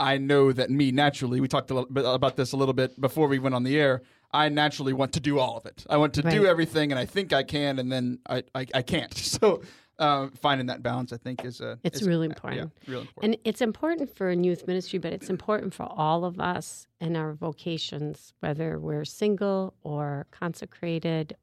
I 0.00 0.18
know 0.18 0.52
that 0.52 0.70
me 0.70 0.90
naturally. 0.90 1.40
We 1.40 1.48
talked 1.48 1.70
a 1.70 1.74
little 1.74 1.90
bit 1.90 2.04
about 2.04 2.36
this 2.36 2.52
a 2.52 2.56
little 2.56 2.74
bit 2.74 3.00
before 3.00 3.28
we 3.28 3.38
went 3.38 3.54
on 3.54 3.62
the 3.62 3.78
air. 3.78 4.02
I 4.32 4.48
naturally 4.48 4.92
want 4.92 5.12
to 5.12 5.20
do 5.20 5.38
all 5.38 5.56
of 5.56 5.64
it. 5.64 5.86
I 5.88 5.96
want 5.96 6.14
to 6.14 6.22
do 6.22 6.44
everything, 6.44 6.90
and 6.90 6.98
I 6.98 7.06
think 7.06 7.32
I 7.32 7.44
can, 7.44 7.78
and 7.78 7.92
then 7.92 8.18
I 8.28 8.42
I, 8.54 8.66
I 8.74 8.82
can't. 8.82 9.14
So 9.34 9.62
uh, 9.98 10.28
finding 10.40 10.66
that 10.66 10.82
balance, 10.82 11.12
I 11.12 11.16
think, 11.18 11.44
is 11.44 11.60
uh, 11.60 11.76
It's 11.84 12.00
is- 12.02 12.08
really 12.08 12.26
Yeah, 12.26 12.32
important. 12.34 12.72
really 12.86 13.00
important. 13.02 13.34
And 13.34 13.36
it's 13.44 13.60
important 13.60 14.14
for 14.14 14.28
a 14.30 14.36
youth 14.36 14.66
ministry, 14.66 14.98
but 14.98 15.12
it's 15.12 15.30
important 15.30 15.72
for 15.74 15.84
all 15.84 16.24
of 16.24 16.40
us 16.40 16.86
in 17.00 17.16
our 17.16 17.32
vocations, 17.32 18.32
whether 18.40 18.78
we're 18.78 19.04
single 19.04 19.74
or 19.82 20.26
consecrated, 20.30 21.36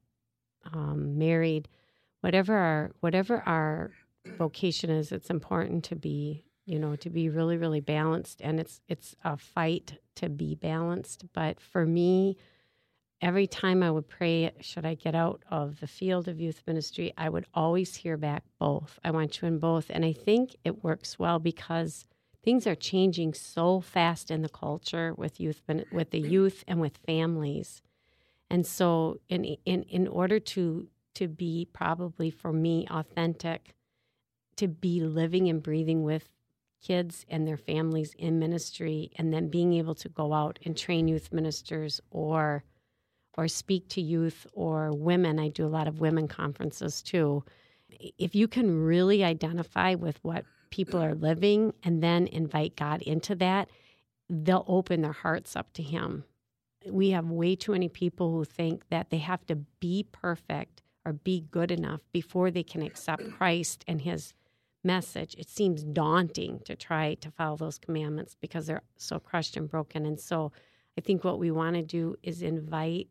um, 0.72 1.18
married, 1.18 1.68
whatever 2.20 2.54
our 2.54 2.92
whatever 3.00 3.42
our 3.46 3.90
vocation 4.38 4.90
is. 4.90 5.12
It's 5.12 5.30
important 5.30 5.84
to 5.84 5.96
be, 5.96 6.44
you 6.66 6.78
know, 6.78 6.94
to 6.96 7.10
be 7.10 7.28
really, 7.28 7.56
really 7.56 7.80
balanced, 7.80 8.40
and 8.42 8.60
it's 8.60 8.80
it's 8.88 9.16
a 9.24 9.36
fight 9.36 9.98
to 10.16 10.28
be 10.28 10.54
balanced. 10.54 11.24
But 11.32 11.58
for 11.60 11.86
me, 11.86 12.36
every 13.22 13.46
time 13.46 13.82
I 13.82 13.90
would 13.90 14.08
pray, 14.08 14.50
should 14.60 14.84
I 14.84 14.94
get 14.94 15.14
out 15.14 15.42
of 15.48 15.78
the 15.80 15.86
field 15.86 16.26
of 16.26 16.40
youth 16.40 16.62
ministry, 16.66 17.14
I 17.16 17.28
would 17.28 17.46
always 17.54 17.94
hear 17.94 18.16
back 18.16 18.42
both. 18.58 18.98
I 19.04 19.12
want 19.12 19.40
you 19.40 19.48
in 19.48 19.58
both. 19.58 19.86
And 19.88 20.04
I 20.04 20.12
think 20.12 20.56
it 20.64 20.82
works 20.82 21.18
well 21.18 21.38
because 21.38 22.06
things 22.44 22.66
are 22.66 22.74
changing 22.74 23.34
so 23.34 23.80
fast 23.80 24.30
in 24.30 24.42
the 24.42 24.48
culture 24.48 25.14
with 25.14 25.40
youth 25.40 25.62
with 25.92 26.10
the 26.10 26.20
youth 26.20 26.64
and 26.66 26.80
with 26.80 26.98
families. 27.06 27.80
And 28.50 28.66
so 28.66 29.20
in 29.28 29.44
in 29.64 29.84
in 29.84 30.08
order 30.08 30.40
to 30.40 30.88
to 31.14 31.28
be 31.28 31.68
probably 31.72 32.30
for 32.30 32.52
me 32.52 32.86
authentic, 32.90 33.74
to 34.56 34.66
be 34.66 35.00
living 35.00 35.48
and 35.48 35.62
breathing 35.62 36.02
with 36.02 36.32
kids 36.82 37.24
and 37.28 37.46
their 37.46 37.56
families 37.56 38.12
in 38.18 38.40
ministry 38.40 39.12
and 39.16 39.32
then 39.32 39.48
being 39.48 39.72
able 39.74 39.94
to 39.94 40.08
go 40.08 40.32
out 40.32 40.58
and 40.64 40.76
train 40.76 41.06
youth 41.06 41.32
ministers 41.32 42.00
or 42.10 42.64
or 43.36 43.48
speak 43.48 43.88
to 43.88 44.00
youth 44.00 44.46
or 44.52 44.92
women. 44.92 45.38
I 45.38 45.48
do 45.48 45.66
a 45.66 45.68
lot 45.68 45.88
of 45.88 46.00
women 46.00 46.28
conferences 46.28 47.02
too. 47.02 47.44
If 48.18 48.34
you 48.34 48.48
can 48.48 48.84
really 48.84 49.24
identify 49.24 49.94
with 49.94 50.18
what 50.22 50.44
people 50.70 51.02
are 51.02 51.14
living 51.14 51.72
and 51.82 52.02
then 52.02 52.26
invite 52.26 52.76
God 52.76 53.02
into 53.02 53.34
that, 53.36 53.68
they'll 54.28 54.64
open 54.66 55.02
their 55.02 55.12
hearts 55.12 55.56
up 55.56 55.72
to 55.74 55.82
Him. 55.82 56.24
We 56.86 57.10
have 57.10 57.30
way 57.30 57.54
too 57.54 57.72
many 57.72 57.88
people 57.88 58.32
who 58.32 58.44
think 58.44 58.88
that 58.88 59.10
they 59.10 59.18
have 59.18 59.46
to 59.46 59.56
be 59.56 60.06
perfect 60.10 60.82
or 61.04 61.12
be 61.12 61.44
good 61.50 61.70
enough 61.70 62.00
before 62.12 62.50
they 62.50 62.62
can 62.62 62.82
accept 62.82 63.30
Christ 63.32 63.84
and 63.86 64.00
His 64.00 64.34
message. 64.84 65.34
It 65.38 65.48
seems 65.48 65.84
daunting 65.84 66.60
to 66.64 66.74
try 66.74 67.14
to 67.14 67.30
follow 67.30 67.56
those 67.56 67.78
commandments 67.78 68.36
because 68.40 68.66
they're 68.66 68.82
so 68.96 69.18
crushed 69.18 69.56
and 69.56 69.70
broken. 69.70 70.06
And 70.06 70.18
so 70.18 70.52
I 70.98 71.00
think 71.00 71.24
what 71.24 71.38
we 71.38 71.50
want 71.50 71.76
to 71.76 71.82
do 71.82 72.16
is 72.22 72.42
invite 72.42 73.08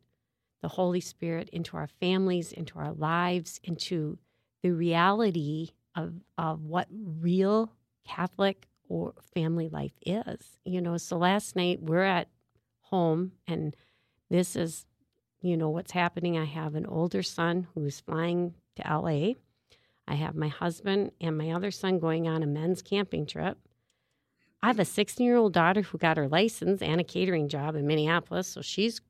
the 0.61 0.67
Holy 0.67 1.01
Spirit 1.01 1.49
into 1.49 1.77
our 1.77 1.87
families, 1.87 2.51
into 2.51 2.79
our 2.79 2.93
lives, 2.93 3.59
into 3.63 4.17
the 4.61 4.71
reality 4.71 5.69
of, 5.95 6.13
of 6.37 6.63
what 6.63 6.87
real 6.91 7.71
Catholic 8.07 8.67
or 8.87 9.13
family 9.33 9.69
life 9.69 9.93
is. 10.05 10.57
You 10.65 10.81
know, 10.81 10.97
so 10.97 11.17
last 11.17 11.55
night 11.55 11.81
we're 11.81 12.03
at 12.03 12.27
home 12.81 13.31
and 13.47 13.75
this 14.29 14.55
is, 14.55 14.85
you 15.41 15.57
know, 15.57 15.69
what's 15.69 15.91
happening. 15.91 16.37
I 16.37 16.45
have 16.45 16.75
an 16.75 16.85
older 16.85 17.23
son 17.23 17.67
who's 17.73 17.99
flying 17.99 18.53
to 18.75 18.83
LA. 18.83 19.33
I 20.07 20.15
have 20.15 20.35
my 20.35 20.49
husband 20.49 21.11
and 21.19 21.37
my 21.37 21.51
other 21.51 21.71
son 21.71 21.99
going 21.99 22.27
on 22.27 22.43
a 22.43 22.47
men's 22.47 22.81
camping 22.81 23.25
trip. 23.25 23.57
I 24.61 24.67
have 24.67 24.79
a 24.79 24.85
16 24.85 25.25
year 25.25 25.37
old 25.37 25.53
daughter 25.53 25.81
who 25.81 25.97
got 25.97 26.17
her 26.17 26.27
license 26.27 26.81
and 26.81 27.01
a 27.01 27.03
catering 27.03 27.47
job 27.47 27.75
in 27.75 27.87
Minneapolis. 27.87 28.47
So 28.47 28.61
she's 28.61 29.01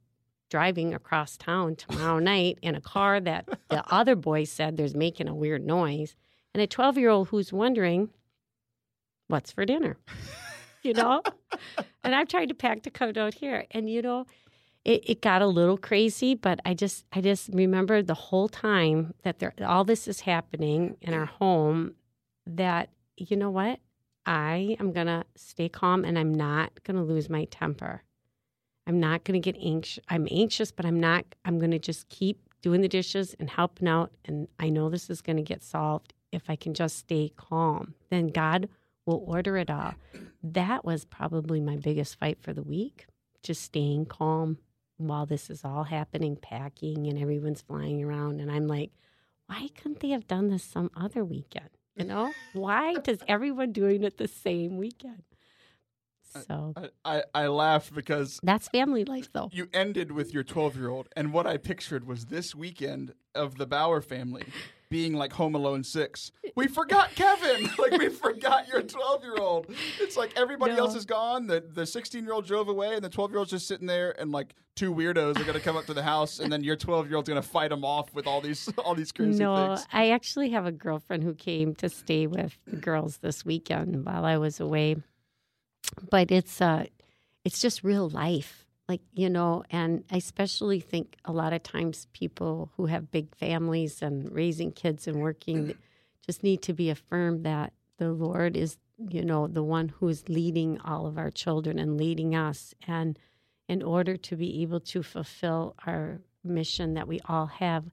driving 0.51 0.93
across 0.93 1.37
town 1.37 1.75
tomorrow 1.75 2.19
night 2.19 2.59
in 2.61 2.75
a 2.75 2.81
car 2.81 3.19
that 3.21 3.47
the 3.69 3.83
other 3.91 4.15
boy 4.15 4.43
said 4.43 4.75
there's 4.77 4.93
making 4.93 5.27
a 5.27 5.33
weird 5.33 5.65
noise. 5.65 6.15
And 6.53 6.61
a 6.61 6.67
12 6.67 6.97
year 6.97 7.09
old 7.09 7.29
who's 7.29 7.51
wondering, 7.51 8.09
what's 9.27 9.51
for 9.51 9.65
dinner? 9.65 9.97
You 10.83 10.95
know? 10.95 11.21
and 12.03 12.15
I've 12.15 12.27
tried 12.27 12.47
to 12.47 12.55
pack 12.55 12.81
the 12.81 12.89
come 12.89 13.13
out 13.15 13.35
here. 13.35 13.67
And, 13.69 13.87
you 13.87 14.01
know, 14.01 14.25
it, 14.83 15.07
it 15.07 15.21
got 15.21 15.43
a 15.43 15.45
little 15.47 15.77
crazy, 15.77 16.33
but 16.33 16.59
I 16.65 16.73
just 16.73 17.05
I 17.13 17.21
just 17.21 17.49
remember 17.53 18.01
the 18.01 18.15
whole 18.15 18.49
time 18.49 19.13
that 19.21 19.37
there 19.37 19.53
all 19.63 19.83
this 19.83 20.07
is 20.07 20.21
happening 20.21 20.97
in 21.01 21.13
our 21.13 21.27
home 21.27 21.93
that 22.47 22.89
you 23.15 23.37
know 23.37 23.51
what? 23.51 23.79
I 24.25 24.75
am 24.79 24.91
gonna 24.91 25.23
stay 25.35 25.69
calm 25.69 26.03
and 26.03 26.17
I'm 26.17 26.33
not 26.33 26.83
gonna 26.83 27.03
lose 27.03 27.29
my 27.29 27.45
temper. 27.45 28.01
I'm 28.87 28.99
not 28.99 29.23
gonna 29.23 29.39
get 29.39 29.57
anxious. 29.61 30.03
I'm 30.09 30.27
anxious, 30.31 30.71
but 30.71 30.85
I'm 30.85 30.99
not 30.99 31.25
I'm 31.45 31.59
gonna 31.59 31.79
just 31.79 32.09
keep 32.09 32.39
doing 32.61 32.81
the 32.81 32.87
dishes 32.87 33.35
and 33.39 33.49
helping 33.49 33.87
out 33.87 34.11
and 34.25 34.47
I 34.59 34.69
know 34.69 34.89
this 34.89 35.09
is 35.09 35.21
gonna 35.21 35.41
get 35.41 35.63
solved 35.63 36.13
if 36.31 36.49
I 36.49 36.55
can 36.55 36.73
just 36.73 36.97
stay 36.97 37.31
calm. 37.35 37.93
Then 38.09 38.27
God 38.27 38.69
will 39.05 39.23
order 39.27 39.57
it 39.57 39.69
all. 39.69 39.93
That 40.43 40.85
was 40.85 41.05
probably 41.05 41.59
my 41.59 41.75
biggest 41.77 42.19
fight 42.19 42.37
for 42.41 42.53
the 42.53 42.63
week. 42.63 43.05
Just 43.43 43.63
staying 43.63 44.05
calm 44.05 44.57
while 44.97 45.25
this 45.25 45.49
is 45.49 45.65
all 45.65 45.83
happening, 45.83 46.35
packing 46.35 47.07
and 47.07 47.17
everyone's 47.17 47.61
flying 47.61 48.03
around. 48.03 48.39
And 48.39 48.51
I'm 48.51 48.67
like, 48.67 48.91
why 49.47 49.69
couldn't 49.75 49.99
they 49.99 50.09
have 50.09 50.27
done 50.27 50.49
this 50.49 50.63
some 50.63 50.91
other 50.95 51.23
weekend? 51.25 51.69
You 51.95 52.05
know, 52.05 52.31
why 52.53 52.95
does 52.95 53.19
everyone 53.27 53.71
doing 53.73 54.03
it 54.03 54.17
the 54.17 54.27
same 54.27 54.77
weekend? 54.77 55.23
So 56.47 56.73
I, 56.75 56.89
I, 57.17 57.23
I 57.33 57.47
laugh 57.47 57.91
because 57.93 58.39
that's 58.43 58.67
family 58.69 59.05
life, 59.05 59.29
though. 59.33 59.49
you 59.51 59.67
ended 59.73 60.11
with 60.11 60.33
your 60.33 60.43
12 60.43 60.75
year 60.77 60.89
old, 60.89 61.09
and 61.15 61.33
what 61.33 61.45
I 61.47 61.57
pictured 61.57 62.07
was 62.07 62.25
this 62.25 62.55
weekend 62.55 63.13
of 63.35 63.57
the 63.57 63.65
Bauer 63.65 64.01
family 64.01 64.43
being 64.89 65.13
like 65.13 65.31
Home 65.33 65.55
Alone 65.55 65.83
6. 65.85 66.31
We 66.55 66.67
forgot 66.67 67.15
Kevin! 67.15 67.69
like, 67.77 67.97
we 67.97 68.09
forgot 68.09 68.67
your 68.67 68.81
12 68.81 69.23
year 69.23 69.37
old. 69.37 69.67
It's 69.99 70.17
like 70.17 70.31
everybody 70.37 70.73
No. 70.73 70.79
else 70.79 70.95
is 70.95 71.05
gone. 71.05 71.47
The 71.47 71.61
the 71.61 71.85
16 71.85 72.23
year 72.23 72.33
old 72.33 72.45
drove 72.45 72.67
away, 72.67 72.95
and 72.95 73.03
the 73.03 73.09
12 73.09 73.31
year 73.31 73.39
old's 73.39 73.51
just 73.51 73.67
sitting 73.67 73.87
there, 73.87 74.13
and 74.19 74.31
like 74.31 74.53
two 74.75 74.93
weirdos 74.93 75.37
are 75.39 75.43
going 75.43 75.53
to 75.53 75.59
come 75.61 75.77
up 75.77 75.85
to 75.85 75.93
the 75.93 76.03
house, 76.03 76.39
and 76.39 76.51
then 76.51 76.63
your 76.63 76.75
12 76.75 77.07
year 77.07 77.15
old's 77.17 77.29
going 77.29 77.41
to 77.41 77.47
fight 77.47 77.69
them 77.69 77.85
off 77.85 78.13
with 78.13 78.27
all 78.27 78.41
these 78.41 78.67
all 78.79 78.95
these 78.95 79.11
crazy 79.11 79.41
No, 79.43 79.75
things. 79.75 79.87
I 79.93 80.09
actually 80.11 80.49
have 80.49 80.65
a 80.65 80.71
girlfriend 80.71 81.23
who 81.23 81.35
came 81.35 81.73
to 81.75 81.87
stay 81.89 82.27
with 82.27 82.57
the 82.67 82.75
girls 82.77 83.17
this 83.17 83.45
weekend 83.45 84.05
while 84.05 84.25
I 84.25 84.37
was 84.37 84.59
away. 84.59 84.97
But 86.09 86.31
it's 86.31 86.61
uh 86.61 86.85
it's 87.43 87.61
just 87.61 87.83
real 87.83 88.09
life. 88.09 88.65
Like, 88.87 89.01
you 89.13 89.29
know, 89.29 89.63
and 89.69 90.03
I 90.11 90.17
especially 90.17 90.81
think 90.81 91.15
a 91.23 91.31
lot 91.31 91.53
of 91.53 91.63
times 91.63 92.07
people 92.11 92.71
who 92.75 92.87
have 92.87 93.09
big 93.09 93.33
families 93.35 94.01
and 94.01 94.29
raising 94.31 94.71
kids 94.71 95.07
and 95.07 95.21
working 95.21 95.75
just 96.25 96.43
need 96.43 96.61
to 96.63 96.73
be 96.73 96.89
affirmed 96.89 97.45
that 97.45 97.73
the 97.97 98.11
Lord 98.11 98.57
is 98.57 98.77
you 99.09 99.23
know, 99.23 99.47
the 99.47 99.63
one 99.63 99.89
who's 99.89 100.29
leading 100.29 100.79
all 100.81 101.07
of 101.07 101.17
our 101.17 101.31
children 101.31 101.79
and 101.79 101.97
leading 101.97 102.35
us. 102.35 102.73
And 102.87 103.17
in 103.67 103.81
order 103.81 104.17
to 104.17 104.35
be 104.35 104.61
able 104.61 104.79
to 104.81 105.01
fulfill 105.01 105.75
our 105.85 106.19
mission 106.43 106.93
that 106.95 107.07
we 107.07 107.19
all 107.25 107.47
have, 107.47 107.85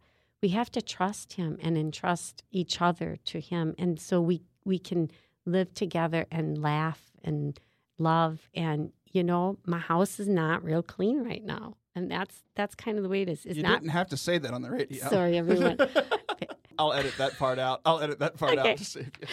we 0.43 0.51
have 0.51 0.71
to 0.73 0.83
trust 0.83 1.35
him 1.35 1.59
and 1.63 1.77
entrust 1.77 2.43
each 2.51 2.81
other 2.81 3.17
to 3.27 3.41
him. 3.41 3.75
And 3.79 4.01
so 4.01 4.21
we, 4.21 4.43
we 4.65 4.79
can 4.79 5.11
live 5.47 5.73
together 5.75 6.27
and 6.31 6.61
laugh 6.61 7.11
and 7.25 7.59
love. 7.99 8.49
And, 8.55 8.93
you 9.13 9.23
know, 9.25 9.59
my 9.67 9.79
house 9.79 10.19
is 10.21 10.29
not 10.29 10.65
real 10.65 10.83
clean 10.83 11.25
right 11.25 11.45
now. 11.45 11.77
And 11.95 12.11
that's 12.11 12.43
that's 12.55 12.75
kind 12.75 12.97
of 12.97 13.03
the 13.03 13.09
way 13.11 13.23
it 13.23 13.29
is. 13.29 13.45
It's 13.45 13.57
you 13.57 13.63
not 13.65 13.81
didn't 13.81 13.91
have 13.91 14.09
to 14.11 14.17
say 14.17 14.39
that 14.39 14.53
on 14.53 14.63
the 14.63 14.71
radio. 14.71 15.09
sorry, 15.09 15.37
everyone. 15.37 15.79
I'll 16.79 16.93
edit 16.93 17.15
that 17.19 17.37
part 17.39 17.59
out. 17.59 17.81
I'll 17.85 18.01
edit 18.01 18.21
that 18.21 18.37
part 18.37 18.57
Okay. 18.57 18.71
out 18.73 18.77
to 18.79 18.85
save 18.85 19.11
you. 19.21 19.27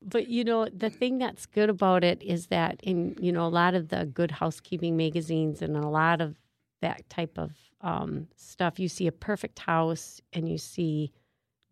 But 0.00 0.28
you 0.28 0.42
know, 0.44 0.66
the 0.66 0.88
thing 0.88 1.18
that's 1.18 1.44
good 1.44 1.68
about 1.68 2.04
it 2.04 2.22
is 2.22 2.46
that 2.46 2.80
in 2.82 3.16
you 3.20 3.30
know 3.32 3.44
a 3.44 3.48
lot 3.48 3.74
of 3.74 3.88
the 3.88 4.06
good 4.06 4.30
housekeeping 4.30 4.96
magazines 4.96 5.60
and 5.60 5.76
a 5.76 5.86
lot 5.88 6.20
of 6.22 6.36
that 6.80 7.08
type 7.10 7.36
of 7.36 7.50
um, 7.82 8.28
stuff, 8.36 8.78
you 8.78 8.88
see 8.88 9.06
a 9.06 9.12
perfect 9.12 9.58
house 9.58 10.20
and 10.32 10.48
you 10.48 10.56
see 10.56 11.12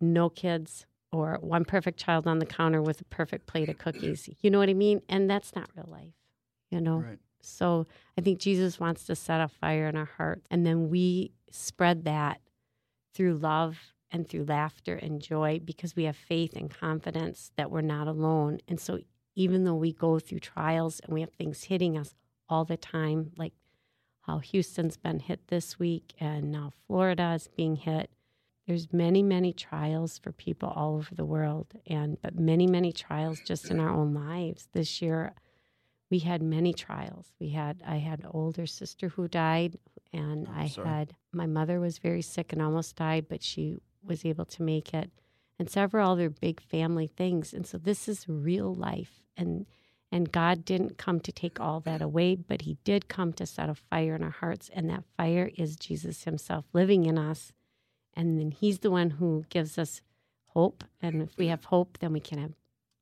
no 0.01 0.29
kids 0.29 0.85
or 1.11 1.37
one 1.41 1.63
perfect 1.65 1.97
child 1.99 2.27
on 2.27 2.39
the 2.39 2.45
counter 2.45 2.81
with 2.81 2.99
a 3.01 3.05
perfect 3.05 3.47
plate 3.47 3.69
of 3.69 3.77
cookies. 3.79 4.29
You 4.41 4.51
know 4.51 4.59
what 4.59 4.69
I 4.69 4.73
mean? 4.73 5.01
And 5.09 5.29
that's 5.29 5.55
not 5.55 5.69
real 5.75 5.87
life. 5.89 6.13
You 6.69 6.81
know. 6.81 6.97
Right. 6.97 7.19
So 7.41 7.87
I 8.17 8.21
think 8.21 8.39
Jesus 8.39 8.79
wants 8.79 9.05
to 9.05 9.15
set 9.15 9.41
a 9.41 9.47
fire 9.47 9.87
in 9.87 9.95
our 9.95 10.09
hearts, 10.17 10.47
and 10.51 10.65
then 10.65 10.89
we 10.89 11.31
spread 11.49 12.03
that 12.05 12.41
through 13.13 13.35
love 13.35 13.77
and 14.11 14.27
through 14.27 14.45
laughter 14.45 14.95
and 14.95 15.21
joy 15.21 15.59
because 15.63 15.95
we 15.95 16.05
have 16.05 16.15
faith 16.15 16.55
and 16.55 16.69
confidence 16.69 17.51
that 17.57 17.71
we're 17.71 17.81
not 17.81 18.07
alone. 18.07 18.59
And 18.67 18.79
so 18.79 18.99
even 19.35 19.63
though 19.63 19.75
we 19.75 19.93
go 19.93 20.19
through 20.19 20.39
trials 20.39 20.99
and 21.01 21.13
we 21.13 21.21
have 21.21 21.33
things 21.33 21.65
hitting 21.65 21.97
us 21.97 22.15
all 22.49 22.65
the 22.65 22.77
time, 22.77 23.31
like 23.37 23.53
how 24.21 24.39
Houston's 24.39 24.97
been 24.97 25.19
hit 25.19 25.47
this 25.47 25.79
week 25.79 26.13
and 26.19 26.51
now 26.51 26.71
Florida 26.85 27.33
is 27.35 27.49
being 27.55 27.75
hit. 27.75 28.11
There's 28.67 28.91
many, 28.91 29.23
many 29.23 29.53
trials 29.53 30.17
for 30.17 30.31
people 30.33 30.69
all 30.69 30.95
over 30.95 31.15
the 31.15 31.23
world, 31.23 31.67
and 31.87 32.17
but 32.21 32.37
many, 32.37 32.67
many 32.67 32.91
trials 32.91 33.39
just 33.45 33.71
in 33.71 33.79
our 33.79 33.89
own 33.89 34.13
lives. 34.13 34.67
This 34.73 35.01
year, 35.01 35.33
we 36.09 36.19
had 36.19 36.41
many 36.41 36.73
trials. 36.73 37.33
We 37.39 37.49
had 37.49 37.81
I 37.85 37.97
had 37.97 38.19
an 38.21 38.29
older 38.33 38.65
sister 38.65 39.09
who 39.09 39.27
died, 39.27 39.77
and 40.13 40.47
Oh, 40.47 40.53
I 40.55 40.67
sorry. 40.67 40.87
had 40.87 41.15
my 41.31 41.45
mother 41.45 41.79
was 41.79 41.97
very 41.97 42.21
sick 42.21 42.53
and 42.53 42.61
almost 42.61 42.95
died, 42.95 43.27
but 43.29 43.43
she 43.43 43.77
was 44.03 44.25
able 44.25 44.45
to 44.45 44.63
make 44.63 44.93
it, 44.93 45.11
and 45.59 45.69
several 45.69 46.11
other 46.11 46.29
big 46.29 46.61
family 46.61 47.07
things. 47.07 47.53
And 47.53 47.67
so 47.67 47.77
this 47.77 48.07
is 48.07 48.27
real 48.27 48.73
life, 48.73 49.21
and 49.35 49.65
and 50.09 50.31
God 50.31 50.63
didn't 50.63 50.97
come 50.97 51.19
to 51.19 51.33
take 51.33 51.59
all 51.59 51.81
that 51.81 52.01
away, 52.01 52.35
but 52.35 52.61
He 52.61 52.77
did 52.85 53.09
come 53.09 53.33
to 53.33 53.45
set 53.45 53.69
a 53.69 53.75
fire 53.75 54.15
in 54.15 54.23
our 54.23 54.29
hearts, 54.29 54.69
and 54.73 54.89
that 54.89 55.03
fire 55.17 55.51
is 55.57 55.75
Jesus 55.75 56.23
Himself 56.23 56.63
living 56.71 57.05
in 57.05 57.17
us, 57.17 57.51
and 58.13 58.39
then 58.39 58.51
He's 58.51 58.79
the 58.79 58.91
one 58.91 59.09
who 59.11 59.43
gives 59.49 59.77
us 59.77 60.01
hope. 60.45 60.85
And 61.01 61.21
if 61.21 61.37
we 61.37 61.47
have 61.47 61.65
hope, 61.65 61.97
then 61.99 62.13
we 62.13 62.21
can 62.21 62.39
have 62.39 62.53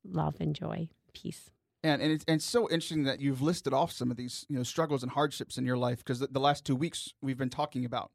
love 0.03 0.37
and 0.39 0.55
joy, 0.55 0.89
peace. 1.13 1.51
And 1.86 2.02
and 2.02 2.12
it's, 2.12 2.26
and 2.28 2.36
it's 2.38 2.45
so 2.45 2.63
interesting 2.69 3.04
that 3.04 3.21
you've 3.21 3.41
listed 3.41 3.71
off 3.74 3.91
some 3.91 4.10
of 4.10 4.17
these 4.17 4.45
you 4.50 4.58
know 4.58 4.63
struggles 4.63 5.04
and 5.04 5.12
hardships 5.12 5.58
in 5.58 5.65
your 5.65 5.78
life 5.78 6.00
because 6.00 6.19
the, 6.19 6.28
the 6.28 6.39
last 6.39 6.65
two 6.65 6.76
weeks 6.76 7.13
we've 7.21 7.38
been 7.38 7.50
talking 7.50 7.86
about 7.86 8.12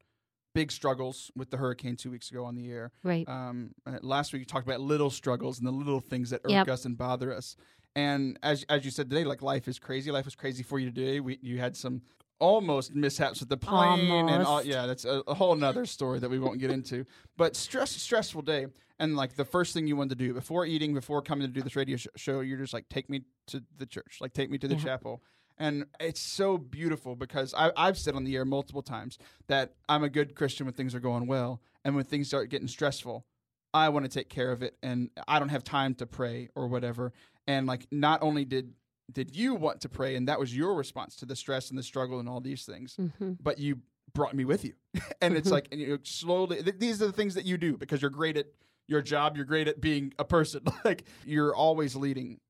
big 0.55 0.73
struggles 0.73 1.31
with 1.37 1.51
the 1.51 1.57
hurricane 1.57 1.95
two 1.95 2.11
weeks 2.11 2.31
ago 2.31 2.45
on 2.45 2.57
the 2.57 2.69
air. 2.71 2.91
Right. 3.05 3.29
Um, 3.29 3.71
uh, 3.87 3.99
last 4.03 4.33
week 4.33 4.41
you 4.41 4.47
talked 4.47 4.67
about 4.67 4.81
little 4.81 5.11
struggles 5.11 5.59
and 5.59 5.67
the 5.69 5.73
little 5.73 6.01
things 6.01 6.31
that 6.31 6.41
irk 6.45 6.51
Yep. 6.51 6.69
us 6.69 6.85
and 6.85 6.99
bother 6.99 7.33
us. 7.33 7.55
And 7.95 8.39
as 8.43 8.65
as 8.69 8.85
you 8.85 8.91
said 8.91 9.09
today, 9.09 9.25
like 9.25 9.43
life 9.43 9.69
is 9.69 9.79
crazy. 9.79 10.11
Life 10.11 10.25
was 10.25 10.35
crazy 10.35 10.65
for 10.65 10.79
you 10.81 10.91
today. 10.91 11.21
We 11.21 11.39
you 11.41 11.59
had 11.59 11.77
some 11.77 12.03
almost 12.41 12.95
mishaps 12.95 13.41
with 13.41 13.49
the 13.49 13.57
plane 13.57 14.11
and 14.11 14.43
all, 14.43 14.63
yeah, 14.63 14.87
that's 14.87 15.05
a, 15.05 15.23
a 15.29 15.35
whole 15.35 15.55
nother 15.55 15.87
story 15.87 16.19
that 16.19 16.31
we 16.31 16.39
won't 16.39 16.59
get 16.59 16.71
into. 16.71 17.05
But 17.37 17.55
stress 17.55 17.91
stressful 17.91 18.43
day. 18.43 18.67
And 18.99 19.17
like 19.17 19.35
the 19.35 19.45
first 19.45 19.73
thing 19.73 19.87
you 19.87 19.97
want 19.97 20.11
to 20.11 20.17
do 20.17 20.35
before 20.35 20.67
eating, 20.67 20.93
before 20.93 21.23
coming 21.23 21.47
to 21.47 21.53
do 21.53 21.63
this 21.63 21.77
radio 21.77 21.97
sh- 21.97 22.09
show, 22.17 22.41
you're 22.41 22.59
just 22.59 22.75
like, 22.75 22.89
take 22.89 23.09
me 23.09 23.23
to 23.47 23.63
the 23.79 23.87
church, 23.87 24.19
like 24.21 24.33
take 24.33 24.51
me 24.51 24.59
to 24.59 24.69
the 24.69 24.75
Yeah. 24.75 24.85
chapel. 24.85 25.23
And 25.59 25.85
it's 25.99 26.21
so 26.21 26.57
beautiful 26.59 27.15
because 27.17 27.53
I, 27.55 27.71
I've 27.77 27.99
said 27.99 28.15
on 28.15 28.25
the 28.25 28.35
air 28.37 28.45
multiple 28.47 28.83
times 28.83 29.19
that 29.47 29.75
I'm 29.89 30.03
a 30.03 30.09
good 30.09 30.35
Christian 30.35 30.67
when 30.67 30.73
things 30.75 30.95
are 30.95 31.01
going 31.01 31.27
well, 31.27 31.61
and 31.85 31.95
when 31.95 32.05
things 32.05 32.29
start 32.29 32.49
getting 32.49 32.69
stressful, 32.69 33.27
I 33.73 33.91
want 33.91 34.05
to 34.05 34.11
take 34.11 34.29
care 34.31 34.53
of 34.53 34.63
it, 34.63 34.77
and 34.83 35.11
I 35.29 35.39
don't 35.39 35.51
have 35.51 35.63
time 35.63 35.95
to 35.97 36.07
pray 36.07 36.49
or 36.55 36.67
whatever. 36.67 37.13
And 37.47 37.67
like, 37.67 37.87
not 37.91 38.23
only 38.23 38.45
did 38.45 38.73
did 39.13 39.35
you 39.37 39.55
want 39.55 39.81
to 39.83 39.89
pray, 39.89 40.17
and 40.17 40.29
that 40.29 40.39
was 40.39 40.55
your 40.57 40.75
response 40.75 41.17
to 41.17 41.27
the 41.27 41.37
stress 41.37 41.71
and 41.71 41.79
the 41.79 41.83
struggle 41.83 42.19
and 42.21 42.29
all 42.29 42.41
these 42.41 42.65
things, 42.65 42.97
hmm 43.19 43.33
but 43.41 43.59
you 43.59 43.79
brought 44.13 44.35
me 44.35 44.45
with 44.45 44.65
you, 44.65 44.75
and 45.23 45.37
it's 45.37 45.49
Mhm. 45.49 45.53
like, 45.53 45.69
and 45.73 45.81
you 45.81 45.99
slowly. 46.03 46.63
Th- 46.63 46.79
these 46.79 47.01
are 47.03 47.07
the 47.07 47.13
things 47.13 47.35
that 47.35 47.45
you 47.45 47.57
do 47.59 47.77
because 47.77 48.03
you're 48.03 48.11
great 48.11 48.37
at 48.37 48.47
your 48.89 49.03
job. 49.03 49.37
You're 49.37 49.45
great 49.47 49.69
at 49.69 49.81
being 49.81 50.13
a 50.19 50.25
person. 50.25 50.63
like 50.85 51.05
you're 51.25 51.55
always 51.55 51.95
leading 51.95 52.41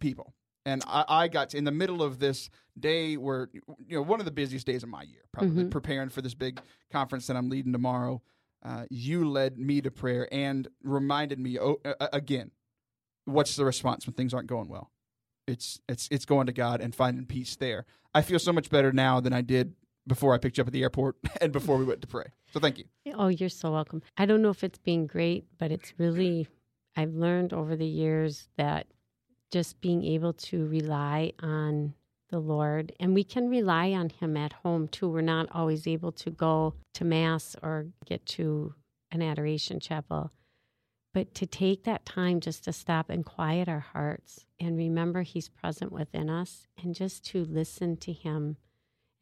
people. 0.00 0.34
And 0.66 0.82
I, 0.86 1.04
I 1.08 1.28
got 1.28 1.50
to, 1.50 1.58
in 1.58 1.64
the 1.64 1.70
middle 1.72 2.02
of 2.02 2.18
this 2.18 2.48
day 2.78 3.16
where, 3.16 3.48
you 3.86 3.96
know, 3.96 4.02
one 4.02 4.18
of 4.18 4.24
the 4.24 4.32
busiest 4.32 4.66
days 4.66 4.82
of 4.82 4.88
my 4.88 5.02
year, 5.02 5.20
probably 5.30 5.64
Mhm. 5.64 5.70
preparing 5.70 6.08
for 6.08 6.22
this 6.22 6.34
big 6.34 6.58
conference 6.90 7.26
that 7.26 7.36
I'm 7.36 7.48
leading 7.50 7.72
tomorrow. 7.72 8.22
Uh, 8.62 8.86
you 8.90 9.28
led 9.28 9.58
me 9.58 9.82
to 9.82 9.90
prayer 9.90 10.26
and 10.32 10.66
reminded 10.82 11.38
me 11.38 11.58
oh, 11.60 11.76
uh, 11.84 12.08
again, 12.14 12.50
what's 13.26 13.56
the 13.56 13.64
response 13.64 14.06
when 14.06 14.14
things 14.14 14.32
aren't 14.34 14.48
going 14.48 14.68
well? 14.68 14.90
It's 15.46 15.80
it's 15.88 16.08
it's 16.10 16.24
going 16.24 16.46
to 16.46 16.52
God 16.52 16.80
and 16.80 16.94
finding 16.94 17.26
peace 17.26 17.56
there. 17.56 17.86
I 18.14 18.22
feel 18.22 18.38
so 18.38 18.52
much 18.52 18.70
better 18.70 18.92
now 18.92 19.20
than 19.20 19.32
I 19.32 19.40
did 19.40 19.74
before 20.06 20.34
I 20.34 20.38
picked 20.38 20.58
you 20.58 20.62
up 20.62 20.68
at 20.68 20.72
the 20.72 20.82
airport 20.82 21.16
and 21.40 21.52
before 21.52 21.76
we 21.76 21.84
went 21.84 22.00
to 22.02 22.06
pray. 22.06 22.26
So 22.52 22.60
thank 22.60 22.78
you. 22.78 22.84
Oh, 23.14 23.28
you're 23.28 23.48
so 23.48 23.72
welcome. 23.72 24.02
I 24.16 24.26
don't 24.26 24.42
know 24.42 24.50
if 24.50 24.62
it's 24.62 24.78
being 24.78 25.06
great, 25.06 25.46
but 25.58 25.72
it's 25.72 25.94
really, 25.98 26.46
I've 26.96 27.14
learned 27.14 27.52
over 27.52 27.74
the 27.74 27.86
years 27.86 28.48
that 28.56 28.86
just 29.50 29.80
being 29.80 30.04
able 30.04 30.32
to 30.32 30.66
rely 30.66 31.32
on 31.40 31.94
the 32.30 32.38
Lord, 32.38 32.92
and 32.98 33.14
we 33.14 33.24
can 33.24 33.48
rely 33.48 33.92
on 33.92 34.08
Him 34.08 34.36
at 34.36 34.52
home 34.52 34.88
too. 34.88 35.08
We're 35.08 35.20
not 35.20 35.48
always 35.52 35.86
able 35.86 36.12
to 36.12 36.30
go 36.30 36.74
to 36.94 37.04
Mass 37.04 37.54
or 37.62 37.86
get 38.06 38.26
to 38.26 38.74
an 39.12 39.22
adoration 39.22 39.78
chapel, 39.78 40.32
but 41.14 41.32
to 41.36 41.46
take 41.46 41.84
that 41.84 42.04
time 42.04 42.40
just 42.40 42.64
to 42.64 42.72
stop 42.72 43.08
and 43.08 43.24
quiet 43.24 43.68
our 43.68 43.80
hearts 43.80 44.44
and 44.60 44.76
remember 44.76 45.22
He's 45.22 45.48
present 45.48 45.92
within 45.92 46.28
us 46.28 46.66
and 46.82 46.94
just 46.94 47.24
to 47.26 47.44
listen 47.44 47.96
to 47.98 48.12
Him. 48.12 48.56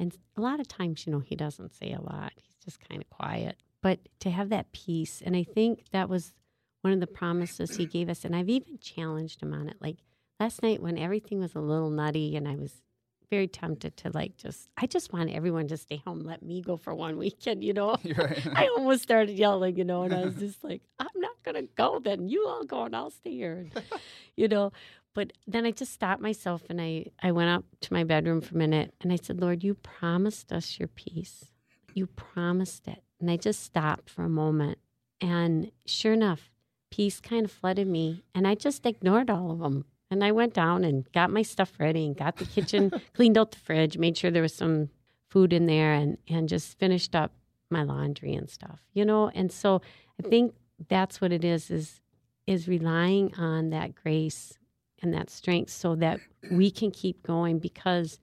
And 0.01 0.17
a 0.37 0.41
lot 0.41 0.59
of 0.59 0.67
times, 0.67 1.07
you 1.07 1.13
know, 1.13 1.21
He 1.21 1.37
doesn't 1.37 1.75
say 1.75 1.93
a 1.93 2.01
lot, 2.01 2.33
He's 2.35 2.57
just 2.65 2.81
kind 2.89 3.03
of 3.03 3.11
quiet. 3.11 3.59
But 3.83 4.01
to 4.21 4.31
have 4.31 4.49
that 4.49 4.73
peace, 4.73 5.23
and 5.25 5.37
I 5.37 5.45
think 5.45 5.85
that 5.93 6.09
was 6.09 6.33
one 6.81 6.95
of 6.95 7.01
the 7.01 7.07
promises 7.07 7.77
He 7.77 7.87
gave 7.87 8.09
us. 8.09 8.25
And 8.25 8.35
I've 8.35 8.49
even 8.49 8.79
challenged 8.79 9.43
Him 9.43 9.53
on 9.53 9.69
it. 9.69 9.77
Like 9.81 9.99
last 10.41 10.63
night 10.63 10.83
when 10.83 10.97
everything 10.99 11.41
was 11.41 11.55
a 11.55 11.61
little 11.61 11.91
nutty 11.91 12.37
and 12.37 12.49
I 12.49 12.57
was 12.57 12.83
very 13.33 13.49
tempted 13.49 13.97
to 13.97 14.11
like 14.13 14.37
just 14.37 14.69
I 14.77 14.87
just 14.87 15.11
want 15.11 15.31
everyone 15.31 15.67
to 15.69 15.77
stay 15.79 16.03
home, 16.07 16.21
let 16.21 16.43
me 16.43 16.61
go 16.63 16.77
for 16.77 16.95
one 16.95 17.17
weekend, 17.25 17.63
you 17.63 17.73
know. 17.75 17.97
Right. 18.17 18.47
I 18.55 18.69
almost 18.77 19.03
started 19.03 19.39
yelling, 19.39 19.77
you 19.77 19.85
know, 19.85 20.03
and 20.03 20.15
I 20.15 20.25
was 20.25 20.35
just 20.47 20.63
like, 20.65 20.83
I'm 20.99 21.09
not 21.17 21.32
gonna 21.43 21.63
go 21.77 21.99
then. 21.99 22.29
You 22.29 22.47
all 22.47 22.65
go 22.65 22.85
and 22.85 22.97
I'll 22.97 23.11
stay 23.11 23.31
here. 23.31 23.67
And, 23.75 23.85
you 24.37 24.49
know. 24.49 24.73
But 25.15 25.33
then 25.47 25.67
I 25.67 25.73
just 25.73 25.93
stopped 25.93 26.23
myself 26.23 26.63
and 26.71 26.81
I, 26.81 27.07
I 27.23 27.33
went 27.33 27.51
up 27.51 27.65
to 27.83 27.93
my 27.93 28.03
bedroom 28.03 28.41
for 28.41 28.55
a 28.55 28.59
minute 28.59 28.95
and 29.01 29.13
I 29.13 29.17
said, 29.17 29.41
Lord, 29.41 29.63
you 29.63 29.75
promised 29.75 30.53
us 30.53 30.79
your 30.79 30.89
peace. 30.89 31.47
You 31.93 32.07
promised 32.07 32.89
it. 32.89 33.03
And 33.21 33.31
I 33.31 33.37
just 33.37 33.63
stopped 33.63 34.09
for 34.09 34.25
a 34.25 34.31
moment. 34.31 34.79
And 35.21 35.71
sure 35.85 36.15
enough, 36.15 36.51
peace 36.91 37.21
kind 37.21 37.45
of 37.45 37.53
flooded 37.53 37.87
me. 37.87 38.25
And 38.35 38.47
I 38.47 38.55
just 38.55 38.87
ignored 38.87 39.29
all 39.29 39.51
of 39.51 39.59
them. 39.59 39.85
And 40.11 40.25
I 40.25 40.33
went 40.33 40.55
down 40.55 40.85
and 40.85 41.11
got 41.13 41.31
my 41.31 41.43
stuff 41.43 41.73
ready 41.79 42.05
and 42.05 42.17
got 42.17 42.37
the 42.37 42.45
kitchen, 42.45 42.91
cleaned 43.15 43.39
out 43.39 43.53
the 43.53 43.59
fridge, 43.59 43.97
made 43.99 44.17
sure 44.17 44.31
there 44.31 44.43
was 44.43 44.55
some 44.55 44.91
food 45.29 45.53
in 45.53 45.67
there, 45.67 45.93
and, 45.95 46.19
and 46.29 46.49
just 46.49 46.79
finished 46.79 47.15
up 47.15 47.33
my 47.71 47.83
laundry 47.83 48.35
and 48.35 48.51
stuff, 48.51 48.81
you 48.93 49.05
know? 49.05 49.31
And 49.35 49.51
so 49.51 49.81
I 50.23 50.29
think 50.29 50.55
that's 50.89 51.21
what 51.21 51.33
it 51.33 51.45
is, 51.45 51.71
is 51.71 52.01
is 52.47 52.67
relying 52.67 53.33
on 53.37 53.71
that 53.71 53.95
grace 53.95 54.59
and 55.01 55.15
that 55.15 55.31
strength 55.31 55.71
so 55.71 55.95
that 55.95 56.21
we 56.51 56.71
can 56.71 56.91
keep 56.91 57.23
going 57.23 57.59
because 57.59 58.19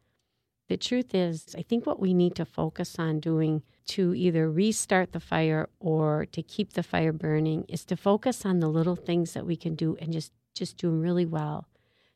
the 0.68 0.78
truth 0.78 1.16
is 1.16 1.56
I 1.58 1.62
think 1.62 1.86
what 1.86 2.00
we 2.00 2.14
need 2.14 2.36
to 2.36 2.46
focus 2.46 2.98
on 3.00 3.20
doing 3.20 3.64
to 3.88 4.14
either 4.14 4.50
restart 4.50 5.14
the 5.14 5.20
fire 5.20 5.70
or 5.80 6.28
to 6.32 6.44
keep 6.44 6.74
the 6.74 6.84
fire 6.84 7.12
burning 7.12 7.66
is 7.68 7.84
to 7.86 7.98
focus 7.98 8.46
on 8.46 8.60
the 8.60 8.68
little 8.68 8.96
things 8.96 9.34
that 9.34 9.46
we 9.46 9.56
can 9.56 9.76
do 9.76 9.98
and 10.00 10.14
just 10.14 10.32
just 10.54 10.78
do 10.78 10.90
them 10.90 11.02
really 11.02 11.26
well. 11.26 11.68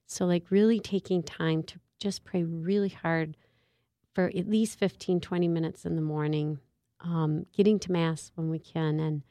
So 0.05 0.25
like 0.25 0.51
really 0.51 0.79
taking 0.79 1.23
time 1.23 1.63
to 1.63 1.79
just 1.99 2.23
pray 2.23 2.43
really 2.43 2.89
hard 2.89 3.37
for 4.13 4.25
at 4.35 4.49
least 4.49 4.77
15 4.77 5.19
20 5.19 5.47
minutes 5.47 5.85
in 5.85 5.95
the 5.95 6.01
morning 6.01 6.59
um, 6.99 7.45
getting 7.55 7.79
to 7.79 7.91
mass 7.91 8.31
when 8.35 8.49
we 8.49 8.59
can 8.59 8.99
and 8.99 9.23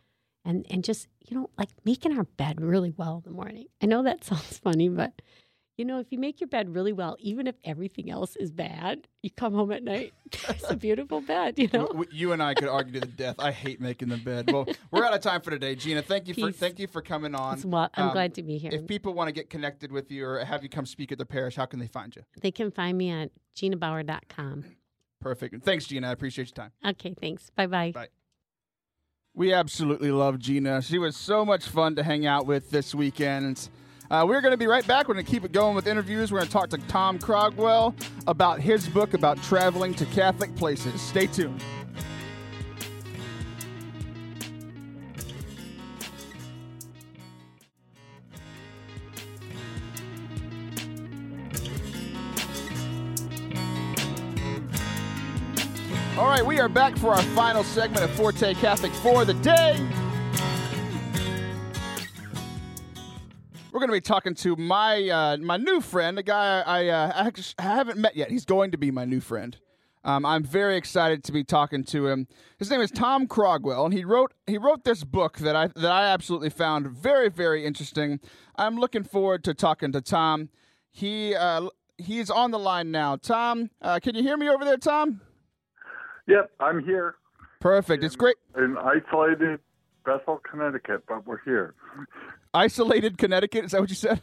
and 0.44 0.66
and 0.70 0.84
just 0.84 1.08
you 1.28 1.36
know 1.36 1.50
like 1.58 1.68
making 1.84 2.16
our 2.16 2.24
bed 2.24 2.60
really 2.60 2.90
well 2.96 3.16
in 3.24 3.30
the 3.30 3.36
morning 3.36 3.66
i 3.82 3.86
know 3.86 4.02
that 4.02 4.24
sounds 4.30 4.58
funny 4.58 4.88
but 4.88 5.20
you 5.78 5.86
know, 5.86 5.98
if 5.98 6.12
you 6.12 6.18
make 6.18 6.38
your 6.38 6.48
bed 6.48 6.74
really 6.74 6.92
well, 6.92 7.16
even 7.18 7.46
if 7.46 7.54
everything 7.64 8.10
else 8.10 8.36
is 8.36 8.52
bad, 8.52 9.08
you 9.22 9.30
come 9.30 9.54
home 9.54 9.72
at 9.72 9.82
night. 9.82 10.12
it's 10.50 10.70
a 10.70 10.76
beautiful 10.76 11.22
bed, 11.22 11.58
you 11.58 11.68
know. 11.72 12.04
You 12.12 12.32
and 12.32 12.42
I 12.42 12.52
could 12.52 12.68
argue 12.68 12.92
to 12.92 13.00
the 13.00 13.06
death. 13.06 13.36
I 13.38 13.52
hate 13.52 13.80
making 13.80 14.10
the 14.10 14.18
bed. 14.18 14.52
Well, 14.52 14.68
we're 14.90 15.02
out 15.02 15.14
of 15.14 15.22
time 15.22 15.40
for 15.40 15.50
today, 15.50 15.74
Gina. 15.74 16.02
Thank 16.02 16.28
you 16.28 16.34
for 16.34 16.52
thank 16.52 16.78
you 16.78 16.86
for 16.86 17.00
coming 17.00 17.34
on. 17.34 17.58
Wa- 17.62 17.88
I'm 17.94 18.08
Um, 18.08 18.12
glad 18.12 18.34
to 18.34 18.42
be 18.42 18.58
here. 18.58 18.70
If 18.70 18.86
people 18.86 19.14
want 19.14 19.28
to 19.28 19.32
get 19.32 19.48
connected 19.48 19.90
with 19.90 20.12
you 20.12 20.26
or 20.26 20.44
have 20.44 20.62
you 20.62 20.68
come 20.68 20.84
speak 20.84 21.10
at 21.10 21.16
the 21.16 21.26
parish, 21.26 21.56
how 21.56 21.64
can 21.64 21.80
they 21.80 21.88
find 21.88 22.14
you? 22.14 22.22
they 22.42 22.50
can 22.50 22.70
find 22.70 22.98
me 22.98 23.08
at 23.10 23.30
ginabauer.com. 23.56 24.64
Perfect. 25.20 25.64
Thanks, 25.64 25.86
Gina. 25.86 26.06
I 26.08 26.12
appreciate 26.12 26.48
your 26.48 26.54
time. 26.54 26.72
Okay, 26.86 27.14
thanks. 27.18 27.48
Bye-bye. 27.56 27.92
bye. 27.92 28.08
We 29.34 29.54
absolutely 29.54 30.10
love 30.10 30.38
Gina. 30.38 30.82
She 30.82 30.98
was 30.98 31.16
so 31.16 31.42
much 31.42 31.64
fun 31.66 31.96
to 31.96 32.02
hang 32.02 32.26
out 32.26 32.46
with 32.46 32.70
this 32.70 32.94
weekend. 32.94 33.70
Uh, 34.10 34.26
we're 34.28 34.42
going 34.42 34.52
to 34.52 34.58
be 34.58 34.66
right 34.66 34.86
back. 34.86 35.08
We're 35.08 35.14
going 35.14 35.24
to 35.24 35.30
keep 35.30 35.42
it 35.42 35.52
going 35.52 35.74
with 35.74 35.86
interviews. 35.86 36.30
We're 36.30 36.40
going 36.40 36.48
to 36.48 36.52
talk 36.52 36.68
to 36.68 36.78
Tom 36.88 37.18
Craughwell 37.18 37.94
about 38.26 38.60
his 38.60 38.86
book 38.86 39.14
about 39.14 39.42
traveling 39.42 39.94
to 39.94 40.04
Catholic 40.06 40.54
places. 40.54 41.00
Stay 41.00 41.26
tuned. 41.26 41.64
All 56.18 56.26
right, 56.26 56.44
we 56.44 56.60
are 56.60 56.68
back 56.68 56.98
for 56.98 57.14
our 57.14 57.22
final 57.22 57.64
segment 57.64 58.04
of 58.04 58.10
Forte 58.10 58.52
Catholic 58.54 58.92
for 58.92 59.24
the 59.24 59.32
day. 59.32 59.78
We're 63.72 63.80
going 63.80 63.88
to 63.88 63.96
be 63.96 64.02
talking 64.02 64.34
to 64.34 64.54
my 64.56 65.08
uh, 65.08 65.38
my 65.38 65.56
new 65.56 65.80
friend, 65.80 66.18
a 66.18 66.22
guy 66.22 66.60
I, 66.60 66.88
uh, 66.88 67.30
I 67.58 67.62
haven't 67.62 67.96
met 67.96 68.14
yet. 68.14 68.30
He's 68.30 68.44
going 68.44 68.72
to 68.72 68.78
be 68.78 68.90
my 68.90 69.06
new 69.06 69.20
friend. 69.20 69.56
Um, 70.04 70.26
I'm 70.26 70.44
very 70.44 70.76
excited 70.76 71.24
to 71.24 71.32
be 71.32 71.44
talking 71.44 71.82
to 71.84 72.08
him. 72.08 72.28
His 72.58 72.68
name 72.68 72.82
is 72.82 72.90
Tom 72.90 73.26
Craughwell, 73.26 73.86
and 73.86 73.94
he 73.94 74.04
wrote 74.04 74.34
he 74.46 74.58
wrote 74.58 74.84
this 74.84 75.04
book 75.04 75.38
that 75.38 75.56
I 75.56 75.68
that 75.68 75.90
I 75.90 76.08
absolutely 76.08 76.50
found 76.50 76.88
very 76.88 77.30
very 77.30 77.64
interesting. 77.64 78.20
I'm 78.56 78.76
looking 78.76 79.02
forward 79.02 79.44
to 79.44 79.54
talking 79.54 79.92
to 79.92 80.02
Tom. 80.02 80.50
He 80.90 81.34
uh, 81.34 81.68
he's 81.96 82.28
on 82.28 82.50
the 82.50 82.58
line 82.58 82.90
now. 82.90 83.16
Tom, 83.16 83.70
uh, 83.80 83.98
can 84.02 84.14
you 84.14 84.22
hear 84.22 84.36
me 84.36 84.50
over 84.50 84.66
there, 84.66 84.76
Tom? 84.76 85.22
Yep, 86.26 86.50
I'm 86.60 86.84
here 86.84 87.16
Perfect. 87.62 88.02
It's 88.02 88.16
great. 88.16 88.34
in 88.56 88.76
isolated 88.76 89.60
Bethel, 90.04 90.40
Connecticut, 90.48 91.04
but 91.08 91.24
we're 91.26 91.42
here. 91.44 91.74
Isolated 92.52 93.16
Connecticut. 93.16 93.64
Is 93.64 93.70
that 93.70 93.80
what 93.80 93.88
you 93.88 93.94
said? 93.94 94.20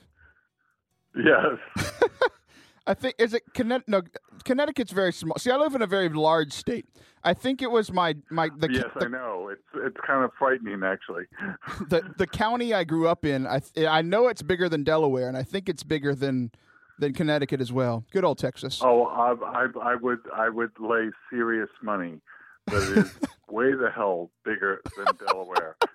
Yes. 1.15 1.57
I 2.87 2.93
think 2.95 3.15
is 3.17 3.33
it 3.33 3.43
Connecticut? 3.53 3.87
No, 3.87 4.01
Connecticut's 4.43 4.91
very 4.91 5.13
small. 5.13 5.37
See, 5.37 5.51
I 5.51 5.55
live 5.55 5.73
in 5.73 5.81
a 5.81 5.87
very 5.87 6.09
large 6.09 6.51
state. 6.51 6.85
I 7.23 7.33
think 7.33 7.61
it 7.61 7.71
was 7.71 7.93
my 7.93 8.15
my 8.29 8.49
the 8.57 8.71
yes, 8.71 8.85
the, 8.99 9.05
I 9.05 9.07
know. 9.07 9.49
It's 9.49 9.61
it's 9.75 9.97
kind 10.05 10.25
of 10.25 10.31
frightening, 10.37 10.81
actually. 10.83 11.23
the 11.89 12.13
the 12.17 12.27
county 12.27 12.73
I 12.73 12.83
grew 12.83 13.07
up 13.07 13.25
in. 13.25 13.47
I 13.47 13.61
I 13.87 14.01
know 14.01 14.27
it's 14.27 14.41
bigger 14.41 14.67
than 14.67 14.83
Delaware, 14.83 15.27
and 15.27 15.37
I 15.37 15.43
think 15.43 15.69
it's 15.69 15.83
bigger 15.83 16.13
than 16.13 16.51
than 16.99 17.13
Connecticut 17.13 17.61
as 17.61 17.71
well. 17.71 18.03
Good 18.11 18.23
old 18.23 18.37
Texas. 18.37 18.81
Oh, 18.83 19.05
I, 19.05 19.63
I, 19.63 19.91
I 19.91 19.95
would 19.95 20.19
I 20.35 20.49
would 20.49 20.71
lay 20.79 21.09
serious 21.29 21.69
money 21.81 22.21
that 22.67 22.91
it 22.91 22.97
is 22.99 23.13
way 23.49 23.71
the 23.73 23.89
hell 23.93 24.29
bigger 24.45 24.81
than 24.97 25.07
Delaware. 25.27 25.75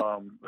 Um, 0.00 0.38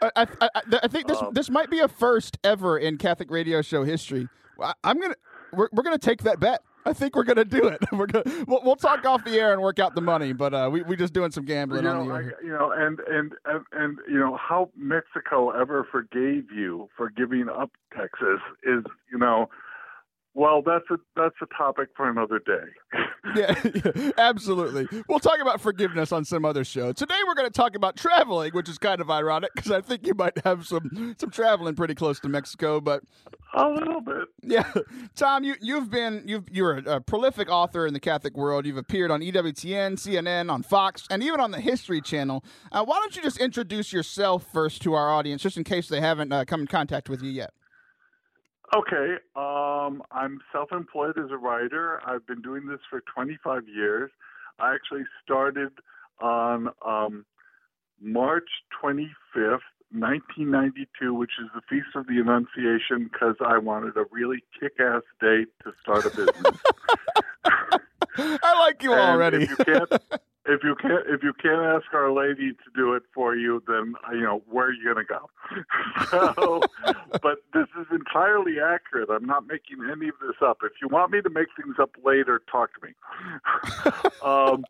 I, 0.00 0.10
I, 0.16 0.26
I, 0.40 0.48
I 0.84 0.88
think 0.88 1.06
this 1.06 1.20
Um, 1.20 1.34
this 1.34 1.50
might 1.50 1.68
be 1.68 1.80
a 1.80 1.88
first 1.88 2.38
ever 2.42 2.78
in 2.78 2.96
Catholic 2.96 3.30
radio 3.30 3.60
show 3.60 3.84
history. 3.84 4.26
I, 4.58 4.72
I'm 4.82 4.98
gonna 4.98 5.16
we're, 5.52 5.68
we're 5.70 5.82
gonna 5.82 5.98
take 5.98 6.22
that 6.22 6.40
bet. 6.40 6.62
I 6.84 6.92
think 6.92 7.16
we're 7.16 7.24
gonna 7.24 7.44
do 7.44 7.66
it. 7.66 7.80
We're 7.92 8.06
gonna 8.06 8.44
we'll, 8.46 8.62
we'll 8.62 8.76
talk 8.76 9.04
off 9.04 9.24
the 9.24 9.38
air 9.38 9.52
and 9.52 9.60
work 9.60 9.78
out 9.78 9.94
the 9.94 10.00
money, 10.00 10.32
but 10.32 10.54
uh, 10.54 10.68
we 10.72 10.82
we 10.82 10.96
just 10.96 11.12
doing 11.12 11.30
some 11.30 11.42
you 11.42 11.48
gambling 11.48 11.86
on 11.86 12.08
know, 12.08 12.14
the 12.14 12.14
I, 12.14 12.42
you 12.42 12.50
know, 12.50 12.72
and, 12.72 13.00
and 13.00 13.32
and 13.44 13.64
and 13.72 13.98
you 14.08 14.18
know 14.18 14.36
how 14.36 14.70
Mexico 14.76 15.50
ever 15.50 15.86
forgave 15.90 16.50
you 16.50 16.88
for 16.96 17.10
giving 17.10 17.48
up 17.48 17.70
Texas 17.96 18.40
is, 18.62 18.84
you 19.10 19.18
know, 19.18 19.48
well, 20.34 20.62
that's 20.62 20.84
a 20.90 20.98
that's 21.16 21.34
a 21.42 21.46
topic 21.56 21.88
for 21.96 22.08
another 22.08 22.38
day. 22.38 22.98
Yeah, 23.36 23.60
yeah, 23.74 24.10
absolutely. 24.18 24.88
We'll 25.06 25.18
talk 25.18 25.38
about 25.42 25.60
forgiveness 25.60 26.12
on 26.12 26.24
some 26.24 26.46
other 26.46 26.64
show. 26.64 26.92
Today 26.92 27.16
we're 27.26 27.34
going 27.34 27.48
to 27.48 27.52
talk 27.52 27.76
about 27.76 27.94
traveling, 27.94 28.52
which 28.52 28.70
is 28.70 28.78
kind 28.78 29.02
of 29.02 29.10
ironic 29.10 29.50
because 29.54 29.70
I 29.70 29.82
think 29.82 30.06
you 30.06 30.14
might 30.14 30.38
have 30.44 30.66
some 30.66 31.14
some 31.18 31.30
traveling 31.30 31.74
pretty 31.74 31.94
close 31.94 32.18
to 32.20 32.28
Mexico. 32.30 32.80
But 32.80 33.02
a 33.54 33.68
little 33.68 34.00
bit. 34.00 34.28
yeah, 34.42 34.72
Tom, 35.14 35.44
you 35.44 35.56
you've 35.60 35.90
been 35.90 36.22
you've 36.26 36.48
you're 36.50 36.78
a, 36.78 36.96
a 36.96 37.00
prolific 37.02 37.50
author 37.50 37.86
in 37.86 37.92
the 37.92 38.00
Catholic 38.00 38.34
world. 38.34 38.64
You've 38.64 38.78
appeared 38.78 39.10
on 39.10 39.20
EWTN, 39.20 39.94
CNN, 39.98 40.50
on 40.50 40.62
Fox, 40.62 41.06
and 41.10 41.22
even 41.22 41.38
on 41.38 41.50
the 41.50 41.60
History 41.60 42.00
Channel. 42.00 42.42
Uh, 42.72 42.84
why 42.84 42.98
don't 43.00 43.14
you 43.14 43.20
just 43.20 43.38
introduce 43.38 43.92
yourself 43.92 44.46
first 44.50 44.80
to 44.82 44.94
our 44.94 45.10
audience, 45.10 45.42
just 45.42 45.58
in 45.58 45.64
case 45.64 45.88
they 45.88 46.00
haven't 46.00 46.32
uh, 46.32 46.46
come 46.46 46.62
in 46.62 46.66
contact 46.66 47.10
with 47.10 47.20
you 47.22 47.30
yet? 47.30 47.52
Okay, 48.76 49.14
um, 49.34 50.02
I'm 50.10 50.40
self-employed 50.52 51.18
as 51.18 51.30
a 51.30 51.36
writer. 51.36 52.00
I've 52.06 52.26
been 52.26 52.42
doing 52.42 52.66
this 52.66 52.80
for 52.90 53.02
25 53.14 53.62
years. 53.66 54.10
I 54.58 54.74
actually 54.74 55.04
started 55.24 55.72
on 56.20 56.68
um, 56.84 57.24
March 58.00 58.48
25th, 58.82 59.64
1992, 59.90 61.14
which 61.14 61.30
is 61.40 61.48
the 61.54 61.62
Feast 61.70 61.94
of 61.94 62.06
the 62.06 62.18
Annunciation, 62.18 63.08
because 63.10 63.36
I 63.44 63.56
wanted 63.56 63.96
a 63.96 64.04
really 64.10 64.44
kick-ass 64.60 65.02
date 65.20 65.48
to 65.64 65.72
start 65.82 66.04
a 66.04 66.10
business. 66.10 66.60
I 68.18 68.58
like 68.58 68.82
you 68.82 68.92
And 68.92 69.00
already. 69.00 69.44
If 69.44 69.50
you 69.50 69.56
can't, 69.56 69.92
if 70.46 70.64
you 70.64 70.74
can't, 70.80 71.06
if 71.06 71.22
you 71.22 71.32
can't 71.40 71.62
ask 71.62 71.86
Our 71.94 72.12
Lady 72.12 72.52
to 72.52 72.70
do 72.74 72.94
it 72.94 73.04
for 73.14 73.36
you, 73.36 73.62
then 73.66 73.94
you 74.12 74.22
know 74.22 74.42
where 74.50 74.66
are 74.66 74.72
you 74.72 74.92
going 74.92 75.04
to 75.06 75.12
go? 75.14 75.30
so, 76.10 76.60
but 77.22 77.38
entirely 78.08 78.54
accurate. 78.60 79.08
I'm 79.10 79.26
not 79.26 79.46
making 79.46 79.78
any 79.90 80.08
of 80.08 80.14
this 80.20 80.36
up. 80.42 80.58
If 80.62 80.72
you 80.80 80.88
want 80.88 81.12
me 81.12 81.20
to 81.22 81.30
make 81.30 81.48
things 81.56 81.76
up 81.80 81.90
later, 82.04 82.40
talk 82.50 82.70
to 82.74 82.86
me. 82.86 82.94
um, 84.24 84.64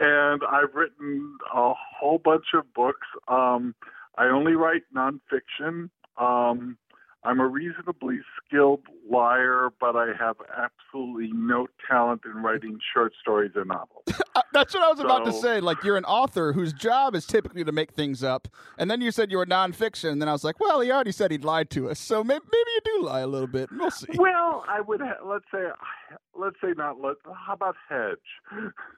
and 0.00 0.42
I've 0.48 0.74
written 0.74 1.36
a 1.54 1.72
whole 1.74 2.18
bunch 2.18 2.46
of 2.54 2.72
books. 2.74 3.06
Um, 3.26 3.74
I 4.16 4.26
only 4.26 4.52
write 4.52 4.82
nonfiction. 4.94 5.90
Um, 6.16 6.78
I'm 7.24 7.40
a 7.40 7.46
reasonably 7.46 8.20
skilled 8.46 8.82
liar, 9.10 9.70
but 9.80 9.96
I 9.96 10.12
have 10.18 10.36
absolutely 10.56 11.30
no 11.34 11.66
talent 11.88 12.22
in 12.24 12.42
writing 12.42 12.78
short 12.94 13.12
stories 13.20 13.52
or 13.56 13.64
novels. 13.64 14.04
Uh, 14.38 14.42
That's 14.52 14.72
what 14.72 14.84
I 14.84 14.88
was 14.88 15.00
about 15.00 15.24
to 15.24 15.32
say. 15.32 15.58
Like 15.58 15.82
you're 15.82 15.96
an 15.96 16.04
author 16.04 16.52
whose 16.52 16.72
job 16.72 17.16
is 17.16 17.26
typically 17.26 17.64
to 17.64 17.72
make 17.72 17.90
things 17.90 18.22
up, 18.22 18.46
and 18.76 18.88
then 18.88 19.00
you 19.00 19.10
said 19.10 19.32
you 19.32 19.38
were 19.38 19.46
nonfiction. 19.46 20.12
And 20.12 20.22
then 20.22 20.28
I 20.28 20.32
was 20.32 20.44
like, 20.44 20.60
well, 20.60 20.78
he 20.80 20.92
already 20.92 21.10
said 21.10 21.32
he'd 21.32 21.42
lied 21.42 21.70
to 21.70 21.90
us, 21.90 21.98
so 21.98 22.22
maybe, 22.22 22.44
maybe 22.44 22.70
you 22.70 22.80
do 22.84 23.06
lie 23.06 23.18
a 23.20 23.26
little 23.26 23.48
bit. 23.48 23.68
We'll 23.72 23.90
see. 23.90 24.06
Well, 24.14 24.64
I 24.68 24.80
would 24.80 25.00
ha- 25.00 25.16
let's 25.24 25.44
say 25.52 25.64
let's 26.36 26.54
say 26.60 26.72
not 26.76 27.00
let. 27.00 27.16
How 27.24 27.54
about 27.54 27.74
hedge? 27.88 28.18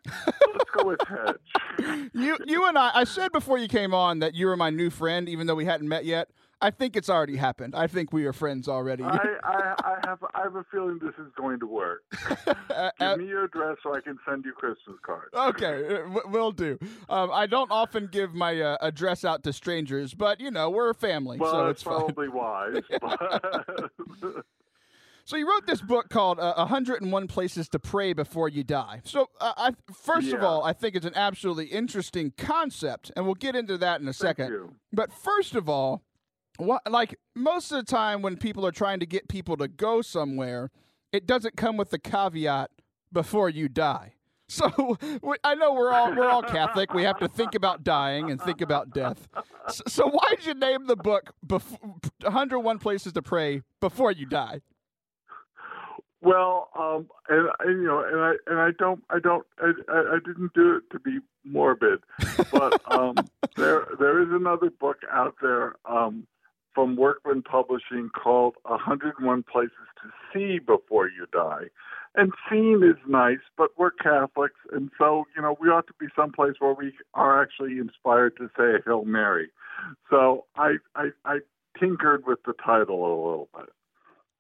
let's 0.05 0.71
go 0.77 0.85
with 0.85 1.01
hedge. 1.09 2.11
You 2.13 2.37
you 2.47 2.67
and 2.69 2.77
I. 2.77 2.91
I 2.93 3.05
said 3.05 3.33
before 3.33 3.57
you 3.57 3.67
came 3.69 3.95
on 3.95 4.19
that 4.19 4.35
you 4.35 4.47
were 4.47 4.57
my 4.59 4.69
new 4.69 4.91
friend, 4.91 5.27
even 5.27 5.47
though 5.47 5.55
we 5.55 5.65
hadn't 5.65 5.89
met 5.89 6.05
yet. 6.05 6.29
I 6.63 6.71
think 6.71 6.95
it's 6.97 7.09
already 7.09 7.37
happened. 7.37 7.75
I 7.75 7.87
think 7.87 8.13
we 8.13 8.27
are 8.27 8.33
friends 8.33 8.69
already. 8.69 9.03
I, 9.03 9.17
I, 9.45 9.75
I 9.83 9.99
have 10.07 10.19
I 10.35 10.43
have 10.43 10.57
a 10.57 10.65
feeling 10.71 10.99
this 11.01 11.15
is 11.19 11.33
going 11.37 11.59
to 11.61 11.67
work. 11.67 12.03
Uh, 12.69 12.91
Give 13.01 13.19
me 13.19 13.27
your 13.29 13.45
address 13.45 13.77
so 13.83 13.95
I 13.95 14.01
can 14.01 14.19
send 14.29 14.45
you 14.45 14.53
Christmas 14.53 14.97
cards. 15.03 15.31
Okay, 15.35 15.83
w- 16.03 16.29
will 16.29 16.53
do. 16.53 16.79
Um, 17.09 17.31
I 17.33 17.47
don't 17.47 17.71
often 17.71 18.09
give 18.13 18.35
my 18.35 18.61
uh, 18.61 18.77
address 18.83 19.25
out 19.25 19.43
to 19.45 19.53
strangers, 19.53 20.13
but 20.15 20.41
you 20.41 20.51
know 20.51 20.69
we're 20.71 20.91
a 20.91 20.95
family, 20.95 21.39
well, 21.39 21.51
so 21.53 21.67
it's 21.69 21.83
fine. 21.83 21.97
probably 21.99 22.29
wise. 22.29 22.83
but- 23.01 24.45
So 25.25 25.37
you 25.37 25.49
wrote 25.49 25.65
this 25.67 25.81
book 25.81 26.09
called 26.09 26.41
uh, 26.41 26.55
101 26.57 27.29
Places 27.29 27.69
to 27.69 27.79
Pray 27.79 28.13
Before 28.13 28.49
You 28.49 28.65
Die. 28.65 29.01
So 29.05 29.29
uh, 29.41 29.53
I, 29.57 29.71
first 29.95 30.33
of 30.33 30.43
all, 30.43 30.65
I 30.65 30.73
think 30.73 30.97
it's 30.97 31.07
an 31.07 31.15
absolutely 31.15 31.67
interesting 31.67 32.33
concept, 32.37 33.13
and 33.15 33.25
we'll 33.27 33.35
get 33.37 33.55
into 33.55 33.79
that 33.79 34.01
in 34.01 34.09
a 34.09 34.13
Thank 34.13 34.17
second. 34.39 34.49
you. 34.51 34.75
But 34.93 35.13
first 35.13 35.55
of 35.55 35.69
all, 35.69 36.03
what 36.61 36.91
like 36.91 37.17
most 37.35 37.73
of 37.73 37.79
the 37.79 37.91
time 37.91 38.23
when 38.23 38.37
people 38.37 38.67
are 38.67 38.73
trying 38.73 39.01
to 39.01 39.07
get 39.07 39.29
people 39.29 39.57
to 39.57 39.69
go 39.69 40.03
somewhere, 40.03 40.71
it 41.13 41.27
doesn't 41.27 41.57
come 41.57 41.77
with 41.77 41.91
the 41.91 41.99
caveat 41.99 42.71
before 43.13 43.49
you 43.49 43.69
die. 43.69 44.15
So 44.53 44.99
I 45.45 45.55
know 45.55 45.75
we're 45.75 45.93
all 45.93 46.13
we're 46.13 46.29
all 46.29 46.43
Catholic. 46.43 46.93
We 46.93 47.05
have 47.05 47.21
to 47.21 47.29
think 47.29 47.55
about 47.55 47.85
dying 47.85 48.33
and 48.33 48.43
think 48.43 48.61
about 48.61 48.91
death. 48.91 49.29
So, 49.69 49.85
so 49.87 50.09
why 50.09 50.25
did 50.31 50.45
you 50.45 50.55
name 50.55 50.89
the 50.89 50.97
book 50.97 51.33
bef- 51.47 51.79
101 52.21 52.79
Places 52.81 53.13
to 53.13 53.23
Pray 53.23 53.63
Before 53.79 54.11
You 54.11 54.27
Die? 54.27 54.61
Well, 56.23 56.69
um, 56.77 57.09
and, 57.29 57.49
you 57.81 57.87
know, 57.87 58.03
and 58.03 58.21
I 58.21 58.33
and 58.49 58.59
I 58.59 58.71
don't, 58.77 59.03
I 59.09 59.21
don't, 59.21 59.47
I, 59.59 59.71
I 59.89 59.99
I 59.99 60.19
didn't 60.25 60.53
do 60.53 60.77
it 60.77 60.83
to 60.93 60.99
be 60.99 61.19
morbid, 61.45 62.01
but 62.53 62.81
um, 62.93 63.15
there 63.57 63.87
there 63.99 64.21
is 64.21 64.29
another 64.31 64.71
book 64.71 64.99
out 65.11 65.37
there 65.41 65.77
um, 65.87 66.27
from 66.75 66.97
Workman 66.97 67.43
Publishing 67.43 68.11
called 68.11 68.57
101 68.65 69.43
Places 69.45 69.73
to 70.03 70.11
See 70.33 70.59
Before 70.59 71.09
You 71.09 71.27
Die. 71.33 71.65
And 72.17 72.33
seeing 72.51 72.83
is 72.83 72.99
nice, 73.09 73.39
but 73.57 73.71
we're 73.79 73.93
Catholics, 73.93 74.59
and 74.73 74.91
so, 74.99 75.25
you 75.37 75.43
know, 75.43 75.57
we 75.61 75.69
ought 75.69 75.87
to 75.87 75.93
be 76.01 76.07
someplace 76.17 76.55
where 76.59 76.75
we 76.75 76.93
are 77.15 77.41
actually 77.41 77.79
inspired 77.79 78.37
to 78.39 78.51
say 78.57 78.65
a 78.65 78.79
Hail 78.85 79.05
Mary. 79.05 79.51
So 80.11 80.47
I, 80.57 80.75
I, 80.97 81.11
I 81.25 81.39
tinkered 81.79 82.27
with 82.27 82.41
the 82.45 82.53
title 82.65 83.01
a 83.01 83.15
little 83.15 83.49
bit. 83.57 83.69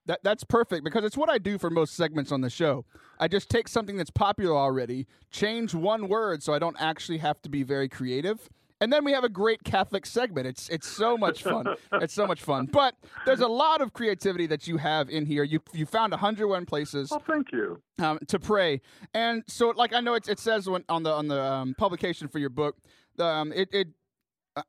That, 0.06 0.20
that's 0.24 0.42
perfect 0.42 0.82
because 0.82 1.04
it's 1.04 1.16
what 1.16 1.30
I 1.30 1.38
do 1.38 1.58
for 1.58 1.70
most 1.70 1.94
segments 1.94 2.32
on 2.32 2.40
the 2.40 2.50
show. 2.50 2.84
I 3.20 3.28
just 3.28 3.48
take 3.48 3.68
something 3.68 3.96
that's 3.96 4.10
popular 4.10 4.56
already, 4.56 5.06
change 5.30 5.72
one 5.72 6.08
word 6.08 6.42
so 6.42 6.52
I 6.52 6.58
don't 6.58 6.76
actually 6.80 7.18
have 7.18 7.40
to 7.42 7.48
be 7.48 7.62
very 7.62 7.88
creative, 7.88 8.48
and 8.80 8.92
then 8.92 9.04
we 9.04 9.12
have 9.12 9.24
a 9.24 9.28
great 9.28 9.62
Catholic 9.64 10.06
segment. 10.06 10.46
It's 10.46 10.68
it's 10.68 10.88
so 10.88 11.16
much 11.18 11.42
fun. 11.42 11.66
it's 11.92 12.14
so 12.14 12.26
much 12.26 12.42
fun. 12.42 12.66
But 12.66 12.94
there's 13.26 13.40
a 13.40 13.48
lot 13.48 13.80
of 13.80 13.92
creativity 13.92 14.46
that 14.46 14.66
you 14.66 14.78
have 14.78 15.10
in 15.10 15.26
here. 15.26 15.44
You 15.44 15.60
you 15.72 15.86
found 15.86 16.12
101 16.12 16.66
places. 16.66 17.12
Oh, 17.12 17.20
thank 17.26 17.52
you. 17.52 17.80
Um, 17.98 18.18
to 18.28 18.38
pray, 18.38 18.80
and 19.12 19.42
so 19.46 19.70
like 19.76 19.92
I 19.92 20.00
know 20.00 20.14
it, 20.14 20.28
it 20.28 20.38
says 20.38 20.68
when, 20.68 20.84
on 20.88 21.02
the 21.02 21.10
on 21.12 21.28
the 21.28 21.42
um, 21.42 21.74
publication 21.76 22.28
for 22.28 22.38
your 22.38 22.50
book, 22.50 22.76
um, 23.18 23.52
it 23.52 23.68
it 23.72 23.88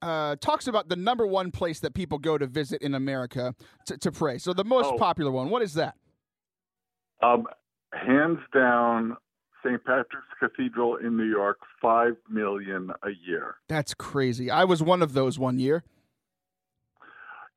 uh, 0.01 0.35
talks 0.41 0.67
about 0.67 0.89
the 0.89 0.95
number 0.95 1.25
one 1.25 1.49
place 1.51 1.79
that 1.79 1.93
people 1.93 2.17
go 2.19 2.37
to 2.37 2.45
visit 2.47 2.81
in 2.81 2.93
America 2.93 3.55
to, 3.85 3.97
to 3.97 4.11
pray. 4.11 4.37
So 4.37 4.53
the 4.53 4.63
most 4.63 4.87
Oh. 4.93 4.97
popular 4.97 5.31
one. 5.31 5.49
What 5.49 5.61
is 5.61 5.73
that? 5.75 5.95
Um, 7.23 7.47
hands 7.93 8.39
down, 8.53 9.15
St. 9.63 9.83
Patrick's 9.83 10.27
Cathedral 10.39 10.97
in 10.97 11.17
New 11.17 11.29
York, 11.29 11.59
five 11.81 12.15
million 12.29 12.91
a 13.03 13.09
year. 13.25 13.55
That's 13.67 13.93
crazy. 13.93 14.49
I 14.49 14.63
was 14.63 14.81
one 14.81 15.01
of 15.01 15.13
those 15.13 15.37
one 15.37 15.59
year. 15.59 15.83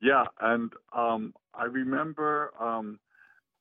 Yeah, 0.00 0.24
and 0.40 0.72
um, 0.94 1.32
I 1.54 1.64
remember 1.64 2.52
um, 2.60 2.98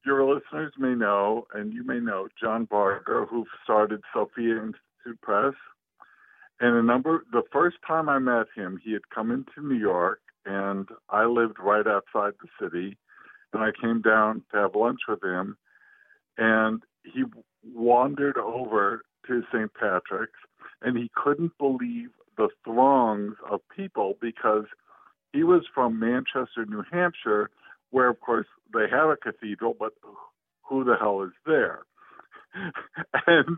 your 0.05 0.25
listeners 0.25 0.73
may 0.77 0.93
know, 0.93 1.47
and 1.53 1.73
you 1.73 1.85
may 1.85 1.99
know 1.99 2.27
John 2.41 2.65
Barger, 2.65 3.25
who 3.25 3.45
started 3.63 4.01
Sophia 4.13 4.55
Institute 4.55 5.21
Press. 5.21 5.53
And 6.59 6.75
a 6.75 6.83
number, 6.83 7.23
the 7.31 7.43
first 7.51 7.77
time 7.87 8.09
I 8.09 8.19
met 8.19 8.47
him, 8.55 8.79
he 8.83 8.93
had 8.93 9.09
come 9.13 9.31
into 9.31 9.65
New 9.65 9.79
York, 9.79 10.19
and 10.45 10.87
I 11.09 11.25
lived 11.25 11.57
right 11.59 11.85
outside 11.87 12.33
the 12.41 12.49
city. 12.61 12.97
And 13.53 13.63
I 13.63 13.69
came 13.79 14.01
down 14.01 14.43
to 14.51 14.57
have 14.57 14.75
lunch 14.75 15.01
with 15.07 15.23
him, 15.23 15.57
and 16.37 16.83
he 17.03 17.23
wandered 17.65 18.37
over 18.37 19.03
to 19.27 19.43
St. 19.53 19.73
Patrick's, 19.73 20.39
and 20.81 20.97
he 20.97 21.09
couldn't 21.15 21.57
believe 21.57 22.09
the 22.37 22.49
throngs 22.63 23.35
of 23.49 23.61
people 23.75 24.17
because 24.21 24.65
he 25.31 25.43
was 25.43 25.63
from 25.73 25.99
Manchester, 25.99 26.65
New 26.67 26.83
Hampshire, 26.91 27.49
where, 27.91 28.09
of 28.09 28.19
course, 28.21 28.47
they 28.73 28.85
have 28.91 29.09
a 29.09 29.17
cathedral, 29.17 29.75
but 29.79 29.93
who 30.63 30.83
the 30.83 30.95
hell 30.99 31.21
is 31.23 31.31
there? 31.45 31.83
and 33.27 33.57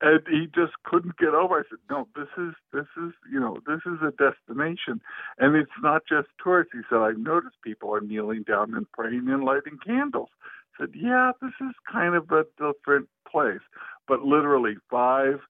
and 0.00 0.20
he 0.26 0.46
just 0.54 0.72
couldn't 0.84 1.18
get 1.18 1.34
over. 1.34 1.60
I 1.60 1.62
said, 1.68 1.78
"No, 1.90 2.08
this 2.16 2.28
is 2.38 2.54
this 2.72 2.86
is 2.96 3.12
you 3.30 3.38
know 3.38 3.58
this 3.66 3.80
is 3.84 3.98
a 4.00 4.12
destination, 4.12 5.00
and 5.38 5.54
it's 5.56 5.70
not 5.82 6.02
just 6.08 6.28
tourists." 6.42 6.72
He 6.72 6.80
said, 6.88 6.98
"I've 7.00 7.18
noticed 7.18 7.56
people 7.62 7.94
are 7.94 8.00
kneeling 8.00 8.44
down 8.44 8.74
and 8.74 8.90
praying 8.92 9.28
and 9.28 9.44
lighting 9.44 9.78
candles." 9.84 10.30
Said, 10.78 10.90
"Yeah, 10.94 11.32
this 11.40 11.52
is 11.60 11.74
kind 11.90 12.14
of 12.14 12.30
a 12.30 12.44
different 12.58 13.08
place, 13.30 13.60
but 14.08 14.22
literally 14.22 14.76
five 14.90 15.40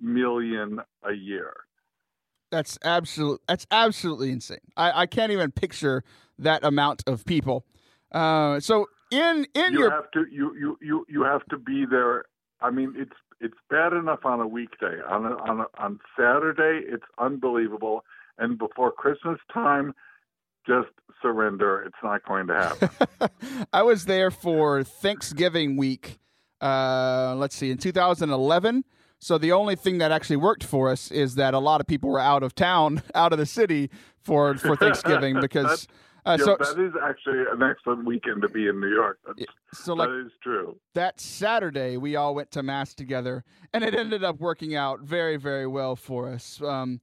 million 0.00 0.80
a 1.02 1.12
year." 1.12 1.54
That's 2.50 2.78
absolute. 2.84 3.40
That's 3.48 3.66
absolutely 3.70 4.30
insane. 4.30 4.58
I, 4.76 5.02
I 5.02 5.06
can't 5.06 5.32
even 5.32 5.50
picture 5.50 6.04
that 6.38 6.64
amount 6.64 7.02
of 7.06 7.24
people. 7.24 7.64
Uh, 8.12 8.60
so 8.60 8.86
in 9.10 9.46
in 9.54 9.72
you 9.72 9.80
your 9.80 9.90
have 9.90 10.10
to 10.12 10.24
you, 10.30 10.54
you 10.54 10.78
you 10.80 11.06
you 11.08 11.22
have 11.22 11.44
to 11.46 11.58
be 11.58 11.84
there. 11.84 12.24
I 12.60 12.70
mean, 12.70 12.94
it's 12.96 13.16
it's 13.40 13.56
bad 13.68 13.92
enough 13.92 14.24
on 14.24 14.40
a 14.40 14.46
weekday. 14.46 15.00
On 15.08 15.26
a, 15.26 15.34
on 15.36 15.60
a, 15.60 15.66
on 15.78 15.98
Saturday, 16.18 16.86
it's 16.86 17.04
unbelievable. 17.18 18.04
And 18.38 18.58
before 18.58 18.90
Christmas 18.90 19.38
time, 19.52 19.94
just 20.66 20.88
surrender. 21.24 21.82
It's 21.82 21.96
not 22.02 22.24
going 22.24 22.46
to 22.48 22.54
happen. 22.54 23.28
I 23.72 23.82
was 23.82 24.04
there 24.04 24.30
for 24.30 24.84
Thanksgiving 24.84 25.76
week. 25.76 26.18
Uh, 26.60 27.34
let's 27.36 27.56
see, 27.56 27.70
in 27.70 27.78
2011. 27.78 28.84
So 29.18 29.38
the 29.38 29.52
only 29.52 29.74
thing 29.74 29.98
that 29.98 30.12
actually 30.12 30.36
worked 30.36 30.64
for 30.64 30.90
us 30.90 31.10
is 31.10 31.36
that 31.36 31.54
a 31.54 31.58
lot 31.58 31.80
of 31.80 31.86
people 31.86 32.10
were 32.10 32.20
out 32.20 32.42
of 32.42 32.54
town, 32.54 33.02
out 33.14 33.32
of 33.32 33.38
the 33.38 33.46
city 33.46 33.90
for 34.18 34.54
for 34.56 34.76
Thanksgiving 34.76 35.40
because. 35.40 35.88
Uh, 36.26 36.38
Yeah, 36.38 36.44
so 36.46 36.56
that 36.58 36.78
is 36.82 36.94
actually 37.02 37.40
an 37.52 37.62
excellent 37.62 38.06
weekend 38.06 38.40
to 38.40 38.48
be 38.48 38.66
in 38.66 38.80
New 38.80 38.88
York. 38.88 39.18
That's, 39.26 39.44
so 39.74 39.92
like 39.92 40.08
that 40.08 40.24
is 40.24 40.32
true. 40.42 40.78
that 40.94 41.20
Saturday, 41.20 41.98
we 41.98 42.16
all 42.16 42.34
went 42.34 42.50
to 42.52 42.62
mass 42.62 42.94
together, 42.94 43.44
and 43.74 43.84
it 43.84 43.94
ended 43.94 44.24
up 44.24 44.40
working 44.40 44.74
out 44.74 45.00
very, 45.00 45.36
very 45.36 45.66
well 45.66 45.96
for 45.96 46.30
us. 46.30 46.62
Um, 46.62 47.02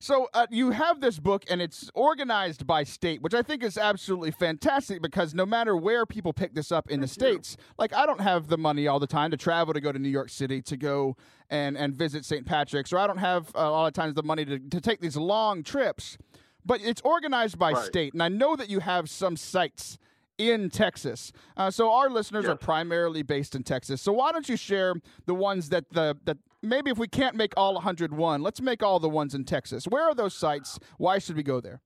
so 0.00 0.28
uh, 0.32 0.46
you 0.50 0.70
have 0.70 1.00
this 1.00 1.18
book, 1.18 1.44
and 1.50 1.60
it's 1.60 1.90
organized 1.94 2.66
by 2.66 2.84
state, 2.84 3.20
which 3.20 3.34
I 3.34 3.42
think 3.42 3.62
is 3.62 3.76
absolutely 3.76 4.30
fantastic 4.30 5.02
because 5.02 5.34
no 5.34 5.44
matter 5.44 5.76
where 5.76 6.06
people 6.06 6.32
pick 6.32 6.54
this 6.54 6.70
up 6.70 6.88
in 6.90 7.00
the 7.00 7.08
states, 7.08 7.56
like 7.78 7.92
I 7.92 8.06
don't 8.06 8.20
have 8.20 8.46
the 8.48 8.58
money 8.58 8.86
all 8.86 9.00
the 9.00 9.06
time 9.08 9.30
to 9.32 9.36
travel 9.36 9.74
to 9.74 9.80
go 9.80 9.90
to 9.90 9.98
New 9.98 10.08
York 10.08 10.30
City 10.30 10.62
to 10.62 10.76
go 10.76 11.16
and 11.50 11.76
and 11.76 11.94
visit 11.94 12.24
St. 12.24 12.46
Patrick's, 12.46 12.92
or 12.92 12.98
I 12.98 13.06
don't 13.06 13.18
have 13.18 13.48
uh, 13.56 13.60
a 13.60 13.70
lot 13.70 13.86
of 13.88 13.92
times 13.94 14.14
the 14.14 14.22
money 14.22 14.44
to 14.44 14.58
to 14.58 14.80
take 14.80 15.00
these 15.00 15.16
long 15.16 15.62
trips. 15.62 16.16
But 16.64 16.80
it's 16.82 17.00
organized 17.02 17.58
by 17.58 17.72
Right. 17.72 17.84
state, 17.86 18.12
and 18.12 18.22
I 18.22 18.28
know 18.28 18.54
that 18.54 18.68
you 18.68 18.80
have 18.80 19.08
some 19.08 19.36
sites 19.36 19.96
in 20.36 20.70
Texas. 20.70 21.32
Uh, 21.56 21.70
so 21.70 21.90
our 21.90 22.08
listeners 22.08 22.44
are 22.46 22.54
primarily 22.56 23.22
based 23.22 23.54
in 23.56 23.64
Texas. 23.64 24.00
So 24.00 24.12
why 24.12 24.30
don't 24.32 24.48
you 24.48 24.56
share 24.56 24.94
the 25.26 25.34
ones 25.34 25.70
that 25.70 25.90
the 25.90 26.16
that 26.24 26.36
maybe 26.62 26.90
if 26.90 26.98
we 26.98 27.08
can't 27.08 27.36
make 27.36 27.52
all 27.56 27.74
101, 27.74 28.42
let's 28.42 28.60
make 28.60 28.82
all 28.82 28.98
the 28.98 29.08
ones 29.08 29.34
in 29.34 29.44
Texas. 29.44 29.84
Where 29.84 30.04
are 30.04 30.14
those 30.14 30.34
sites? 30.34 30.78
Why 30.98 31.18
should 31.18 31.36
we 31.36 31.42
go 31.42 31.60
there? 31.60 31.80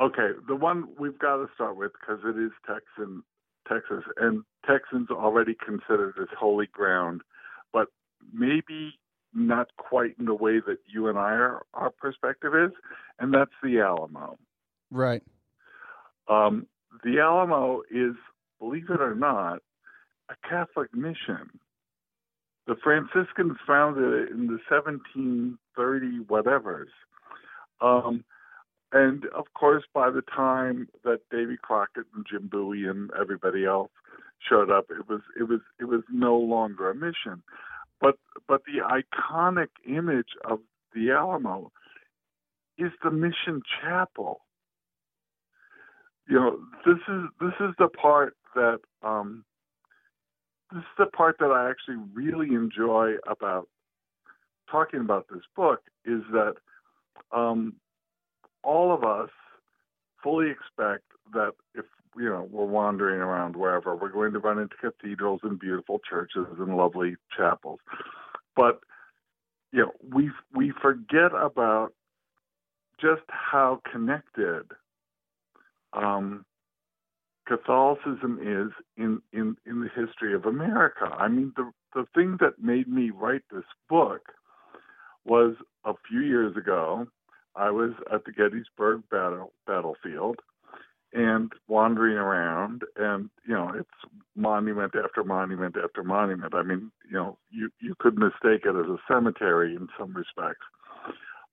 Okay, 0.00 0.30
the 0.48 0.56
one 0.56 0.88
we've 0.98 1.18
got 1.18 1.36
to 1.36 1.46
start 1.54 1.76
with 1.76 1.92
because 1.92 2.20
it 2.24 2.38
is 2.38 2.50
Texan, 2.66 3.22
Texas, 3.68 4.02
and 4.16 4.42
Texans 4.66 5.08
already 5.10 5.54
considered 5.64 6.14
as 6.20 6.26
holy 6.38 6.66
ground, 6.66 7.22
but 7.72 7.88
maybe 8.32 8.94
not 9.32 9.68
quite 9.76 10.16
in 10.18 10.24
the 10.24 10.34
way 10.34 10.60
that 10.66 10.78
you 10.92 11.08
and 11.08 11.18
I 11.18 11.32
are, 11.32 11.62
our 11.74 11.90
perspective 11.90 12.52
is, 12.54 12.72
and 13.18 13.32
that's 13.32 13.52
the 13.62 13.80
Alamo. 13.80 14.36
Right. 14.90 15.22
Um, 16.28 16.66
the 17.04 17.20
Alamo 17.20 17.82
is, 17.90 18.14
believe 18.58 18.90
it 18.90 19.00
or 19.00 19.14
not, 19.14 19.58
a 20.30 20.48
Catholic 20.48 20.94
mission. 20.94 21.50
The 22.66 22.76
Franciscans 22.82 23.56
founded 23.66 24.28
it 24.28 24.30
in 24.30 24.46
the 24.46 24.58
1730 24.68 26.24
whatevers. 26.24 26.88
Um, 27.80 28.24
and 28.92 29.26
of 29.26 29.52
course, 29.54 29.84
by 29.92 30.10
the 30.10 30.22
time 30.22 30.88
that 31.04 31.20
Davy 31.30 31.56
Crockett 31.60 32.06
and 32.14 32.24
Jim 32.30 32.48
Bowie 32.50 32.86
and 32.86 33.10
everybody 33.20 33.64
else 33.64 33.90
showed 34.48 34.70
up, 34.70 34.86
it 34.90 35.08
was 35.08 35.20
it 35.38 35.44
was 35.44 35.60
it 35.80 35.84
was 35.84 36.02
no 36.10 36.36
longer 36.36 36.90
a 36.90 36.94
mission. 36.94 37.42
But 38.00 38.16
but 38.48 38.62
the 38.64 38.80
iconic 38.80 39.68
image 39.86 40.30
of 40.44 40.60
the 40.94 41.10
Alamo 41.10 41.72
is 42.78 42.92
the 43.02 43.10
mission 43.10 43.62
chapel 43.82 44.40
you 46.28 46.36
know 46.36 46.58
this 46.86 47.00
is 47.08 47.22
this 47.40 47.54
is 47.60 47.74
the 47.78 47.88
part 47.88 48.36
that 48.54 48.78
um 49.02 49.44
this 50.74 50.82
is 50.82 50.88
the 50.98 51.06
part 51.06 51.36
that 51.38 51.52
I 51.52 51.70
actually 51.70 52.04
really 52.12 52.54
enjoy 52.54 53.14
about 53.28 53.68
talking 54.70 55.00
about 55.00 55.26
this 55.32 55.42
book 55.54 55.80
is 56.04 56.22
that 56.32 56.54
um 57.32 57.74
all 58.62 58.92
of 58.92 59.04
us 59.04 59.30
fully 60.22 60.50
expect 60.50 61.04
that 61.32 61.52
if 61.74 61.84
you 62.16 62.28
know 62.28 62.48
we're 62.50 62.64
wandering 62.64 63.20
around 63.20 63.54
wherever 63.54 63.94
we're 63.94 64.08
going 64.08 64.32
to 64.32 64.40
run 64.40 64.58
into 64.58 64.74
cathedrals 64.80 65.40
and 65.44 65.58
beautiful 65.60 66.00
churches 66.08 66.46
and 66.58 66.76
lovely 66.76 67.14
chapels. 67.36 67.78
But 68.56 68.80
you 69.72 69.80
know 69.80 69.92
we 70.12 70.30
we 70.52 70.72
forget 70.82 71.32
about 71.38 71.92
just 73.00 73.22
how 73.28 73.80
connected 73.90 74.64
um, 75.92 76.44
Catholicism 77.46 78.38
is 78.40 78.72
in, 78.96 79.20
in, 79.32 79.56
in 79.66 79.80
the 79.80 79.90
history 79.94 80.34
of 80.34 80.46
America. 80.46 81.06
I 81.18 81.28
mean, 81.28 81.52
the, 81.56 81.70
the 81.94 82.06
thing 82.14 82.38
that 82.40 82.62
made 82.62 82.88
me 82.88 83.10
write 83.10 83.42
this 83.52 83.64
book 83.88 84.22
was 85.24 85.54
a 85.84 85.92
few 86.08 86.20
years 86.20 86.56
ago, 86.56 87.06
I 87.56 87.70
was 87.70 87.92
at 88.12 88.24
the 88.24 88.32
Gettysburg 88.32 89.02
battle, 89.10 89.52
battlefield 89.66 90.40
and 91.12 91.52
wandering 91.68 92.16
around, 92.16 92.82
and, 92.96 93.30
you 93.46 93.54
know, 93.54 93.72
it's 93.78 94.12
monument 94.34 94.94
after 94.96 95.22
monument 95.22 95.76
after 95.82 96.02
monument. 96.02 96.54
I 96.54 96.62
mean, 96.64 96.90
you 97.08 97.16
know, 97.16 97.38
you, 97.50 97.70
you 97.80 97.94
could 98.00 98.18
mistake 98.18 98.64
it 98.64 98.74
as 98.76 98.90
a 98.90 98.98
cemetery 99.06 99.76
in 99.76 99.86
some 99.96 100.12
respects. 100.12 100.66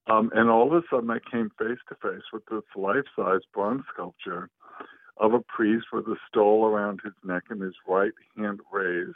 Um, 0.08 0.32
and 0.34 0.50
all 0.50 0.66
of 0.66 0.74
a 0.74 0.82
sudden, 0.89 1.12
I 1.12 1.20
came 1.32 1.52
face 1.60 1.78
to 1.89 1.96
face 2.02 2.24
with 2.34 2.44
this 2.48 2.64
life-size 2.76 3.42
bronze 3.54 3.84
sculpture 3.94 4.50
of 5.22 5.34
a 5.34 5.39
priest 5.39 5.86
with 5.93 6.07
a 6.07 6.15
stole 6.28 6.65
around 6.65 6.99
his 7.03 7.13
neck 7.24 7.43
and 7.49 7.61
his 7.61 7.76
right 7.88 8.11
hand 8.36 8.59
raised, 8.74 9.15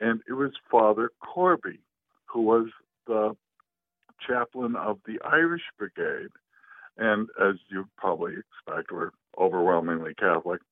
and 0.00 0.22
it 0.26 0.32
was 0.32 0.52
Father 0.70 1.10
Corby, 1.20 1.80
who 2.24 2.40
was 2.40 2.68
the 3.06 3.36
chaplain 4.26 4.74
of 4.74 4.98
the 5.06 5.20
Irish 5.22 5.62
Brigade, 5.78 6.30
and 6.96 7.28
as 7.40 7.56
you 7.68 7.86
probably 7.98 8.32
expect, 8.32 8.90
were 8.90 9.12
overwhelmingly 9.38 10.14
Catholic. 10.14 10.62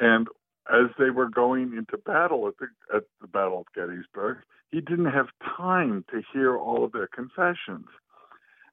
And 0.00 0.26
as 0.72 0.86
they 0.98 1.10
were 1.10 1.28
going 1.28 1.76
into 1.76 1.98
battle 1.98 2.48
at 2.48 2.54
the 2.58 2.68
at 2.96 3.04
the 3.20 3.26
Battle 3.28 3.60
of 3.60 3.66
Gettysburg, 3.74 4.38
he 4.70 4.80
didn't 4.80 5.12
have 5.12 5.28
time 5.56 6.04
to 6.10 6.22
hear 6.32 6.56
all 6.56 6.82
of 6.82 6.92
their 6.92 7.08
confessions. 7.08 7.86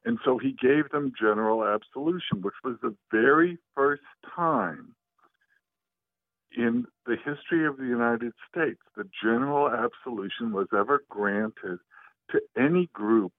And 0.06 0.18
so 0.24 0.38
he 0.38 0.54
gave 0.54 0.90
them 0.92 1.12
general 1.20 1.66
absolution, 1.66 2.42
which 2.42 2.56
was 2.64 2.78
the 2.82 2.96
very 3.12 3.58
first 3.76 4.04
time 4.34 4.96
in 6.58 6.86
the 7.06 7.16
history 7.16 7.66
of 7.68 7.78
the 7.78 7.86
United 7.86 8.34
States 8.52 8.80
the 8.98 9.04
general 9.24 9.70
absolution 9.70 10.52
was 10.52 10.68
ever 10.78 11.04
granted 11.10 11.80
to 12.32 12.40
any 12.58 12.88
group 12.94 13.34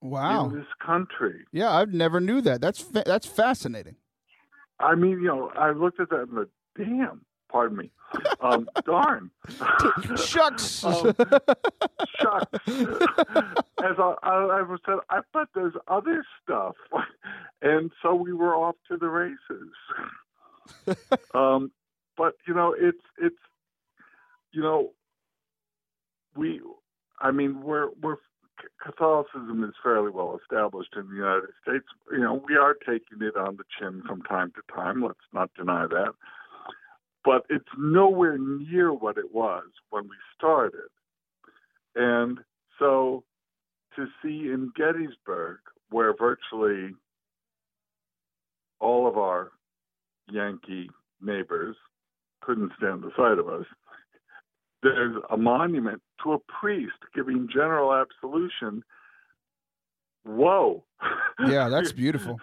Wow. 0.00 0.46
in 0.48 0.56
this 0.56 0.66
country. 0.84 1.44
Yeah, 1.52 1.70
I 1.70 1.84
never 1.84 2.18
knew 2.20 2.40
that. 2.40 2.60
That's 2.60 2.80
fa- 2.80 3.04
that's 3.06 3.26
fascinating. 3.26 3.94
I 4.80 4.96
mean, 4.96 5.12
you 5.20 5.28
know, 5.28 5.50
I 5.56 5.70
looked 5.70 6.00
at 6.00 6.10
that 6.10 6.22
and 6.22 6.32
went, 6.32 6.48
damn, 6.76 7.24
pardon 7.48 7.76
me, 7.78 7.92
um, 8.40 8.68
darn. 8.84 9.30
Shucks. 10.16 10.84
Um, 10.84 11.14
shucks. 12.20 12.68
As 12.68 13.96
I, 13.98 14.14
I, 14.22 14.34
I 14.58 14.62
was 14.62 14.80
said, 14.86 14.96
I 15.10 15.20
bet 15.32 15.48
there's 15.54 15.74
other 15.88 16.24
stuff, 16.42 16.74
and 17.62 17.90
so 18.02 18.14
we 18.14 18.32
were 18.32 18.54
off 18.54 18.76
to 18.88 18.96
the 18.96 19.08
races. 19.08 19.38
um, 21.34 21.70
but 22.16 22.34
you 22.46 22.54
know, 22.54 22.74
it's 22.78 23.02
it's 23.18 23.36
you 24.52 24.62
know, 24.62 24.90
we, 26.36 26.60
I 27.20 27.30
mean, 27.30 27.62
we're 27.62 27.88
we're 28.00 28.16
Catholicism 28.82 29.64
is 29.64 29.74
fairly 29.82 30.10
well 30.10 30.38
established 30.40 30.94
in 30.96 31.08
the 31.08 31.16
United 31.16 31.50
States. 31.62 31.86
You 32.10 32.20
know, 32.20 32.42
we 32.48 32.56
are 32.56 32.74
taking 32.74 33.20
it 33.20 33.36
on 33.36 33.56
the 33.56 33.64
chin 33.78 34.02
from 34.06 34.22
time 34.22 34.52
to 34.54 34.74
time. 34.74 35.02
Let's 35.02 35.18
not 35.32 35.50
deny 35.56 35.86
that. 35.86 36.12
But 37.24 37.44
it's 37.48 37.64
nowhere 37.78 38.38
near 38.38 38.92
what 38.92 39.16
it 39.16 39.32
was 39.32 39.64
when 39.90 40.04
we 40.04 40.16
started. 40.36 40.90
And 41.94 42.38
so 42.78 43.24
to 43.96 44.06
see 44.22 44.50
in 44.50 44.72
Gettysburg, 44.76 45.58
where 45.90 46.14
virtually 46.14 46.94
all 48.80 49.06
of 49.06 49.18
our 49.18 49.52
Yankee 50.32 50.90
neighbors 51.20 51.76
couldn't 52.40 52.72
stand 52.76 53.02
the 53.02 53.10
sight 53.16 53.38
of 53.38 53.48
us, 53.48 53.66
there's 54.82 55.16
a 55.30 55.36
monument 55.36 56.02
to 56.22 56.32
a 56.32 56.38
priest 56.38 56.96
giving 57.14 57.48
general 57.52 57.94
absolution. 57.94 58.82
Whoa. 60.24 60.84
yeah, 61.46 61.68
that's 61.70 61.92
beautiful. 61.92 62.40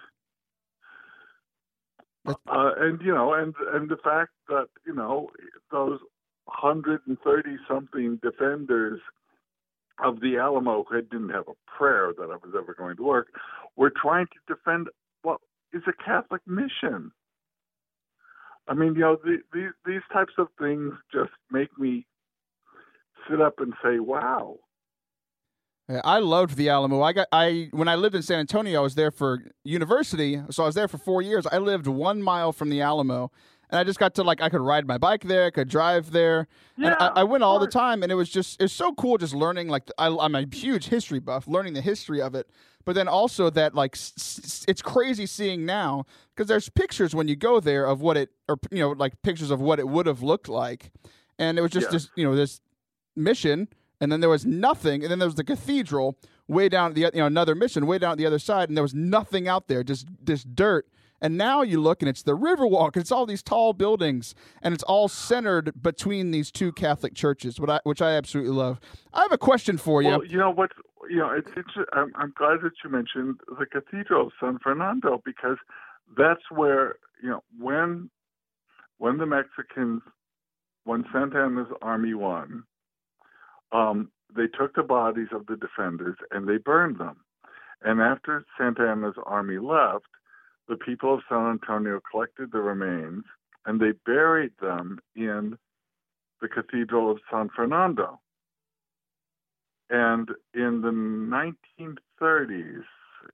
Uh, 2.26 2.36
and 2.78 3.02
you 3.02 3.14
know, 3.14 3.34
and 3.34 3.54
and 3.74 3.90
the 3.90 3.98
fact 3.98 4.32
that 4.48 4.68
you 4.86 4.94
know 4.94 5.30
those 5.72 6.00
130 6.46 7.50
something 7.68 8.20
defenders 8.22 9.00
of 10.04 10.22
the 10.22 10.38
Alamo 10.38 10.86
who 10.90 11.02
didn't 11.02 11.30
have 11.30 11.48
a 11.48 11.78
prayer 11.78 12.14
that 12.18 12.32
it 12.32 12.42
was 12.44 12.54
ever 12.58 12.74
going 12.78 12.96
to 12.98 13.04
work 13.04 13.28
were 13.76 13.92
trying 13.92 14.28
to 14.28 14.54
defend 14.54 14.88
what 15.24 15.40
is 15.74 15.82
a 15.88 16.04
Catholic 16.04 16.42
mission. 16.48 17.12
I 18.70 18.76
mean, 18.76 18.94
you 18.94 19.02
know, 19.02 19.18
the, 19.22 19.38
these 19.52 19.72
these 19.86 20.02
types 20.14 20.34
of 20.38 20.48
things 20.60 20.94
just 21.12 21.32
make 21.52 21.78
me 21.78 22.06
sit 23.30 23.42
up 23.42 23.56
and 23.58 23.74
say, 23.84 24.00
"Wow." 24.00 24.58
Yeah, 25.90 26.02
I 26.04 26.20
loved 26.20 26.56
the 26.56 26.70
Alamo. 26.70 27.02
I 27.02 27.14
got 27.14 27.28
I 27.32 27.70
when 27.72 27.88
I 27.88 27.96
lived 27.96 28.14
in 28.14 28.22
San 28.22 28.40
Antonio, 28.40 28.80
I 28.80 28.84
was 28.84 28.94
there 28.94 29.10
for 29.10 29.44
university, 29.64 30.40
so 30.52 30.64
I 30.64 30.66
was 30.68 30.76
there 30.76 30.88
for 30.88 31.00
four 31.00 31.24
years. 31.24 31.48
I 31.52 31.58
lived 31.58 31.88
one 31.88 32.22
mile 32.22 32.54
from 32.54 32.70
the 32.70 32.80
Alamo, 32.80 33.32
and 33.70 33.80
I 33.80 33.84
just 33.84 34.00
got 34.00 34.16
to 34.16 34.24
like 34.24 34.42
I 34.42 34.50
could 34.50 34.62
ride 34.62 34.88
my 34.88 34.98
bike 34.98 35.24
there, 35.24 35.46
I 35.46 35.50
could 35.52 35.70
drive 35.70 36.12
there, 36.12 36.48
Yeah, 36.78 36.88
and 36.88 36.96
I, 37.00 37.08
I 37.22 37.24
went 37.24 37.44
all 37.44 37.60
the 37.60 37.68
time, 37.68 38.04
and 38.04 38.12
it 38.12 38.16
was 38.16 38.30
just 38.30 38.62
it's 38.62 38.74
so 38.74 38.94
cool 38.94 39.18
just 39.18 39.34
learning. 39.34 39.68
Like 39.68 39.90
I, 39.98 40.08
I'm 40.08 40.36
a 40.36 40.46
huge 40.52 40.88
history 40.88 41.20
buff, 41.20 41.48
learning 41.48 41.74
the 41.74 41.82
history 41.82 42.22
of 42.22 42.36
it, 42.36 42.50
but 42.86 42.96
then 42.96 43.08
also 43.08 43.50
that 43.52 43.76
like 43.76 43.96
s- 43.96 44.66
it's 44.68 44.82
crazy 44.82 45.26
seeing 45.26 45.66
now 45.66 46.06
because 46.36 46.48
there's 46.48 46.70
pictures 46.70 47.14
when 47.14 47.28
you 47.28 47.36
go 47.36 47.60
there 47.60 47.86
of 47.86 48.02
what 48.02 48.18
it 48.18 48.30
or 48.48 48.58
you 48.72 48.80
know 48.80 48.90
like 48.92 49.22
pictures 49.22 49.52
of 49.52 49.62
what 49.62 49.80
it 49.80 49.88
would 49.88 50.06
have 50.08 50.22
looked 50.24 50.50
like, 50.50 50.92
and 51.38 51.58
it 51.58 51.62
was 51.62 51.72
just 51.72 51.88
Yeah. 51.88 51.92
this 51.92 52.10
you 52.16 52.24
know 52.24 52.36
this 52.36 52.62
mission 53.16 53.68
and 54.02 54.12
then 54.12 54.22
there 54.22 54.30
was 54.30 54.46
nothing 54.46 55.02
and 55.04 55.12
then 55.12 55.20
there 55.20 55.28
was 55.28 55.36
the 55.36 55.44
cathedral 55.44 56.18
way 56.48 56.70
down 56.70 56.94
the 56.94 57.02
you 57.02 57.12
know 57.16 57.26
another 57.26 57.54
mission 57.54 57.86
way 57.86 57.98
down 57.98 58.14
at 58.14 58.18
the 58.18 58.26
other 58.26 58.40
side 58.40 58.70
and 58.70 58.78
there 58.78 58.82
was 58.84 58.94
nothing 58.94 59.48
out 59.48 59.68
there 59.68 59.84
just 59.84 60.08
this 60.24 60.44
dirt 60.44 60.88
and 61.22 61.38
now 61.38 61.62
you 61.62 61.82
look 61.82 62.02
and 62.02 62.10
it's 62.10 62.24
the 62.24 62.38
Riverwalk. 62.38 62.98
It's 62.98 63.12
all 63.12 63.26
these 63.26 63.44
tall 63.44 63.74
buildings, 63.74 64.36
and 64.62 64.74
it's 64.74 64.84
all 64.84 65.08
centered 65.08 65.82
between 65.82 66.32
these 66.32 66.52
two 66.52 66.72
Catholic 66.72 67.14
churches, 67.14 67.60
what 67.60 67.70
I, 67.70 67.80
which 67.84 68.02
I 68.02 68.12
absolutely 68.12 68.54
love. 68.54 68.80
I 69.14 69.22
have 69.22 69.32
a 69.32 69.38
question 69.38 69.78
for 69.78 70.02
you. 70.02 70.10
Well, 70.10 70.26
you 70.26 70.38
know 70.38 70.52
what? 70.52 70.72
You 71.10 71.18
know, 71.18 71.32
it's, 71.32 71.50
it's 71.56 71.88
I'm, 71.94 72.12
I'm 72.16 72.34
glad 72.38 72.60
that 72.64 72.72
you 72.84 72.90
mentioned 72.90 73.40
the 73.48 73.66
Cathedral 73.66 74.28
of 74.28 74.34
San 74.40 74.60
Fernando 74.60 75.22
because 75.26 75.58
that's 76.18 76.44
where 76.52 76.96
you 77.22 77.30
know 77.30 77.44
when 77.58 78.10
when 78.98 79.18
the 79.18 79.26
Mexicans 79.26 80.02
when 80.84 81.06
Santa 81.14 81.44
Anna's 81.44 81.68
army 81.82 82.14
won, 82.14 82.64
um, 83.72 84.12
they 84.36 84.48
took 84.48 84.76
the 84.76 84.84
bodies 84.84 85.28
of 85.32 85.46
the 85.48 85.56
defenders 85.56 86.18
and 86.32 86.48
they 86.48 86.58
burned 86.58 87.00
them. 87.00 87.18
And 87.84 88.02
after 88.02 88.46
Santa 88.58 88.90
Anna's 88.90 89.16
army 89.26 89.58
left, 89.58 90.08
the 90.70 90.78
people 90.78 91.14
of 91.16 91.22
San 91.28 91.48
Antonio 91.48 92.00
collected 92.10 92.52
the 92.52 92.60
remains 92.60 93.24
and 93.66 93.82
they 93.82 93.92
buried 94.06 94.52
them 94.62 95.00
in 95.16 95.58
the 96.42 96.48
Cathedral 96.48 97.12
of 97.12 97.18
San 97.30 97.50
Fernando. 97.54 98.22
And 99.90 100.30
in 100.54 100.82
the 100.82 100.92
1930s, 100.92 102.84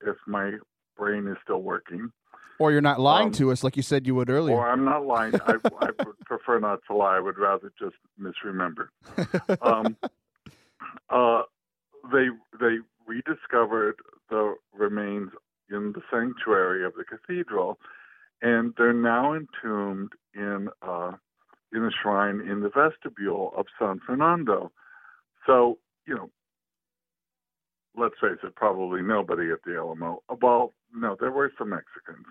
if 0.08 0.16
my 0.26 0.54
brain 0.98 1.28
is 1.28 1.38
still 1.44 1.62
working, 1.62 2.12
or 2.58 2.72
you're 2.72 2.80
not 2.80 3.02
lying 3.02 3.28
um, 3.28 3.34
to 3.34 3.52
us 3.52 3.66
like 3.66 3.76
you 3.76 3.84
said 3.84 4.08
you 4.08 4.16
would 4.16 4.30
earlier. 4.30 4.56
or 4.56 4.70
I'm 4.70 4.86
not 4.86 5.06
lying, 5.06 5.36
I, 5.46 5.56
I 5.82 5.90
would 6.06 6.20
prefer 6.26 6.58
not 6.60 6.80
to 6.88 6.96
lie. 6.96 7.18
I 7.18 7.20
would 7.20 7.38
rather 7.38 7.72
just 7.78 7.96
misremember. 8.18 8.92
Um, 9.62 9.98
uh, 11.10 11.42
they 12.12 12.28
they 12.60 12.78
rediscovered 13.06 13.96
the 14.30 14.56
remains 14.74 15.32
in 15.70 15.94
the 15.94 16.02
sanctuary 16.12 16.86
of 16.86 16.94
the 16.96 17.04
cathedral, 17.04 17.80
and 18.42 18.74
they're 18.78 18.94
now 18.94 19.34
entombed 19.34 20.12
in 20.34 20.70
uh, 20.82 21.12
in 21.74 21.84
a 21.84 21.90
shrine 22.02 22.42
in 22.42 22.62
the 22.62 22.70
vestibule 22.70 23.52
of 23.58 23.66
San 23.80 24.00
Fernando. 24.06 24.72
So 25.48 25.78
you 26.08 26.16
know, 26.16 26.30
let's 27.98 28.16
face 28.22 28.40
it, 28.44 28.56
probably 28.56 29.02
nobody 29.02 29.52
at 29.52 29.60
the 29.66 29.76
Alamo. 29.76 30.22
Well, 30.42 30.74
no, 30.94 31.16
there 31.20 31.32
were 31.32 31.52
some 31.58 31.70
Mexicans. 31.70 32.28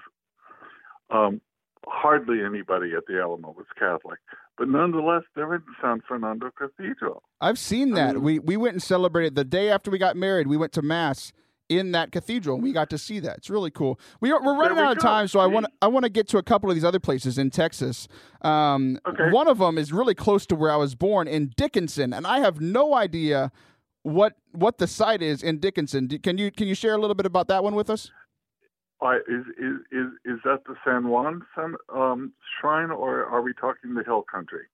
Um, 1.11 1.41
hardly 1.87 2.43
anybody 2.43 2.93
at 2.97 3.05
the 3.07 3.21
Alamo 3.21 3.51
was 3.57 3.67
Catholic, 3.79 4.19
but 4.57 4.69
nonetheless, 4.69 5.23
they're 5.35 5.55
in 5.55 5.63
San 5.83 6.01
Fernando 6.07 6.51
Cathedral. 6.57 7.23
I've 7.41 7.59
seen 7.59 7.93
I 7.93 7.97
that. 7.97 8.15
mean- 8.15 8.23
we 8.25 8.39
we 8.39 8.57
went 8.57 8.75
and 8.75 8.83
celebrated 8.83 9.35
the 9.35 9.45
day 9.45 9.71
after 9.71 9.91
we 9.91 9.99
got 9.99 10.17
married. 10.17 10.47
We 10.47 10.57
went 10.57 10.73
to 10.75 10.83
mass 10.83 11.33
in 11.69 11.93
that 11.93 12.13
cathedral. 12.13 12.57
and 12.57 12.65
We 12.65 12.73
got 12.73 12.91
to 12.91 12.99
see 12.99 13.21
that. 13.21 13.39
It's 13.39 13.51
really 13.51 13.71
cool. 13.71 13.99
We 14.21 14.31
are, 14.31 14.43
we're 14.43 14.59
running 14.59 14.77
we 14.77 14.83
out 14.83 14.97
of 14.97 15.03
time, 15.03 15.29
so 15.29 15.41
I 15.41 15.47
want 15.47 15.67
I 15.81 15.89
want 15.89 16.05
to 16.05 16.11
get 16.11 16.29
to 16.29 16.39
a 16.39 16.43
couple 16.43 16.71
of 16.71 16.77
these 16.77 16.85
other 16.85 17.01
places 17.01 17.39
in 17.39 17.51
Texas. 17.51 18.09
Um, 18.43 18.99
Okay. 19.07 19.31
One 19.31 19.49
of 19.49 19.59
them 19.59 19.79
is 19.79 19.93
really 19.93 20.15
close 20.15 20.47
to 20.47 20.55
where 20.55 20.71
I 20.71 20.77
was 20.77 20.95
born 20.95 21.29
in 21.29 21.53
Dickinson, 21.57 22.13
and 22.13 22.27
I 22.27 22.41
have 22.41 22.61
no 22.61 22.95
idea 22.95 23.53
what 24.03 24.35
what 24.53 24.79
the 24.79 24.87
site 24.87 25.23
is 25.23 25.43
in 25.43 25.59
Dickinson. 25.59 26.09
Can 26.09 26.39
you 26.39 26.51
can 26.51 26.67
you 26.67 26.75
share 26.75 26.95
a 26.95 26.99
little 26.99 27.15
bit 27.15 27.27
about 27.27 27.49
that 27.49 27.65
one 27.65 27.75
with 27.75 27.91
us? 27.91 28.11
Why 28.99 29.17
is 29.17 29.45
is 29.59 29.77
is 29.93 30.07
is 30.25 30.39
that 30.45 30.61
the 30.67 30.75
San 30.85 31.09
Juan 31.09 31.43
San, 31.55 31.75
um, 31.95 32.33
shrine, 32.61 32.91
or 32.91 33.25
are 33.27 33.43
we 33.43 33.53
talking 33.55 33.95
the 33.95 34.05
Hill 34.05 34.25
Country? 34.31 34.67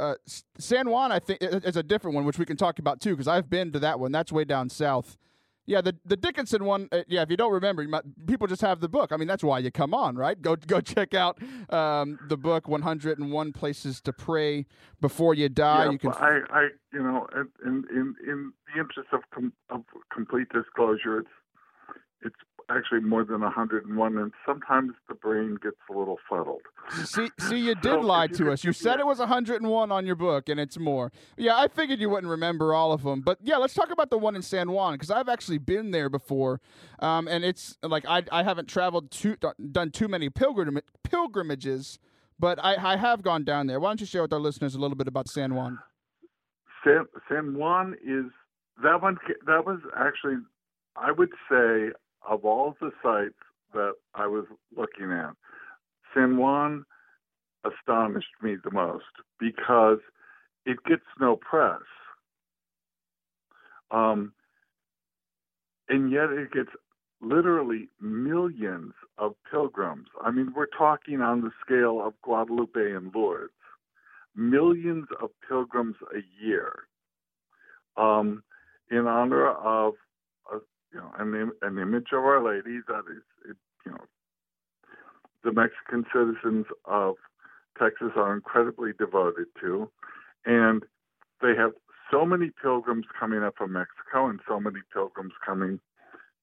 Uh, 0.00 0.14
San 0.58 0.88
Juan, 0.88 1.12
I 1.12 1.18
think, 1.18 1.42
is 1.42 1.76
a 1.76 1.82
different 1.82 2.14
one, 2.14 2.24
which 2.24 2.38
we 2.38 2.46
can 2.46 2.56
talk 2.56 2.78
about 2.78 3.00
too, 3.00 3.10
because 3.10 3.28
I've 3.28 3.50
been 3.50 3.70
to 3.72 3.78
that 3.80 4.00
one. 4.00 4.12
That's 4.12 4.32
way 4.32 4.44
down 4.44 4.70
south. 4.70 5.18
Yeah, 5.66 5.82
the 5.82 5.94
the 6.06 6.16
Dickinson 6.16 6.64
one. 6.64 6.88
Uh, 6.90 7.02
yeah, 7.06 7.20
if 7.20 7.30
you 7.30 7.36
don't 7.36 7.52
remember, 7.52 7.82
you 7.82 7.88
might, 7.90 8.02
people 8.26 8.46
just 8.46 8.62
have 8.62 8.80
the 8.80 8.88
book. 8.88 9.12
I 9.12 9.18
mean, 9.18 9.28
that's 9.28 9.44
why 9.44 9.58
you 9.58 9.70
come 9.70 9.92
on, 9.92 10.16
right? 10.16 10.40
Go 10.40 10.56
go 10.56 10.80
check 10.94 11.12
out 11.12 11.38
um, 11.68 12.18
the 12.28 12.38
book, 12.38 12.66
101 12.66 13.52
Places 13.52 14.00
to 14.00 14.12
Pray 14.12 14.64
Before 15.02 15.34
You 15.34 15.50
Die. 15.50 15.84
yeah, 15.84 15.90
you 15.90 15.98
can. 15.98 16.12
I, 16.12 16.40
I, 16.50 16.68
you 16.92 17.02
know, 17.02 17.26
in 17.64 17.84
in 17.94 18.14
in 18.26 18.52
the 18.74 18.80
interest 18.80 19.10
of 19.12 19.20
com- 19.34 19.52
of 19.68 19.82
complete 20.10 20.48
disclosure, 20.48 21.20
it's 21.20 21.28
it's 22.22 22.36
actually 22.70 23.00
more 23.00 23.24
than 23.24 23.40
101, 23.40 24.16
and 24.18 24.32
sometimes 24.46 24.92
the 25.08 25.14
brain 25.14 25.58
gets 25.62 25.76
a 25.90 25.98
little 25.98 26.18
fuddled. 26.28 26.62
See, 27.04 27.28
see, 27.38 27.58
you 27.58 27.74
did 27.82 27.84
So, 27.84 28.00
lie 28.00 28.24
you 28.24 28.36
to 28.36 28.52
us. 28.52 28.64
You 28.64 28.72
said 28.72 28.96
a- 28.98 29.00
it 29.00 29.06
was 29.06 29.18
101 29.18 29.90
on 29.92 30.06
your 30.06 30.14
book, 30.14 30.48
and 30.48 30.58
it's 30.60 30.78
more. 30.78 31.10
Yeah, 31.36 31.56
I 31.56 31.68
figured 31.68 32.00
you 32.00 32.08
wouldn't 32.10 32.30
remember 32.30 32.72
all 32.74 32.92
of 32.92 33.02
them, 33.02 33.20
but 33.20 33.38
yeah, 33.42 33.56
let's 33.56 33.74
talk 33.74 33.90
about 33.90 34.10
the 34.10 34.18
one 34.18 34.36
in 34.36 34.42
San 34.42 34.70
Juan 34.70 34.94
because 34.94 35.10
I've 35.10 35.28
actually 35.28 35.58
been 35.58 35.90
there 35.90 36.08
before, 36.08 36.60
um, 37.00 37.26
and 37.28 37.44
it's 37.44 37.76
like 37.82 38.04
I 38.06 38.22
I 38.30 38.42
haven't 38.42 38.68
traveled 38.68 39.10
too 39.10 39.36
done 39.72 39.90
too 39.90 40.08
many 40.08 40.30
pilgrim 40.30 40.78
pilgrimages, 41.02 41.98
but 42.38 42.58
I 42.62 42.92
I 42.92 42.96
have 42.96 43.22
gone 43.22 43.44
down 43.44 43.66
there. 43.66 43.80
Why 43.80 43.90
don't 43.90 44.00
you 44.00 44.06
share 44.06 44.22
with 44.22 44.32
our 44.32 44.40
listeners 44.40 44.74
a 44.74 44.78
little 44.78 44.96
bit 44.96 45.08
about 45.08 45.28
San 45.28 45.54
Juan? 45.54 45.78
San 46.84 47.06
San 47.28 47.54
Juan 47.54 47.94
is 48.04 48.26
that 48.82 49.02
one. 49.02 49.18
That 49.46 49.66
was 49.66 49.80
actually, 49.96 50.36
I 50.96 51.12
would 51.12 51.30
say, 51.50 51.90
of 52.28 52.44
all 52.44 52.76
the 52.80 52.90
sites 53.02 53.38
that 53.74 53.92
I 54.14 54.26
was 54.26 54.44
looking 54.76 55.12
at, 55.12 55.32
San 56.14 56.36
Juan 56.36 56.84
astonished 57.64 58.42
me 58.42 58.56
the 58.62 58.70
most 58.70 59.04
because 59.38 59.98
it 60.66 60.78
gets 60.84 61.04
no 61.20 61.36
press, 61.36 61.80
um, 63.90 64.32
and 65.88 66.10
yet 66.10 66.30
it 66.30 66.52
gets 66.52 66.70
literally 67.20 67.88
millions 68.00 68.92
of 69.18 69.34
pilgrims. 69.50 70.08
I 70.22 70.30
mean, 70.30 70.52
we're 70.54 70.66
talking 70.66 71.20
on 71.20 71.42
the 71.42 71.50
scale 71.64 72.04
of 72.04 72.14
Guadalupe 72.22 72.92
and 72.92 73.14
Lourdes 73.14 73.52
millions 74.36 75.06
of 75.20 75.30
pilgrims 75.48 75.96
a 76.14 76.20
year 76.44 76.72
um, 77.96 78.42
in 78.90 79.06
honor 79.06 79.48
of 79.48 79.94
you 80.92 81.00
know 81.00 81.12
an, 81.18 81.52
an 81.62 81.78
image 81.78 82.08
of 82.12 82.24
Our 82.24 82.42
Lady 82.42 82.80
that 82.88 83.04
is 83.10 83.22
it, 83.48 83.56
you 83.86 83.92
know 83.92 84.04
the 85.44 85.52
Mexican 85.52 86.04
citizens 86.12 86.66
of 86.84 87.16
Texas 87.78 88.10
are 88.14 88.34
incredibly 88.34 88.92
devoted 88.98 89.46
to, 89.60 89.90
and 90.44 90.82
they 91.40 91.54
have 91.56 91.72
so 92.10 92.26
many 92.26 92.50
pilgrims 92.62 93.06
coming 93.18 93.42
up 93.42 93.54
from 93.56 93.72
Mexico 93.72 94.28
and 94.28 94.40
so 94.46 94.60
many 94.60 94.80
pilgrims 94.92 95.32
coming 95.44 95.80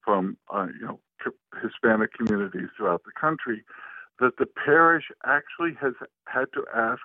from 0.04 0.38
uh, 0.54 0.68
you 0.80 0.86
know 0.86 1.00
Hispanic 1.62 2.14
communities 2.14 2.70
throughout 2.76 3.04
the 3.04 3.12
country 3.20 3.64
that 4.20 4.38
the 4.38 4.46
parish 4.46 5.06
actually 5.26 5.76
has 5.80 5.94
had 6.26 6.46
to 6.54 6.66
ask 6.76 7.02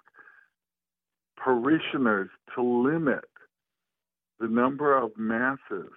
parishioners 1.37 2.31
to 2.55 2.63
limit 2.63 3.25
the 4.41 4.49
number 4.49 4.97
of 4.97 5.11
masses 5.17 5.93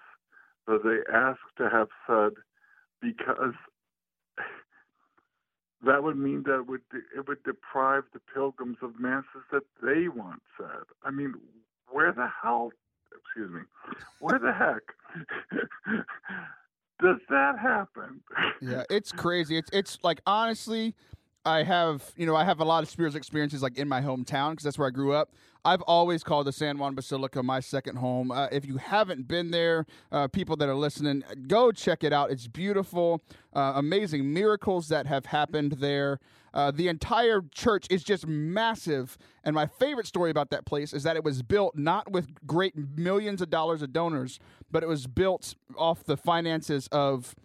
that 0.68 0.84
they 0.84 1.14
ask 1.14 1.40
to 1.58 1.70
have 1.70 1.90
said 2.08 2.34
because 3.02 3.54
that 5.86 6.04
would 6.04 6.18
mean 6.18 6.44
that 6.44 6.60
it 6.60 6.68
would 6.68 6.82
it 7.16 7.28
would 7.28 7.44
deprive 7.44 8.04
the 8.14 8.20
pilgrims 8.34 8.78
of 8.82 9.00
masses 9.00 9.44
that 9.52 9.64
they 9.82 10.08
want 10.08 10.42
said. 10.58 10.84
I 11.04 11.12
mean, 11.12 11.34
where 11.90 12.12
the 12.12 12.28
hell? 12.42 12.72
Excuse 13.18 13.52
me. 13.52 13.62
Where 14.20 14.40
the 14.40 14.52
heck 14.52 14.82
does 17.02 17.18
that 17.30 17.60
happen? 17.60 18.22
Yeah, 18.62 18.84
it's 18.90 19.12
crazy. 19.12 19.58
It's 19.58 19.70
it's 19.72 20.00
like 20.04 20.22
honestly, 20.26 20.96
I 21.46 21.64
have 21.64 22.12
you 22.18 22.26
know 22.26 22.36
I 22.36 22.44
have 22.44 22.60
a 22.60 22.66
lot 22.66 22.84
of 22.84 22.90
spiritual 22.90 23.18
experiences 23.18 23.62
like 23.62 23.78
in 23.78 23.88
my 23.88 24.02
hometown 24.02 24.52
because 24.52 24.64
that's 24.64 24.78
where 24.78 24.88
I 24.88 24.92
grew 24.92 25.14
up. 25.14 25.32
I've 25.64 25.82
always 25.84 26.24
called 26.24 26.46
the 26.46 26.52
San 26.52 26.78
Juan 26.78 26.94
Basilica 26.94 27.42
my 27.42 27.60
second 27.60 27.98
home. 27.98 28.30
Uh, 28.32 28.48
if 28.52 28.66
you 28.66 28.78
haven't 28.78 29.28
been 29.28 29.50
there, 29.50 29.88
uh, 30.12 30.28
people 30.28 30.56
that 30.58 30.70
are 30.70 30.76
listening, 30.76 31.24
go 31.48 31.72
check 31.72 32.04
it 32.04 32.14
out. 32.14 32.30
It's 32.30 32.48
beautiful, 32.48 33.24
uh, 33.54 33.74
amazing 33.76 34.32
miracles 34.32 34.90
that 34.90 35.08
have 35.08 35.26
happened 35.26 35.74
there. 35.80 36.20
Uh, 36.54 36.70
the 36.72 36.88
entire 36.88 37.42
church 37.54 37.88
is 37.90 38.04
just 38.04 38.28
massive. 38.28 39.18
And 39.44 39.56
my 39.56 39.66
favorite 39.66 40.06
story 40.06 40.30
about 40.30 40.52
that 40.52 40.66
place 40.66 40.94
is 40.94 41.02
that 41.04 41.16
it 41.16 41.24
was 41.24 41.42
built 41.42 41.76
not 41.76 42.12
with 42.12 42.46
great 42.46 42.76
millions 42.98 43.42
of 43.42 43.50
dollars 43.50 43.82
of 43.82 43.92
donors, 43.92 44.40
but 44.72 44.84
it 44.84 44.88
was 44.88 45.08
built 45.08 45.56
off 45.76 46.04
the 46.04 46.16
finances 46.16 46.88
of 46.92 47.36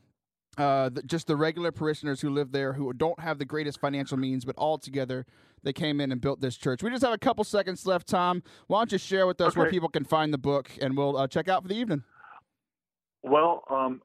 uh, 0.59 0.89
the, 0.89 1.03
just 1.03 1.27
the 1.27 1.37
regular 1.37 1.73
parishioners 1.73 2.21
who 2.21 2.31
live 2.31 2.53
there 2.53 2.73
who 2.73 2.93
don't 2.93 3.21
have 3.21 3.39
the 3.39 3.45
greatest 3.45 3.81
financial 3.81 4.17
means, 4.17 4.45
but 4.45 4.57
all 4.57 4.79
together 4.79 5.25
they 5.63 5.73
came 5.73 6.01
in 6.01 6.11
and 6.11 6.21
built 6.21 6.41
this 6.41 6.57
church. 6.57 6.83
We 6.83 6.91
just 6.91 7.05
have 7.05 7.13
a 7.13 7.19
couple 7.19 7.45
seconds 7.45 7.87
left, 7.87 8.09
Tom. 8.09 8.43
Why 8.67 8.81
don't 8.81 8.93
you 8.93 8.99
share 8.99 9.27
with 9.27 9.41
us 9.41 9.57
where 9.57 9.71
people 9.71 9.89
can 9.89 10.05
find 10.05 10.33
the 10.33 10.39
book, 10.39 10.71
and 10.81 10.97
we'll 10.97 11.17
uh, 11.17 11.29
check 11.29 11.49
out 11.49 11.63
for 11.63 11.69
the 11.69 11.77
evening. 11.77 12.05
Well, 13.23 13.65
um, 13.71 14.01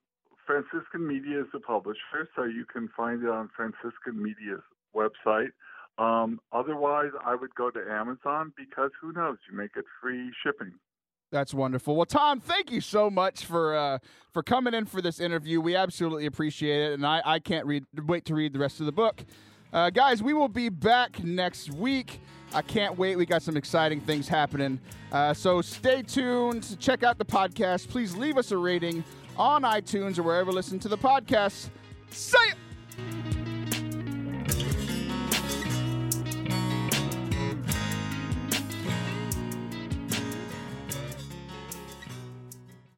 Franciscan 0.46 1.08
Media 1.08 1.42
is 1.42 1.48
the 1.54 1.60
publisher, 1.60 2.30
so 2.36 2.44
you 2.44 2.66
can 2.72 2.90
find 2.96 3.24
it 3.24 3.30
on 3.30 3.50
Franciscan 3.56 4.22
Media's 4.22 4.62
website. 4.96 5.52
Um, 5.98 6.40
otherwise, 6.52 7.12
I 7.26 7.36
would 7.36 7.56
go 7.56 7.72
to 7.72 7.80
Amazon 7.90 8.52
because 8.58 8.92
who 9.02 9.14
knows, 9.14 9.38
you 9.50 9.58
may 9.58 9.68
get 9.74 9.86
free 10.02 10.32
shipping. 10.44 10.74
That's 11.32 11.54
wonderful. 11.54 11.96
Well, 11.96 12.06
Tom, 12.06 12.40
thank 12.40 12.72
you 12.72 12.82
so 12.82 13.10
much 13.10 13.46
for 13.46 13.76
uh, 13.76 14.00
for 14.32 14.44
coming 14.44 14.74
in 14.74 14.86
for 14.86 15.02
this 15.02 15.20
interview. 15.20 15.60
We 15.60 15.76
absolutely 15.76 16.28
appreciate 16.28 16.92
it, 16.92 16.94
and 16.94 17.06
I, 17.06 17.22
I 17.26 17.40
can't 17.40 17.66
read 17.66 17.86
wait 18.06 18.26
to 18.26 18.36
read 18.36 18.54
the 18.54 18.60
rest 18.60 18.80
of 18.80 18.86
the 18.86 18.92
book. 18.92 19.26
Uh, 19.74 19.90
guys, 19.90 20.24
we 20.24 20.34
will 20.34 20.48
be 20.48 20.70
back 20.70 21.22
next 21.24 21.72
week. 21.74 22.22
I 22.54 22.62
can't 22.62 22.98
wait. 22.98 23.18
We 23.18 23.26
got 23.26 23.42
some 23.42 23.58
exciting 23.58 24.00
things 24.00 24.28
happening. 24.28 24.80
Uh, 25.12 25.34
so 25.34 25.62
stay 25.62 26.02
tuned. 26.02 26.80
Check 26.80 27.04
out 27.04 27.18
the 27.18 27.26
podcast. 27.26 27.90
Please 27.90 28.16
leave 28.16 28.38
us 28.38 28.52
a 28.52 28.58
rating 28.58 29.04
on 29.36 29.64
iTunes 29.64 30.18
or 30.18 30.24
wherever 30.24 30.52
you 30.52 30.56
listen 30.56 30.80
to 30.80 30.88
the 30.88 30.98
podcast. 30.98 31.70
Say 32.12 32.38
ya! 32.48 33.45